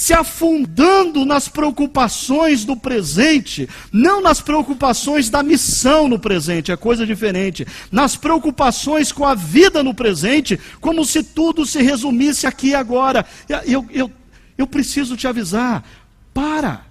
se 0.01 0.15
afundando 0.15 1.27
nas 1.27 1.47
preocupações 1.47 2.65
do 2.65 2.75
presente, 2.75 3.69
não 3.93 4.23
nas 4.23 4.41
preocupações 4.41 5.29
da 5.29 5.43
missão 5.43 6.09
no 6.09 6.19
presente, 6.19 6.73
é 6.73 6.77
coisa 6.77 7.05
diferente, 7.05 7.67
nas 7.93 8.17
preocupações 8.17 9.13
com 9.13 9.27
a 9.27 9.35
vida 9.35 9.83
no 9.83 9.93
presente, 9.93 10.59
como 10.81 11.05
se 11.05 11.23
tudo 11.23 11.67
se 11.67 11.83
resumisse 11.83 12.47
aqui 12.47 12.69
e 12.69 12.75
agora. 12.75 13.27
Eu, 13.67 13.87
eu, 13.91 14.11
eu 14.57 14.67
preciso 14.67 15.19
te 15.19 15.29
avisar: 15.29 15.85
para, 16.33 16.83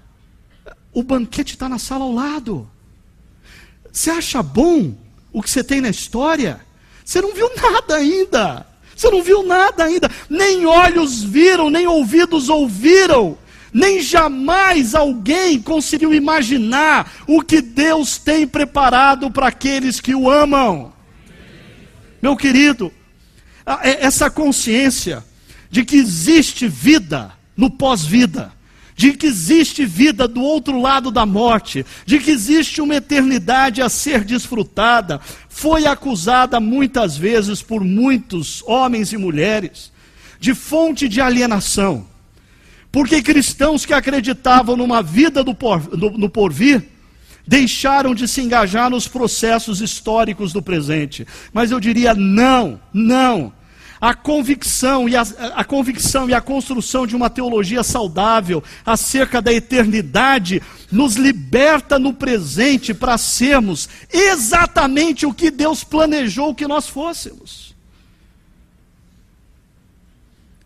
o 0.93 1.01
banquete 1.01 1.55
está 1.55 1.67
na 1.67 1.79
sala 1.79 2.05
ao 2.05 2.13
lado. 2.13 2.69
Você 3.91 4.11
acha 4.11 4.43
bom 4.43 4.93
o 5.33 5.41
que 5.41 5.49
você 5.49 5.63
tem 5.63 5.81
na 5.81 5.89
história? 5.89 6.61
Você 7.03 7.19
não 7.23 7.33
viu 7.33 7.49
nada 7.59 7.95
ainda. 7.95 8.68
Você 8.99 9.09
não 9.09 9.23
viu 9.23 9.43
nada 9.43 9.85
ainda, 9.85 10.11
nem 10.29 10.65
olhos 10.65 11.23
viram, 11.23 11.69
nem 11.69 11.87
ouvidos 11.87 12.49
ouviram, 12.49 13.37
nem 13.71 14.01
jamais 14.01 14.93
alguém 14.93 15.57
conseguiu 15.61 16.13
imaginar 16.13 17.09
o 17.25 17.41
que 17.41 17.61
Deus 17.61 18.17
tem 18.17 18.45
preparado 18.45 19.31
para 19.31 19.47
aqueles 19.47 20.01
que 20.01 20.13
o 20.13 20.29
amam. 20.29 20.91
Meu 22.21 22.35
querido, 22.35 22.91
é 23.81 24.05
essa 24.05 24.29
consciência 24.29 25.23
de 25.71 25.85
que 25.85 25.95
existe 25.95 26.67
vida 26.67 27.31
no 27.55 27.69
pós-vida, 27.69 28.51
de 28.99 29.13
que 29.13 29.27
existe 29.27 29.85
vida 29.85 30.27
do 30.27 30.41
outro 30.41 30.81
lado 30.81 31.09
da 31.09 31.25
morte, 31.25 31.85
de 32.05 32.19
que 32.19 32.31
existe 32.31 32.81
uma 32.81 32.95
eternidade 32.95 33.81
a 33.81 33.87
ser 33.87 34.25
desfrutada, 34.25 35.21
foi 35.47 35.85
acusada 35.85 36.59
muitas 36.59 37.15
vezes 37.15 37.61
por 37.61 37.81
muitos 37.81 38.61
homens 38.67 39.13
e 39.13 39.17
mulheres 39.17 39.89
de 40.37 40.53
fonte 40.53 41.07
de 41.07 41.21
alienação. 41.21 42.05
Porque 42.91 43.21
cristãos 43.21 43.85
que 43.85 43.93
acreditavam 43.93 44.75
numa 44.75 45.01
vida 45.01 45.45
do 45.45 45.55
por, 45.55 45.97
no, 45.97 46.17
no 46.17 46.29
porvir, 46.29 46.83
deixaram 47.47 48.13
de 48.13 48.27
se 48.27 48.41
engajar 48.41 48.89
nos 48.89 49.07
processos 49.07 49.79
históricos 49.79 50.51
do 50.51 50.61
presente. 50.61 51.25
Mas 51.53 51.71
eu 51.71 51.79
diria 51.79 52.13
não, 52.13 52.81
não. 52.91 53.53
A 54.01 54.13
convicção, 54.13 55.09
e 55.09 55.15
a, 55.15 55.21
a 55.55 55.63
convicção 55.63 56.29
e 56.29 56.33
a 56.33 56.39
construção 56.39 57.05
de 57.05 57.15
uma 57.15 57.29
teologia 57.29 57.83
saudável 57.83 58.63
acerca 58.85 59.41
da 59.41 59.51
eternidade 59.51 60.61
nos 60.89 61.15
liberta 61.15 61.99
no 61.99 62.13
presente 62.13 62.93
para 62.93 63.17
sermos 63.17 63.89
exatamente 64.11 65.25
o 65.25 65.33
que 65.33 65.51
Deus 65.51 65.83
planejou 65.83 66.55
que 66.55 66.67
nós 66.67 66.87
fôssemos. 66.87 67.75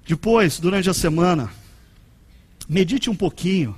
Depois, 0.05 0.59
durante 0.59 0.89
a 0.89 0.93
semana, 0.93 1.51
medite 2.69 3.09
um 3.09 3.15
pouquinho 3.15 3.75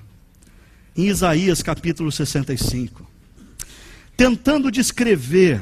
em 0.98 1.08
Isaías 1.08 1.62
capítulo 1.62 2.12
65, 2.12 3.06
tentando 4.18 4.72
descrever 4.72 5.62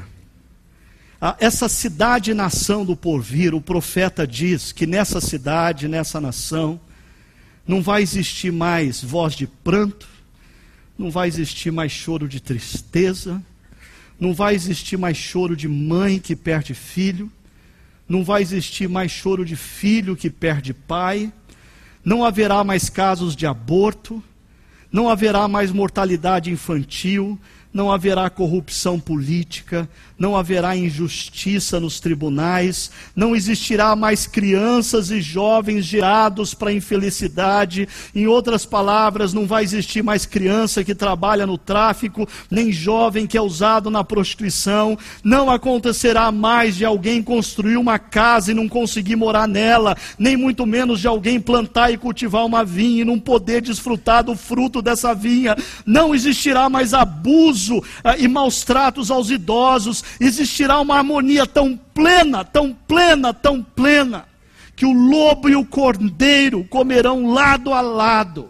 essa 1.39 1.69
cidade-nação 1.69 2.83
do 2.83 2.97
porvir, 2.97 3.55
o 3.55 3.61
profeta 3.61 4.27
diz 4.27 4.73
que 4.73 4.85
nessa 4.85 5.21
cidade, 5.21 5.87
nessa 5.87 6.19
nação, 6.19 6.79
não 7.65 7.81
vai 7.81 8.01
existir 8.01 8.51
mais 8.51 9.01
voz 9.01 9.33
de 9.33 9.47
pranto, 9.47 10.07
não 10.97 11.09
vai 11.09 11.29
existir 11.29 11.71
mais 11.71 11.93
choro 11.93 12.27
de 12.27 12.41
tristeza, 12.41 13.41
não 14.19 14.33
vai 14.33 14.53
existir 14.53 14.97
mais 14.97 15.15
choro 15.15 15.55
de 15.55 15.67
mãe 15.67 16.19
que 16.19 16.35
perde 16.35 16.73
filho, 16.73 17.31
não 18.07 18.21
vai 18.21 18.41
existir 18.41 18.89
mais 18.89 19.09
choro 19.09 19.45
de 19.45 19.55
filho 19.55 20.17
que 20.17 20.29
perde 20.29 20.73
pai, 20.73 21.31
não 22.03 22.25
haverá 22.25 22.65
mais 22.65 22.89
casos 22.89 23.33
de 23.33 23.45
aborto, 23.45 24.21
não 24.91 25.07
haverá 25.07 25.47
mais 25.47 25.71
mortalidade 25.71 26.51
infantil, 26.51 27.39
não 27.73 27.91
haverá 27.91 28.29
corrupção 28.29 28.99
política, 28.99 29.89
não 30.17 30.37
haverá 30.37 30.77
injustiça 30.77 31.79
nos 31.79 31.99
tribunais, 31.99 32.91
não 33.15 33.35
existirá 33.35 33.95
mais 33.95 34.27
crianças 34.27 35.09
e 35.09 35.19
jovens 35.19 35.83
gerados 35.83 36.53
para 36.53 36.71
infelicidade. 36.71 37.89
Em 38.13 38.27
outras 38.27 38.63
palavras, 38.63 39.33
não 39.33 39.47
vai 39.47 39.63
existir 39.63 40.03
mais 40.03 40.25
criança 40.25 40.83
que 40.83 40.93
trabalha 40.93 41.47
no 41.47 41.57
tráfico, 41.57 42.29
nem 42.49 42.71
jovem 42.71 43.25
que 43.25 43.37
é 43.37 43.41
usado 43.41 43.89
na 43.89 44.03
prostituição. 44.03 44.95
Não 45.23 45.49
acontecerá 45.49 46.31
mais 46.31 46.75
de 46.75 46.85
alguém 46.85 47.23
construir 47.23 47.77
uma 47.77 47.97
casa 47.97 48.51
e 48.51 48.55
não 48.55 48.69
conseguir 48.69 49.15
morar 49.15 49.47
nela, 49.47 49.97
nem 50.19 50.37
muito 50.37 50.65
menos 50.65 50.99
de 50.99 51.07
alguém 51.07 51.39
plantar 51.39 51.91
e 51.91 51.97
cultivar 51.97 52.45
uma 52.45 52.63
vinha 52.63 53.01
e 53.01 53.05
não 53.05 53.19
poder 53.19 53.61
desfrutar 53.61 54.23
do 54.23 54.35
fruto 54.35 54.81
dessa 54.81 55.15
vinha. 55.15 55.55
Não 55.85 56.13
existirá 56.13 56.69
mais 56.69 56.93
abuso 56.93 57.62
ah, 58.03 58.17
e 58.17 58.27
maus 58.27 58.63
tratos 58.63 59.11
aos 59.11 59.29
idosos 59.29 60.03
existirá 60.19 60.79
uma 60.79 60.97
harmonia 60.97 61.45
tão 61.45 61.77
plena, 61.93 62.43
tão 62.43 62.73
plena, 62.73 63.33
tão 63.33 63.61
plena, 63.63 64.25
que 64.75 64.85
o 64.85 64.91
lobo 64.91 65.49
e 65.49 65.55
o 65.55 65.65
cordeiro 65.65 66.63
comerão 66.65 67.31
lado 67.31 67.73
a 67.73 67.81
lado. 67.81 68.49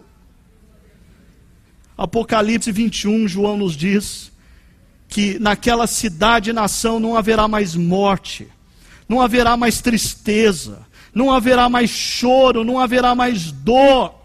Apocalipse 1.96 2.72
21, 2.72 3.28
João 3.28 3.56
nos 3.56 3.76
diz 3.76 4.32
que 5.08 5.38
naquela 5.38 5.86
cidade 5.86 6.50
e 6.50 6.52
nação 6.52 6.98
não 6.98 7.16
haverá 7.16 7.46
mais 7.46 7.76
morte, 7.76 8.48
não 9.08 9.20
haverá 9.20 9.56
mais 9.56 9.80
tristeza, 9.80 10.84
não 11.14 11.30
haverá 11.30 11.68
mais 11.68 11.90
choro, 11.90 12.64
não 12.64 12.80
haverá 12.80 13.14
mais 13.14 13.52
dor. 13.52 14.23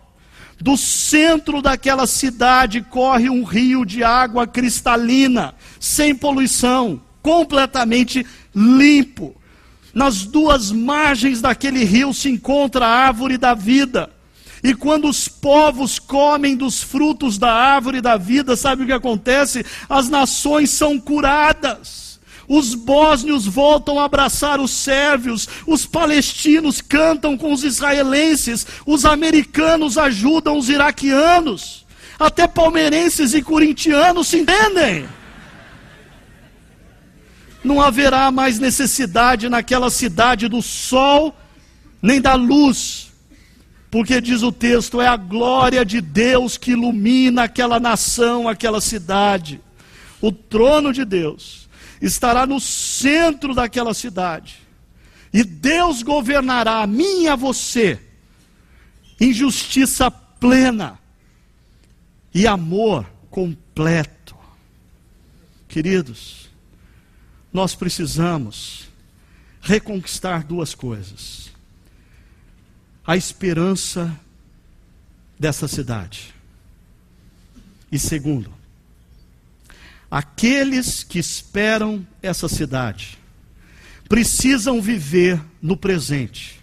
Do 0.62 0.76
centro 0.76 1.62
daquela 1.62 2.06
cidade 2.06 2.82
corre 2.82 3.30
um 3.30 3.44
rio 3.44 3.86
de 3.86 4.04
água 4.04 4.46
cristalina, 4.46 5.56
sem 5.80 6.14
poluição 6.14 7.02
completamente 7.22 8.26
limpo. 8.54 9.36
Nas 9.94 10.26
duas 10.26 10.72
margens 10.72 11.42
daquele 11.42 11.84
rio 11.84 12.14
se 12.14 12.30
encontra 12.30 12.86
a 12.86 13.08
árvore 13.08 13.38
da 13.38 13.54
vida. 13.54 14.10
E 14.62 14.76
quando 14.76 15.08
os 15.08 15.28
povos 15.28 15.98
comem 15.98 16.56
dos 16.56 16.84
frutos 16.84 17.38
da 17.38 17.52
árvore 17.52 18.02
da 18.02 18.18
vida, 18.18 18.56
sabe 18.56 18.84
o 18.84 18.86
que 18.86 18.92
acontece? 18.92 19.66
As 19.88 20.10
nações 20.10 20.70
são 20.70 21.00
curadas. 21.00 22.09
Os 22.50 22.76
bósnios 22.76 23.46
voltam 23.46 24.00
a 24.00 24.06
abraçar 24.06 24.60
os 24.60 24.72
sérvios, 24.72 25.48
os 25.66 25.86
palestinos 25.86 26.82
cantam 26.82 27.38
com 27.38 27.54
os 27.54 27.64
israelenses, 27.64 28.68
os 28.86 29.06
americanos 29.06 29.98
ajudam 29.98 30.58
os 30.58 30.68
iraquianos, 30.68 31.86
até 32.20 32.48
palmeirenses 32.48 33.34
e 33.34 33.42
corintianos 33.42 34.28
se 34.28 34.40
entendem 34.40 35.08
não 37.64 37.82
haverá 37.82 38.32
mais 38.32 38.58
necessidade 38.60 39.50
naquela 39.50 39.90
cidade 39.90 40.48
do 40.48 40.62
sol 40.62 41.36
nem 42.02 42.22
da 42.22 42.34
luz, 42.36 43.12
porque 43.92 44.22
diz 44.22 44.42
o 44.42 44.52
texto, 44.52 45.02
é 45.02 45.08
a 45.08 45.18
glória 45.18 45.84
de 45.84 46.00
Deus 46.00 46.58
que 46.58 46.72
ilumina 46.72 47.44
aquela 47.44 47.80
nação, 47.80 48.48
aquela 48.48 48.80
cidade. 48.80 49.60
O 50.22 50.32
trono 50.32 50.94
de 50.94 51.04
Deus 51.04 51.59
estará 52.02 52.46
no 52.46 52.60
centro 52.60 53.54
daquela 53.54 53.94
cidade, 53.94 54.60
e 55.34 55.44
Deus 55.44 56.02
governará 56.02 56.82
a 56.82 56.88
mim 56.88 57.24
e 57.24 57.28
a 57.28 57.36
você 57.36 58.00
em 59.20 59.34
justiça 59.34 60.10
plena 60.10 60.98
e 62.34 62.48
amor 62.48 63.06
completo. 63.30 64.36
Queridos, 65.68 66.50
nós 67.52 67.76
precisamos 67.76 68.88
reconquistar 69.62 70.44
duas 70.44 70.74
coisas: 70.74 71.52
a 73.06 73.18
esperança 73.18 74.18
dessa 75.38 75.68
cidade, 75.68 76.34
e 77.92 78.00
segundo, 78.00 78.59
Aqueles 80.10 81.04
que 81.04 81.20
esperam 81.20 82.06
essa 82.22 82.48
cidade 82.48 83.20
precisam 84.08 84.82
viver 84.82 85.40
no 85.62 85.78
presente, 85.78 86.60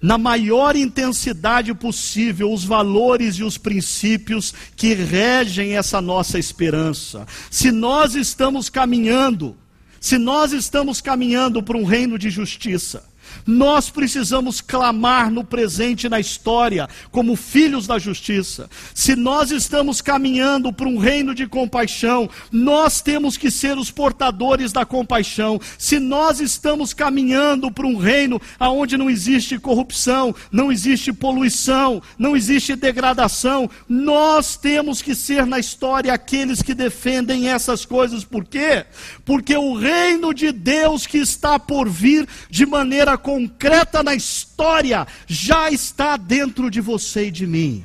na 0.00 0.16
maior 0.16 0.76
intensidade 0.76 1.74
possível, 1.74 2.52
os 2.52 2.62
valores 2.62 3.34
e 3.34 3.42
os 3.42 3.58
princípios 3.58 4.54
que 4.76 4.94
regem 4.94 5.76
essa 5.76 6.00
nossa 6.00 6.38
esperança. 6.38 7.26
Se 7.50 7.72
nós 7.72 8.14
estamos 8.14 8.68
caminhando, 8.68 9.56
se 10.00 10.18
nós 10.18 10.52
estamos 10.52 11.00
caminhando 11.00 11.62
para 11.62 11.76
um 11.76 11.84
reino 11.84 12.16
de 12.16 12.30
justiça, 12.30 13.02
nós 13.46 13.90
precisamos 13.90 14.60
clamar 14.60 15.30
no 15.30 15.44
presente 15.44 16.08
na 16.08 16.20
história, 16.20 16.88
como 17.10 17.36
filhos 17.36 17.86
da 17.86 17.98
justiça. 17.98 18.68
Se 18.94 19.14
nós 19.16 19.50
estamos 19.50 20.00
caminhando 20.00 20.72
para 20.72 20.88
um 20.88 20.98
reino 20.98 21.34
de 21.34 21.46
compaixão, 21.46 22.28
nós 22.50 23.00
temos 23.00 23.36
que 23.36 23.50
ser 23.50 23.76
os 23.78 23.90
portadores 23.90 24.72
da 24.72 24.84
compaixão. 24.84 25.60
Se 25.78 25.98
nós 25.98 26.40
estamos 26.40 26.92
caminhando 26.92 27.70
para 27.70 27.86
um 27.86 27.96
reino 27.96 28.40
onde 28.60 28.96
não 28.96 29.10
existe 29.10 29.58
corrupção, 29.58 30.34
não 30.50 30.70
existe 30.70 31.12
poluição, 31.12 32.02
não 32.18 32.36
existe 32.36 32.76
degradação, 32.76 33.70
nós 33.88 34.56
temos 34.56 35.00
que 35.02 35.14
ser 35.14 35.46
na 35.46 35.58
história 35.58 36.12
aqueles 36.12 36.62
que 36.62 36.74
defendem 36.74 37.48
essas 37.48 37.84
coisas. 37.84 38.24
Por 38.24 38.44
quê? 38.44 38.84
Porque 39.24 39.56
o 39.56 39.74
reino 39.74 40.32
de 40.34 40.52
Deus 40.52 41.06
que 41.06 41.18
está 41.18 41.58
por 41.58 41.88
vir 41.88 42.26
de 42.50 42.66
maneira 42.66 43.16
concreta 43.24 44.02
na 44.02 44.14
história 44.14 45.06
já 45.26 45.70
está 45.70 46.14
dentro 46.18 46.70
de 46.70 46.78
você 46.82 47.28
e 47.28 47.30
de 47.30 47.46
mim. 47.46 47.82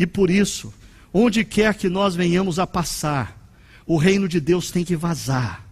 E 0.00 0.06
por 0.06 0.30
isso, 0.30 0.72
onde 1.12 1.44
quer 1.44 1.74
que 1.74 1.90
nós 1.90 2.16
venhamos 2.16 2.58
a 2.58 2.66
passar, 2.66 3.38
o 3.86 3.98
reino 3.98 4.26
de 4.26 4.40
Deus 4.40 4.70
tem 4.70 4.84
que 4.84 4.96
vazar, 4.96 5.62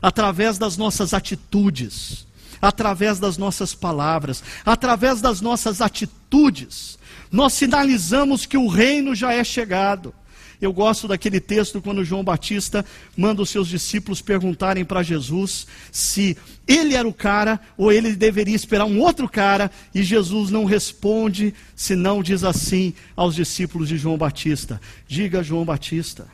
através 0.00 0.56
das 0.56 0.76
nossas 0.76 1.12
atitudes, 1.12 2.24
através 2.62 3.18
das 3.18 3.36
nossas 3.36 3.74
palavras, 3.74 4.42
através 4.64 5.20
das 5.20 5.40
nossas 5.40 5.80
atitudes, 5.80 6.96
nós 7.30 7.54
sinalizamos 7.54 8.46
que 8.46 8.56
o 8.56 8.68
reino 8.68 9.16
já 9.16 9.32
é 9.34 9.42
chegado. 9.42 10.14
Eu 10.60 10.72
gosto 10.72 11.06
daquele 11.06 11.40
texto 11.40 11.80
quando 11.80 12.04
João 12.04 12.24
Batista 12.24 12.84
manda 13.16 13.42
os 13.42 13.50
seus 13.50 13.68
discípulos 13.68 14.20
perguntarem 14.20 14.84
para 14.84 15.04
Jesus 15.04 15.68
se 15.92 16.36
ele 16.66 16.94
era 16.94 17.06
o 17.06 17.14
cara 17.14 17.60
ou 17.76 17.92
ele 17.92 18.16
deveria 18.16 18.56
esperar 18.56 18.84
um 18.84 18.98
outro 18.98 19.28
cara, 19.28 19.70
e 19.94 20.02
Jesus 20.02 20.50
não 20.50 20.64
responde, 20.64 21.54
senão 21.76 22.22
diz 22.22 22.42
assim 22.42 22.92
aos 23.14 23.36
discípulos 23.36 23.88
de 23.88 23.96
João 23.96 24.18
Batista: 24.18 24.80
Diga 25.06 25.44
João 25.44 25.64
Batista, 25.64 26.26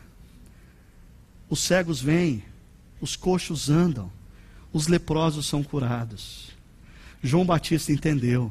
os 1.51 1.61
cegos 1.61 2.01
vêm, 2.01 2.43
os 3.03 3.17
coxos 3.17 3.69
andam, 3.69 4.11
os 4.73 4.87
leprosos 4.89 5.47
são 5.47 5.63
curados. 5.63 6.49
João 7.23 7.45
Batista 7.45 7.93
entendeu: 7.93 8.51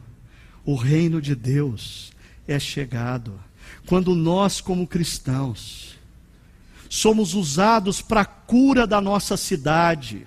o 0.63 0.75
reino 0.75 1.19
de 1.19 1.33
Deus 1.33 2.13
é 2.47 2.59
chegado 2.59 3.39
quando 3.85 4.15
nós, 4.15 4.61
como 4.61 4.87
cristãos, 4.87 5.95
somos 6.89 7.33
usados 7.33 8.01
para 8.01 8.21
a 8.21 8.25
cura 8.25 8.85
da 8.85 9.01
nossa 9.01 9.35
cidade, 9.35 10.25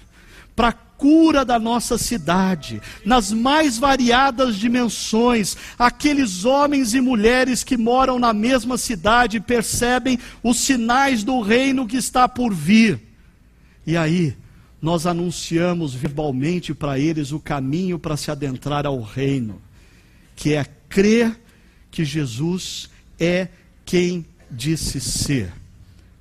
para 0.54 0.68
a 0.68 0.72
cura 0.72 1.44
da 1.44 1.58
nossa 1.58 1.98
cidade, 1.98 2.80
nas 3.04 3.30
mais 3.30 3.78
variadas 3.78 4.56
dimensões, 4.56 5.56
aqueles 5.78 6.44
homens 6.44 6.94
e 6.94 7.00
mulheres 7.00 7.62
que 7.62 7.76
moram 7.76 8.18
na 8.18 8.32
mesma 8.32 8.78
cidade 8.78 9.38
percebem 9.38 10.18
os 10.42 10.58
sinais 10.58 11.22
do 11.22 11.40
reino 11.40 11.86
que 11.86 11.96
está 11.96 12.28
por 12.28 12.52
vir. 12.52 13.00
E 13.86 13.96
aí, 13.96 14.36
nós 14.80 15.06
anunciamos 15.06 15.94
verbalmente 15.94 16.74
para 16.74 16.98
eles 16.98 17.32
o 17.32 17.40
caminho 17.40 17.98
para 17.98 18.16
se 18.16 18.30
adentrar 18.30 18.86
ao 18.86 19.00
reino, 19.00 19.60
que 20.34 20.54
é 20.54 20.64
crer 20.88 21.38
que 21.90 22.04
Jesus 22.04 22.90
é 23.18 23.48
quem 23.84 24.26
disse 24.50 25.00
ser 25.00 25.52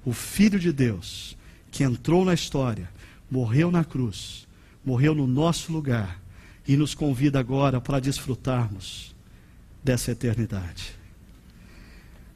o 0.05 0.13
Filho 0.13 0.59
de 0.59 0.71
Deus, 0.71 1.35
que 1.71 1.83
entrou 1.83 2.23
na 2.23 2.33
história, 2.33 2.89
morreu 3.29 3.71
na 3.71 3.83
cruz, 3.83 4.47
morreu 4.85 5.15
no 5.15 5.25
nosso 5.25 5.71
lugar 5.71 6.21
e 6.67 6.77
nos 6.77 6.93
convida 6.93 7.39
agora 7.39 7.81
para 7.81 7.99
desfrutarmos 7.99 9.15
dessa 9.83 10.11
eternidade. 10.11 10.93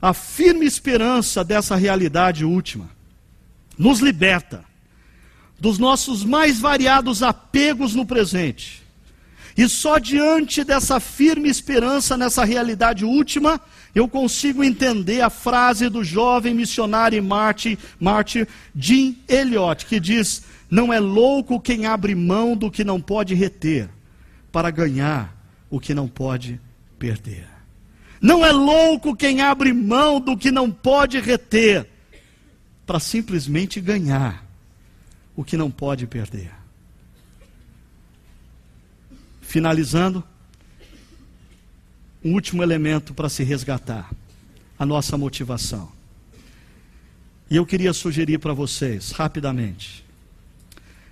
A 0.01 0.13
firme 0.13 0.65
esperança 0.65 1.43
dessa 1.43 1.75
realidade 1.75 2.43
última 2.45 2.89
nos 3.77 3.99
liberta 3.99 4.63
dos 5.59 5.77
nossos 5.77 6.23
mais 6.23 6.59
variados 6.59 7.21
apegos 7.21 7.93
no 7.93 8.05
presente. 8.05 8.81
E 9.59 9.67
só 9.67 9.97
diante 9.99 10.63
dessa 10.63 11.01
firme 11.01 11.49
esperança 11.49 12.15
nessa 12.15 12.45
realidade 12.45 13.03
última 13.03 13.59
eu 13.93 14.07
consigo 14.07 14.63
entender 14.63 15.19
a 15.19 15.29
frase 15.29 15.89
do 15.89 16.01
jovem 16.01 16.53
missionário 16.53 17.17
e 17.17 17.21
mártir, 17.99 18.47
Jim 18.73 19.17
Elliot, 19.27 19.85
que 19.85 19.99
diz: 19.99 20.45
Não 20.71 20.93
é 20.93 20.99
louco 21.01 21.59
quem 21.59 21.85
abre 21.85 22.15
mão 22.15 22.55
do 22.55 22.71
que 22.71 22.85
não 22.85 23.01
pode 23.01 23.35
reter, 23.35 23.89
para 24.49 24.71
ganhar 24.71 25.35
o 25.69 25.77
que 25.77 25.93
não 25.93 26.07
pode 26.07 26.57
perder. 26.97 27.45
Não 28.21 28.45
é 28.45 28.53
louco 28.53 29.13
quem 29.13 29.41
abre 29.41 29.73
mão 29.73 30.21
do 30.21 30.37
que 30.37 30.51
não 30.51 30.71
pode 30.71 31.19
reter, 31.19 31.85
para 32.85 32.97
simplesmente 32.97 33.81
ganhar 33.81 34.41
o 35.35 35.43
que 35.43 35.57
não 35.57 35.69
pode 35.69 36.07
perder. 36.07 36.58
Finalizando, 39.49 40.23
um 42.23 42.33
último 42.33 42.61
elemento 42.61 43.15
para 43.15 43.27
se 43.27 43.43
resgatar: 43.43 44.11
a 44.77 44.85
nossa 44.85 45.17
motivação. 45.17 45.91
E 47.49 47.55
eu 47.55 47.65
queria 47.65 47.91
sugerir 47.91 48.37
para 48.37 48.53
vocês, 48.53 49.09
rapidamente, 49.09 50.05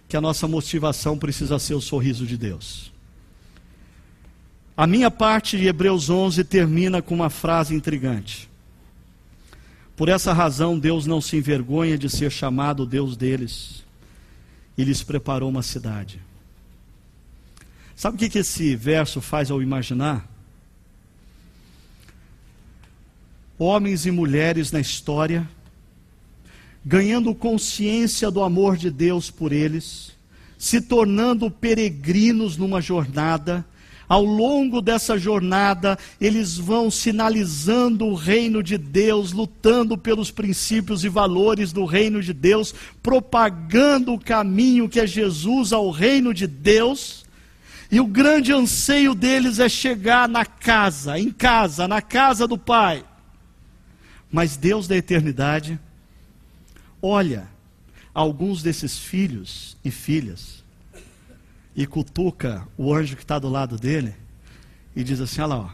que 0.08 0.16
a 0.16 0.22
nossa 0.22 0.48
motivação 0.48 1.18
precisa 1.18 1.58
ser 1.58 1.74
o 1.74 1.82
sorriso 1.82 2.28
de 2.28 2.38
Deus. 2.38 2.92
A 4.78 4.86
minha 4.86 5.10
parte 5.10 5.58
de 5.58 5.66
Hebreus 5.66 6.08
11 6.08 6.44
termina 6.44 7.02
com 7.02 7.16
uma 7.16 7.32
frase 7.32 7.74
intrigante. 7.74 8.48
Por 9.96 10.10
essa 10.10 10.32
razão, 10.32 10.78
Deus 10.78 11.08
não 11.08 11.22
se 11.22 11.38
envergonha 11.38 11.98
de 11.98 12.08
ser 12.08 12.32
chamado 12.32 12.86
Deus 12.86 13.18
deles 13.18 13.84
e 14.78 14.84
lhes 14.84 15.02
preparou 15.02 15.50
uma 15.50 15.64
cidade. 15.64 16.22
Sabe 17.98 18.16
o 18.16 18.30
que, 18.30 18.40
esse 18.40 18.78
verso 18.78 19.20
faz 19.20 19.52
ao 19.52 19.62
imaginar? 19.62 20.38
homens 23.60 24.06
e 24.06 24.12
mulheres 24.12 24.72
na 24.72 24.80
história, 24.80 25.48
ganhando 26.86 27.34
consciência 27.34 28.30
do 28.30 28.44
amor 28.44 28.78
de 28.78 28.92
Deus 28.92 29.32
por 29.32 29.52
eles, 29.52 30.12
se 30.58 30.80
tornando 30.80 31.50
peregrinos 31.50 32.56
numa 32.56 32.82
jornada. 32.82 33.66
Ao 34.08 34.24
longo 34.24 34.82
dessa 34.82 35.18
jornada, 35.18 35.98
eles 36.22 36.58
vão 36.58 36.90
sinalizando 36.90 38.06
o 38.06 38.16
reino 38.16 38.64
de 38.64 38.78
Deus, 38.78 39.34
lutando 39.34 39.98
pelos 39.98 40.32
princípios 40.32 41.04
e 41.04 41.10
valores 41.10 41.74
do 41.74 41.84
reino 41.84 42.22
de 42.22 42.32
Deus, 42.32 42.74
propagando 43.04 44.14
o 44.14 44.20
caminho 44.20 44.88
que 44.88 45.00
é 45.00 45.06
Jesus 45.06 45.74
ao 45.74 45.90
reino 45.90 46.34
de 46.34 46.48
Deus. 46.48 47.27
E 47.90 48.00
o 48.00 48.06
grande 48.06 48.52
anseio 48.52 49.16
deles 49.16 49.60
é 49.60 49.70
chegar 49.70 50.28
na 50.28 50.46
casa, 50.46 51.18
em 51.18 51.32
casa, 51.32 51.88
na 51.88 52.02
casa 52.02 52.48
do 52.48 52.58
Pai. 52.58 53.06
Mas 54.32 54.58
Deus 54.58 54.88
da 54.88 54.98
eternidade 54.98 55.80
olha 57.02 57.48
alguns 58.14 58.62
desses 58.62 58.98
filhos 58.98 59.78
e 59.86 59.92
filhas 59.92 60.64
e 61.76 61.86
cutuca 61.86 62.68
o 62.76 62.94
anjo 62.94 63.16
que 63.16 63.22
está 63.22 63.40
do 63.40 63.48
lado 63.48 63.78
dele 63.78 64.14
e 64.96 65.04
diz 65.04 65.22
assim: 65.22 65.40
Olha 65.42 65.56
lá, 65.56 65.58
ó, 65.60 65.70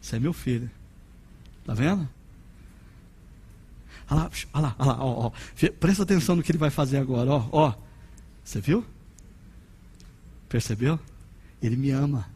você 0.00 0.16
é 0.16 0.20
meu 0.20 0.32
filho. 0.32 0.70
Está 1.60 1.74
vendo? 1.74 2.08
Olha 4.10 4.22
lá, 4.22 4.30
olha 4.52 4.62
lá, 4.62 4.76
olha 4.78 4.88
lá 4.88 5.04
ó, 5.04 5.26
ó. 5.26 5.32
presta 5.80 6.02
atenção 6.02 6.36
no 6.36 6.42
que 6.42 6.52
ele 6.52 6.58
vai 6.58 6.70
fazer 6.70 6.98
agora. 6.98 7.30
Ó, 7.30 7.48
ó. 7.50 7.74
Você 8.44 8.60
viu? 8.60 8.84
Percebeu? 10.48 10.98
Ele 11.62 11.76
me 11.76 11.90
ama. 11.90 12.28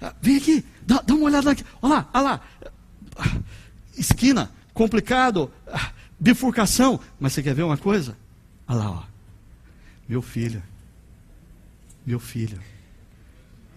Ah, 0.00 0.14
vem 0.20 0.36
aqui, 0.36 0.64
dá, 0.84 1.00
dá 1.00 1.14
uma 1.14 1.26
olhada 1.26 1.50
aqui. 1.52 1.64
Olha 1.80 1.94
lá, 1.94 2.10
olha 2.12 2.22
lá. 2.22 2.40
Esquina, 3.96 4.50
complicado, 4.74 5.52
ah, 5.68 5.92
bifurcação. 6.18 6.98
Mas 7.20 7.32
você 7.32 7.42
quer 7.42 7.54
ver 7.54 7.62
uma 7.62 7.78
coisa? 7.78 8.16
Olha 8.66 8.78
lá, 8.78 8.90
ó. 8.90 9.02
Meu 10.08 10.20
filho, 10.20 10.62
meu 12.04 12.18
filho, 12.18 12.60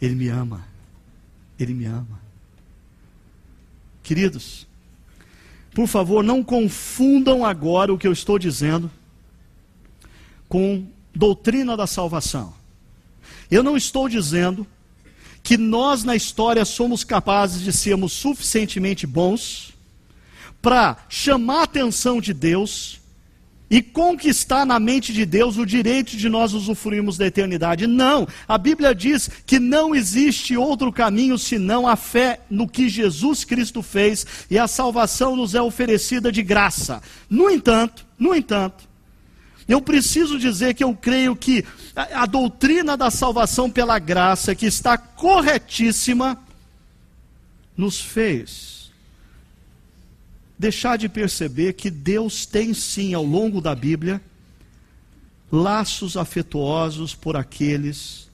ele 0.02 0.16
me 0.16 0.28
ama, 0.28 0.66
ele 1.60 1.74
me 1.74 1.86
ama. 1.86 2.20
Queridos, 4.02 4.68
por 5.74 5.88
favor, 5.88 6.24
não 6.24 6.44
confundam 6.44 7.46
agora 7.46 7.94
o 7.94 7.98
que 7.98 8.08
eu 8.08 8.12
estou 8.12 8.40
dizendo 8.40 8.90
com 10.48 10.88
doutrina 11.16 11.78
da 11.78 11.88
salvação. 11.88 12.54
Eu 13.50 13.64
não 13.64 13.78
estou 13.78 14.10
dizendo 14.10 14.68
que 15.42 15.58
nós 15.58 16.04
na 16.04 16.16
história 16.16 16.66
somos 16.66 17.04
capazes 17.04 17.62
de 17.62 17.72
sermos 17.72 18.14
suficientemente 18.14 19.06
bons 19.06 19.74
para 20.62 20.98
chamar 21.08 21.60
a 21.60 21.64
atenção 21.64 22.20
de 22.20 22.34
Deus 22.34 23.00
e 23.70 23.82
conquistar 23.82 24.66
na 24.66 24.80
mente 24.80 25.12
de 25.14 25.26
Deus 25.26 25.58
o 25.58 25.66
direito 25.66 26.16
de 26.18 26.30
nós 26.30 26.54
usufruirmos 26.54 27.18
da 27.18 27.26
eternidade. 27.26 27.88
Não, 27.88 28.28
a 28.48 28.58
Bíblia 28.58 28.94
diz 28.94 29.30
que 29.46 29.60
não 29.60 29.96
existe 29.96 30.56
outro 30.56 30.92
caminho 30.92 31.38
senão 31.38 31.88
a 31.88 31.96
fé 31.96 32.42
no 32.50 32.68
que 32.68 32.90
Jesus 32.90 33.44
Cristo 33.44 33.82
fez 33.82 34.26
e 34.50 34.58
a 34.58 34.68
salvação 34.68 35.36
nos 35.36 35.56
é 35.56 35.62
oferecida 35.62 36.32
de 36.32 36.44
graça. 36.44 37.02
No 37.30 37.50
entanto, 37.50 38.06
no 38.18 38.36
entanto, 38.36 38.88
eu 39.68 39.82
preciso 39.82 40.38
dizer 40.38 40.74
que 40.74 40.84
eu 40.84 40.96
creio 40.96 41.36
que 41.36 41.66
a, 41.96 42.24
a 42.24 42.26
doutrina 42.26 42.96
da 42.96 43.10
salvação 43.10 43.70
pela 43.70 43.98
graça, 43.98 44.56
que 44.56 44.66
está 44.66 44.98
corretíssima, 44.98 46.38
nos 47.76 48.00
fez 48.00 48.76
deixar 50.58 50.98
de 50.98 51.10
perceber 51.10 51.74
que 51.74 51.90
Deus 51.90 52.46
tem 52.46 52.74
sim, 52.74 53.14
ao 53.14 53.24
longo 53.24 53.60
da 53.60 53.76
Bíblia, 53.76 54.22
laços 55.52 56.18
afetuosos 56.18 57.14
por 57.14 57.36
aqueles 57.36 58.30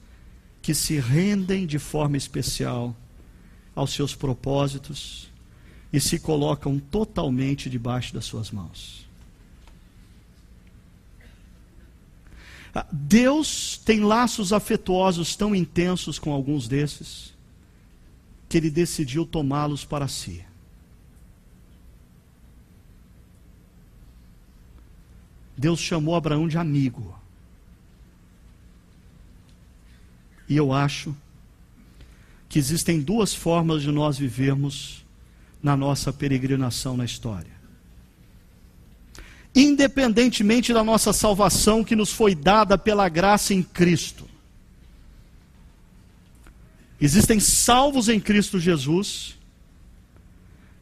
que 0.60 0.74
se 0.74 0.98
rendem 0.98 1.66
de 1.66 1.78
forma 1.78 2.16
especial 2.16 2.96
aos 3.74 3.92
seus 3.92 4.14
propósitos 4.14 5.28
e 5.92 6.00
se 6.00 6.18
colocam 6.18 6.78
totalmente 6.78 7.68
debaixo 7.68 8.14
das 8.14 8.24
suas 8.24 8.50
mãos. 8.50 9.06
Deus 12.90 13.78
tem 13.84 14.00
laços 14.00 14.52
afetuosos 14.52 15.36
tão 15.36 15.54
intensos 15.54 16.18
com 16.18 16.32
alguns 16.32 16.66
desses, 16.66 17.34
que 18.48 18.56
ele 18.56 18.70
decidiu 18.70 19.26
tomá-los 19.26 19.84
para 19.84 20.08
si. 20.08 20.44
Deus 25.56 25.80
chamou 25.80 26.14
Abraão 26.14 26.48
de 26.48 26.56
amigo. 26.56 27.14
E 30.48 30.56
eu 30.56 30.72
acho 30.72 31.14
que 32.48 32.58
existem 32.58 33.00
duas 33.00 33.34
formas 33.34 33.82
de 33.82 33.90
nós 33.90 34.18
vivermos 34.18 35.04
na 35.62 35.76
nossa 35.76 36.12
peregrinação 36.12 36.96
na 36.96 37.04
história. 37.04 37.51
Independentemente 39.54 40.72
da 40.72 40.82
nossa 40.82 41.12
salvação 41.12 41.84
que 41.84 41.94
nos 41.94 42.10
foi 42.10 42.34
dada 42.34 42.78
pela 42.78 43.08
graça 43.08 43.52
em 43.52 43.62
Cristo, 43.62 44.28
existem 47.00 47.38
salvos 47.38 48.08
em 48.08 48.18
Cristo 48.18 48.58
Jesus 48.58 49.36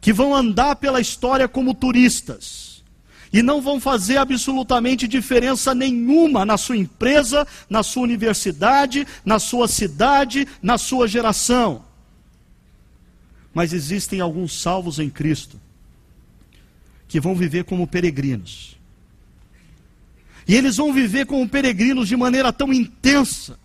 que 0.01 0.13
vão 0.13 0.35
andar 0.35 0.77
pela 0.77 1.01
história 1.01 1.49
como 1.49 1.75
turistas 1.75 2.83
e 3.33 3.43
não 3.43 3.61
vão 3.61 3.81
fazer 3.81 4.17
absolutamente 4.17 5.07
diferença 5.07 5.75
nenhuma 5.75 6.45
na 6.45 6.57
sua 6.57 6.77
empresa, 6.77 7.47
na 7.69 7.83
sua 7.83 8.03
universidade, 8.03 9.07
na 9.25 9.39
sua 9.39 9.69
cidade, 9.69 10.49
na 10.63 10.79
sua 10.79 11.07
geração. 11.07 11.85
Mas 13.53 13.73
existem 13.73 14.21
alguns 14.21 14.61
salvos 14.61 14.99
em 14.99 15.11
Cristo 15.11 15.61
que 17.11 17.21
vão 17.21 17.35
viver 17.35 17.65
como 17.65 17.89
peregrinos. 17.89 18.79
E 20.47 20.55
eles 20.55 20.77
vão 20.77 20.93
viver 20.93 21.27
como 21.27 21.47
peregrinos 21.49 22.07
de 22.09 22.17
maneira 22.17 22.53
tão 22.53 22.73
intensa, 22.73 23.59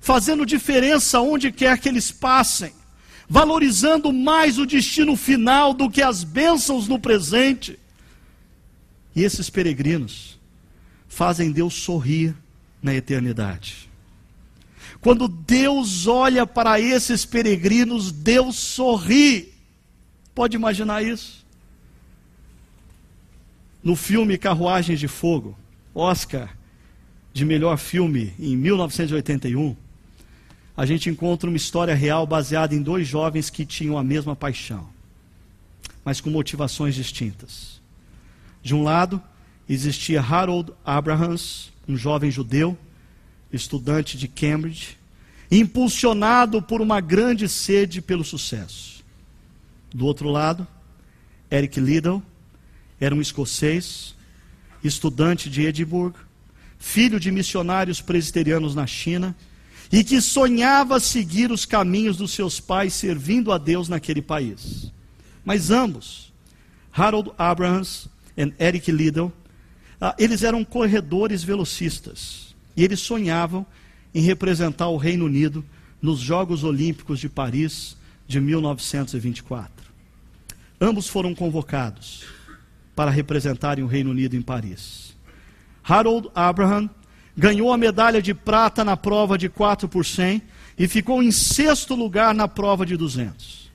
fazendo 0.00 0.46
diferença 0.46 1.20
onde 1.20 1.50
quer 1.50 1.78
que 1.78 1.88
eles 1.88 2.12
passem, 2.12 2.72
valorizando 3.28 4.12
mais 4.12 4.58
o 4.58 4.64
destino 4.64 5.16
final 5.16 5.74
do 5.74 5.90
que 5.90 6.00
as 6.00 6.22
bênçãos 6.22 6.86
no 6.86 7.00
presente 7.00 7.76
e 9.14 9.24
esses 9.24 9.50
peregrinos 9.50 10.38
fazem 11.08 11.50
Deus 11.50 11.74
sorrir 11.74 12.32
na 12.80 12.94
eternidade. 12.94 13.90
Quando 15.00 15.26
Deus 15.26 16.06
olha 16.06 16.46
para 16.46 16.80
esses 16.80 17.24
peregrinos, 17.24 18.12
Deus 18.12 18.54
sorri. 18.54 19.52
Pode 20.32 20.54
imaginar 20.56 21.02
isso? 21.02 21.37
No 23.82 23.94
filme 23.94 24.36
Carruagens 24.36 24.98
de 24.98 25.06
Fogo, 25.06 25.56
Oscar 25.94 26.56
de 27.32 27.44
melhor 27.44 27.78
filme 27.78 28.32
em 28.38 28.56
1981, 28.56 29.76
a 30.76 30.84
gente 30.84 31.08
encontra 31.08 31.48
uma 31.48 31.56
história 31.56 31.94
real 31.94 32.26
baseada 32.26 32.74
em 32.74 32.82
dois 32.82 33.06
jovens 33.06 33.50
que 33.50 33.64
tinham 33.64 33.96
a 33.96 34.02
mesma 34.02 34.34
paixão, 34.34 34.88
mas 36.04 36.20
com 36.20 36.30
motivações 36.30 36.94
distintas. 36.94 37.80
De 38.62 38.74
um 38.74 38.82
lado, 38.82 39.22
existia 39.68 40.20
Harold 40.20 40.72
Abrahams, 40.84 41.72
um 41.86 41.96
jovem 41.96 42.30
judeu, 42.30 42.76
estudante 43.52 44.16
de 44.18 44.26
Cambridge, 44.26 44.98
impulsionado 45.50 46.60
por 46.60 46.80
uma 46.80 47.00
grande 47.00 47.48
sede 47.48 48.02
pelo 48.02 48.24
sucesso. 48.24 49.04
Do 49.94 50.04
outro 50.04 50.28
lado, 50.28 50.66
Eric 51.50 51.80
Liddell 51.80 52.22
era 53.00 53.14
um 53.14 53.20
escocês, 53.20 54.14
estudante 54.82 55.48
de 55.48 55.66
Edimburgo, 55.66 56.18
filho 56.78 57.18
de 57.18 57.30
missionários 57.30 58.00
presbiterianos 58.00 58.74
na 58.74 58.86
China, 58.86 59.34
e 59.90 60.04
que 60.04 60.20
sonhava 60.20 61.00
seguir 61.00 61.50
os 61.50 61.64
caminhos 61.64 62.16
dos 62.16 62.32
seus 62.32 62.60
pais 62.60 62.92
servindo 62.92 63.52
a 63.52 63.58
Deus 63.58 63.88
naquele 63.88 64.20
país. 64.20 64.92
Mas 65.44 65.70
ambos, 65.70 66.32
Harold 66.92 67.30
Abrahams 67.38 68.08
e 68.36 68.52
Eric 68.58 68.92
Liddell, 68.92 69.32
ah, 70.00 70.14
eles 70.18 70.42
eram 70.42 70.64
corredores 70.64 71.42
velocistas 71.42 72.54
e 72.76 72.84
eles 72.84 73.00
sonhavam 73.00 73.66
em 74.14 74.20
representar 74.20 74.88
o 74.88 74.96
Reino 74.96 75.24
Unido 75.24 75.64
nos 76.00 76.20
Jogos 76.20 76.62
Olímpicos 76.62 77.18
de 77.18 77.28
Paris 77.28 77.96
de 78.26 78.40
1924. 78.40 79.88
Ambos 80.80 81.08
foram 81.08 81.34
convocados 81.34 82.37
para 82.98 83.12
representarem 83.12 83.84
o 83.84 83.86
Reino 83.86 84.10
Unido 84.10 84.34
em 84.34 84.42
Paris. 84.42 85.16
Harold 85.84 86.28
Abraham 86.34 86.90
ganhou 87.36 87.72
a 87.72 87.76
medalha 87.76 88.20
de 88.20 88.34
prata 88.34 88.84
na 88.84 88.96
prova 88.96 89.38
de 89.38 89.48
4 89.48 89.88
por 89.88 90.04
100 90.04 90.42
e 90.76 90.88
ficou 90.88 91.22
em 91.22 91.30
sexto 91.30 91.94
lugar 91.94 92.34
na 92.34 92.48
prova 92.48 92.84
de 92.84 92.96
200. 92.96 93.70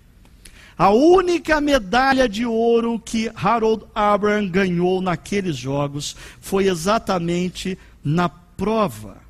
A 0.78 0.89
única 0.89 1.61
medalha 1.61 2.28
de 2.28 2.45
ouro 2.45 2.99
que 2.99 3.32
Harold 3.34 3.86
Abraham 3.95 4.49
ganhou 4.49 5.01
naqueles 5.01 5.55
jogos 5.55 6.17
foi 6.41 6.67
exatamente 6.67 7.80
na 8.03 8.28
prova, 8.28 9.21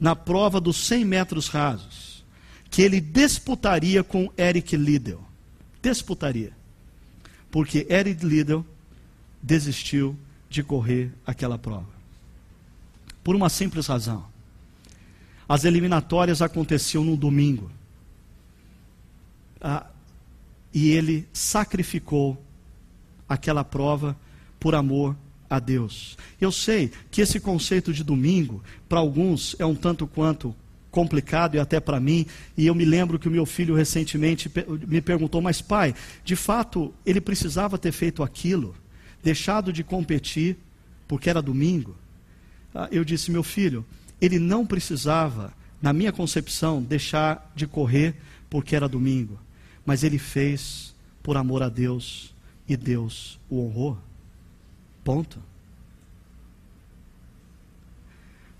na 0.00 0.16
prova 0.16 0.60
dos 0.60 0.88
100 0.88 1.04
metros 1.04 1.46
rasos, 1.46 2.24
que 2.68 2.82
ele 2.82 3.00
disputaria 3.00 4.02
com 4.02 4.28
Eric 4.36 4.76
Liddell. 4.76 5.22
Disputaria. 5.80 6.50
Porque 7.48 7.86
Eric 7.88 8.26
Liddell 8.26 8.66
desistiu 9.42 10.16
de 10.48 10.62
correr 10.62 11.12
aquela 11.26 11.58
prova. 11.58 11.88
Por 13.24 13.34
uma 13.34 13.48
simples 13.48 13.86
razão. 13.86 14.24
As 15.48 15.64
eliminatórias 15.64 16.40
aconteciam 16.40 17.04
no 17.04 17.16
domingo. 17.16 17.70
Ah, 19.60 19.86
e 20.72 20.90
ele 20.90 21.28
sacrificou 21.32 22.42
aquela 23.28 23.64
prova 23.64 24.16
por 24.58 24.74
amor 24.74 25.16
a 25.48 25.58
Deus. 25.58 26.16
Eu 26.40 26.50
sei 26.50 26.90
que 27.10 27.20
esse 27.20 27.38
conceito 27.38 27.92
de 27.92 28.02
domingo, 28.02 28.62
para 28.88 29.00
alguns, 29.00 29.54
é 29.58 29.66
um 29.66 29.74
tanto 29.74 30.06
quanto 30.06 30.54
complicado 30.90 31.54
e 31.54 31.58
até 31.58 31.80
para 31.80 31.98
mim, 31.98 32.26
e 32.56 32.66
eu 32.66 32.74
me 32.74 32.84
lembro 32.84 33.18
que 33.18 33.26
o 33.26 33.30
meu 33.30 33.46
filho 33.46 33.74
recentemente 33.74 34.50
me 34.86 35.00
perguntou: 35.00 35.40
Mas 35.40 35.60
pai, 35.60 35.94
de 36.24 36.36
fato 36.36 36.94
ele 37.04 37.20
precisava 37.20 37.78
ter 37.78 37.92
feito 37.92 38.22
aquilo, 38.22 38.74
deixado 39.22 39.72
de 39.72 39.84
competir, 39.84 40.56
porque 41.06 41.30
era 41.30 41.42
domingo? 41.42 41.96
Ah, 42.74 42.88
eu 42.90 43.04
disse: 43.04 43.30
Meu 43.30 43.42
filho, 43.42 43.84
ele 44.20 44.38
não 44.38 44.66
precisava, 44.66 45.52
na 45.80 45.92
minha 45.92 46.12
concepção, 46.12 46.82
deixar 46.82 47.50
de 47.54 47.66
correr 47.66 48.14
porque 48.48 48.76
era 48.76 48.88
domingo 48.88 49.38
mas 49.84 50.04
ele 50.04 50.18
fez 50.18 50.94
por 51.22 51.36
amor 51.36 51.62
a 51.62 51.68
Deus 51.68 52.32
e 52.68 52.76
Deus 52.76 53.38
o 53.48 53.64
honrou. 53.64 53.98
Ponto. 55.04 55.38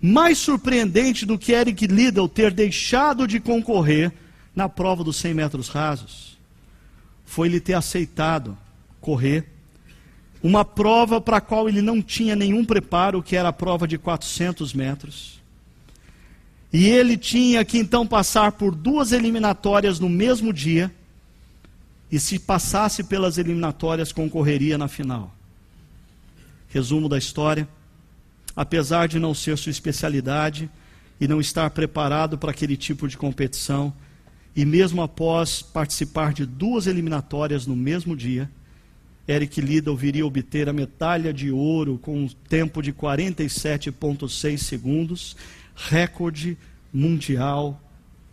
Mais 0.01 0.37
surpreendente 0.37 1.25
do 1.25 1.39
que 1.39 1.53
Eric 1.53 1.87
Liddell 1.87 2.27
ter 2.27 2.51
deixado 2.51 3.25
de 3.25 3.39
concorrer 3.39 4.11
na 4.53 4.67
prova 4.67 5.03
dos 5.03 5.15
100 5.17 5.33
metros 5.33 5.69
rasos 5.69 6.37
foi 7.25 7.47
ele 7.47 7.59
ter 7.59 7.73
aceitado 7.73 8.57
correr 8.99 9.49
uma 10.43 10.65
prova 10.65 11.21
para 11.21 11.37
a 11.37 11.41
qual 11.41 11.69
ele 11.69 11.81
não 11.81 12.01
tinha 12.01 12.35
nenhum 12.35 12.65
preparo, 12.65 13.23
que 13.23 13.33
era 13.33 13.47
a 13.47 13.53
prova 13.53 13.87
de 13.87 13.97
400 13.97 14.73
metros. 14.73 15.41
E 16.71 16.85
ele 16.85 17.15
tinha 17.15 17.63
que 17.63 17.77
então 17.77 18.05
passar 18.05 18.51
por 18.51 18.75
duas 18.75 19.13
eliminatórias 19.13 20.01
no 20.01 20.09
mesmo 20.09 20.51
dia. 20.51 20.93
E 22.11 22.19
se 22.19 22.37
passasse 22.37 23.05
pelas 23.05 23.37
eliminatórias, 23.37 24.11
concorreria 24.11 24.77
na 24.77 24.89
final. 24.89 25.33
Resumo 26.67 27.07
da 27.07 27.17
história: 27.17 27.65
apesar 28.53 29.07
de 29.07 29.19
não 29.19 29.33
ser 29.33 29.57
sua 29.57 29.69
especialidade 29.69 30.69
e 31.21 31.27
não 31.27 31.39
estar 31.39 31.69
preparado 31.69 32.37
para 32.37 32.51
aquele 32.51 32.75
tipo 32.75 33.07
de 33.07 33.17
competição, 33.17 33.93
e 34.53 34.65
mesmo 34.65 35.01
após 35.01 35.61
participar 35.61 36.33
de 36.33 36.45
duas 36.45 36.85
eliminatórias 36.85 37.65
no 37.65 37.75
mesmo 37.75 38.15
dia, 38.15 38.49
Eric 39.27 39.61
Liddell 39.61 39.95
viria 39.95 40.25
obter 40.25 40.67
a 40.67 40.73
medalha 40.73 41.33
de 41.33 41.49
ouro 41.49 41.97
com 41.97 42.23
um 42.23 42.27
tempo 42.27 42.81
de 42.81 42.91
47,6 42.91 44.57
segundos, 44.57 45.37
recorde 45.75 46.57
mundial 46.91 47.81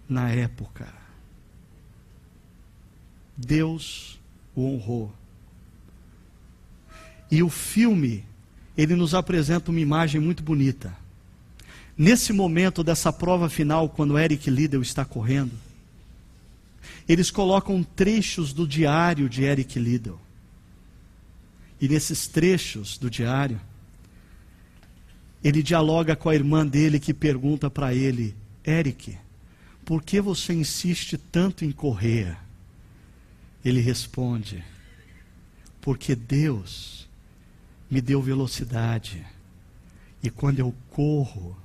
na 0.09 0.29
época. 0.31 0.93
Deus 3.37 4.19
o 4.55 4.67
honrou. 4.67 5.13
E 7.31 7.43
o 7.43 7.49
filme, 7.49 8.25
ele 8.77 8.97
nos 8.97 9.15
apresenta 9.15 9.71
uma 9.71 9.81
imagem 9.81 10.21
muito 10.21 10.43
bonita. 10.43 10.97
Nesse 11.97 12.33
momento 12.33 12.83
dessa 12.83 13.13
prova 13.13 13.49
final, 13.49 13.89
quando 13.89 14.19
Eric 14.19 14.51
Liddell 14.51 14.83
está 14.83 15.05
correndo, 15.05 15.53
eles 17.09 17.31
colocam 17.31 17.83
trechos 17.85 18.53
do 18.53 18.67
diário 18.67 19.29
de 19.29 19.45
Eric 19.45 19.79
Liddell. 19.79 20.19
E 21.81 21.89
nesses 21.89 22.27
trechos 22.27 22.99
do 22.99 23.09
diário, 23.09 23.61
ele 25.43 25.63
dialoga 25.63 26.15
com 26.15 26.29
a 26.29 26.35
irmã 26.35 26.67
dele 26.67 27.01
que 27.01 27.15
pergunta 27.15 27.71
para 27.71 27.95
ele: 27.95 28.35
Eric, 28.65 29.17
por 29.85 30.03
que 30.03 30.21
você 30.21 30.53
insiste 30.53 31.17
tanto 31.17 31.65
em 31.65 31.73
correr? 31.73 32.37
Ele 33.65 33.81
responde: 33.81 34.63
Porque 35.81 36.15
Deus 36.15 37.09
me 37.91 38.01
deu 38.01 38.21
velocidade. 38.21 39.27
E 40.23 40.29
quando 40.29 40.59
eu 40.59 40.75
corro, 40.91 41.57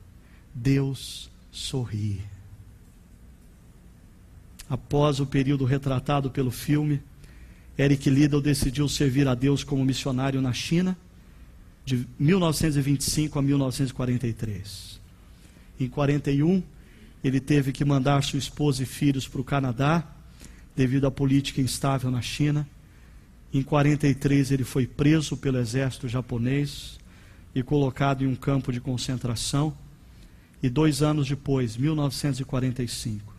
Deus 0.53 1.29
sorri. 1.51 2.21
Após 4.69 5.19
o 5.19 5.25
período 5.25 5.65
retratado 5.65 6.31
pelo 6.31 6.49
filme, 6.49 7.03
Eric 7.77 8.09
Liddell 8.09 8.41
decidiu 8.41 8.87
servir 8.87 9.27
a 9.27 9.35
Deus 9.35 9.63
como 9.63 9.83
missionário 9.83 10.41
na 10.41 10.53
China, 10.53 10.97
de 11.83 12.07
1925 12.17 13.37
a 13.37 13.41
1943. 13.41 14.99
Em 15.79 15.89
41, 15.89 16.63
ele 17.23 17.39
teve 17.39 17.71
que 17.71 17.83
mandar 17.83 18.23
sua 18.23 18.39
esposa 18.39 18.83
e 18.83 18.85
filhos 18.85 19.27
para 19.27 19.41
o 19.41 19.43
Canadá, 19.43 20.03
devido 20.75 21.05
à 21.05 21.11
política 21.11 21.61
instável 21.61 22.09
na 22.09 22.21
China. 22.21 22.67
Em 23.53 23.61
43, 23.61 24.51
ele 24.51 24.63
foi 24.63 24.87
preso 24.87 25.35
pelo 25.35 25.57
exército 25.57 26.07
japonês 26.07 26.97
e 27.53 27.61
colocado 27.61 28.23
em 28.23 28.27
um 28.27 28.35
campo 28.35 28.71
de 28.71 28.79
concentração. 28.79 29.75
E 30.63 30.69
dois 30.69 31.01
anos 31.01 31.27
depois, 31.27 31.75
1945, 31.75 33.35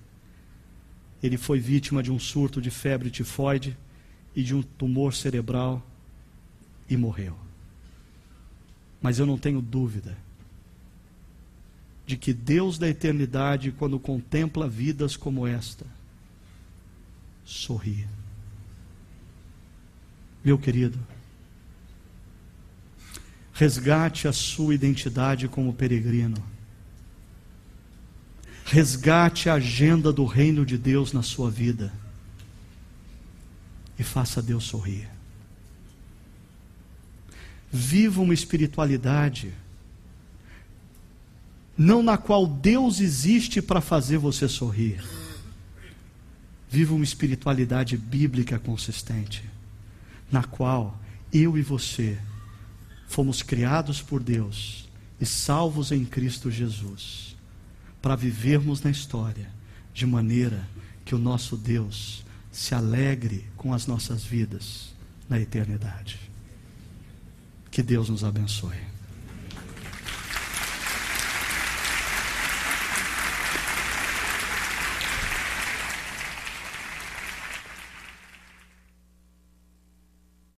ele 1.22 1.38
foi 1.38 1.58
vítima 1.58 2.02
de 2.02 2.12
um 2.12 2.18
surto 2.18 2.60
de 2.60 2.70
febre 2.70 3.10
tifoide 3.10 3.76
e 4.36 4.42
de 4.42 4.54
um 4.54 4.62
tumor 4.62 5.14
cerebral 5.14 5.82
e 6.88 6.94
morreu. 6.94 7.34
Mas 9.00 9.18
eu 9.18 9.24
não 9.24 9.38
tenho 9.38 9.62
dúvida 9.62 10.16
de 12.06 12.18
que 12.18 12.34
Deus 12.34 12.76
da 12.76 12.86
eternidade, 12.86 13.72
quando 13.72 13.98
contempla 13.98 14.68
vidas 14.68 15.16
como 15.16 15.46
esta, 15.46 15.86
sorri. 17.44 18.06
Meu 20.44 20.58
querido, 20.58 20.98
resgate 23.54 24.28
a 24.28 24.32
sua 24.32 24.74
identidade 24.74 25.48
como 25.48 25.72
peregrino. 25.72 26.36
Resgate 28.66 29.48
a 29.48 29.54
agenda 29.54 30.12
do 30.12 30.24
reino 30.24 30.66
de 30.66 30.76
Deus 30.76 31.12
na 31.12 31.22
sua 31.22 31.50
vida 31.50 31.92
e 33.98 34.04
faça 34.04 34.42
Deus 34.42 34.64
sorrir. 34.64 35.08
Viva 37.72 38.20
uma 38.20 38.34
espiritualidade 38.34 39.52
não 41.76 42.02
na 42.02 42.16
qual 42.16 42.46
Deus 42.46 43.00
existe 43.00 43.60
para 43.60 43.80
fazer 43.80 44.16
você 44.16 44.48
sorrir. 44.48 45.04
Viva 46.70 46.94
uma 46.94 47.04
espiritualidade 47.04 47.96
bíblica 47.96 48.58
consistente, 48.58 49.44
na 50.32 50.42
qual 50.42 50.98
eu 51.32 51.56
e 51.58 51.62
você 51.62 52.18
fomos 53.06 53.42
criados 53.42 54.00
por 54.00 54.22
Deus 54.22 54.88
e 55.20 55.26
salvos 55.26 55.92
em 55.92 56.04
Cristo 56.04 56.50
Jesus, 56.50 57.36
para 58.00 58.16
vivermos 58.16 58.82
na 58.82 58.90
história 58.90 59.48
de 59.92 60.06
maneira 60.06 60.66
que 61.04 61.14
o 61.14 61.18
nosso 61.18 61.56
Deus 61.56 62.24
se 62.56 62.74
alegre 62.74 63.44
com 63.54 63.74
as 63.74 63.86
nossas 63.86 64.24
vidas 64.24 64.94
na 65.28 65.38
eternidade. 65.38 66.18
Que 67.70 67.82
Deus 67.82 68.08
nos 68.08 68.24
abençoe. 68.24 68.95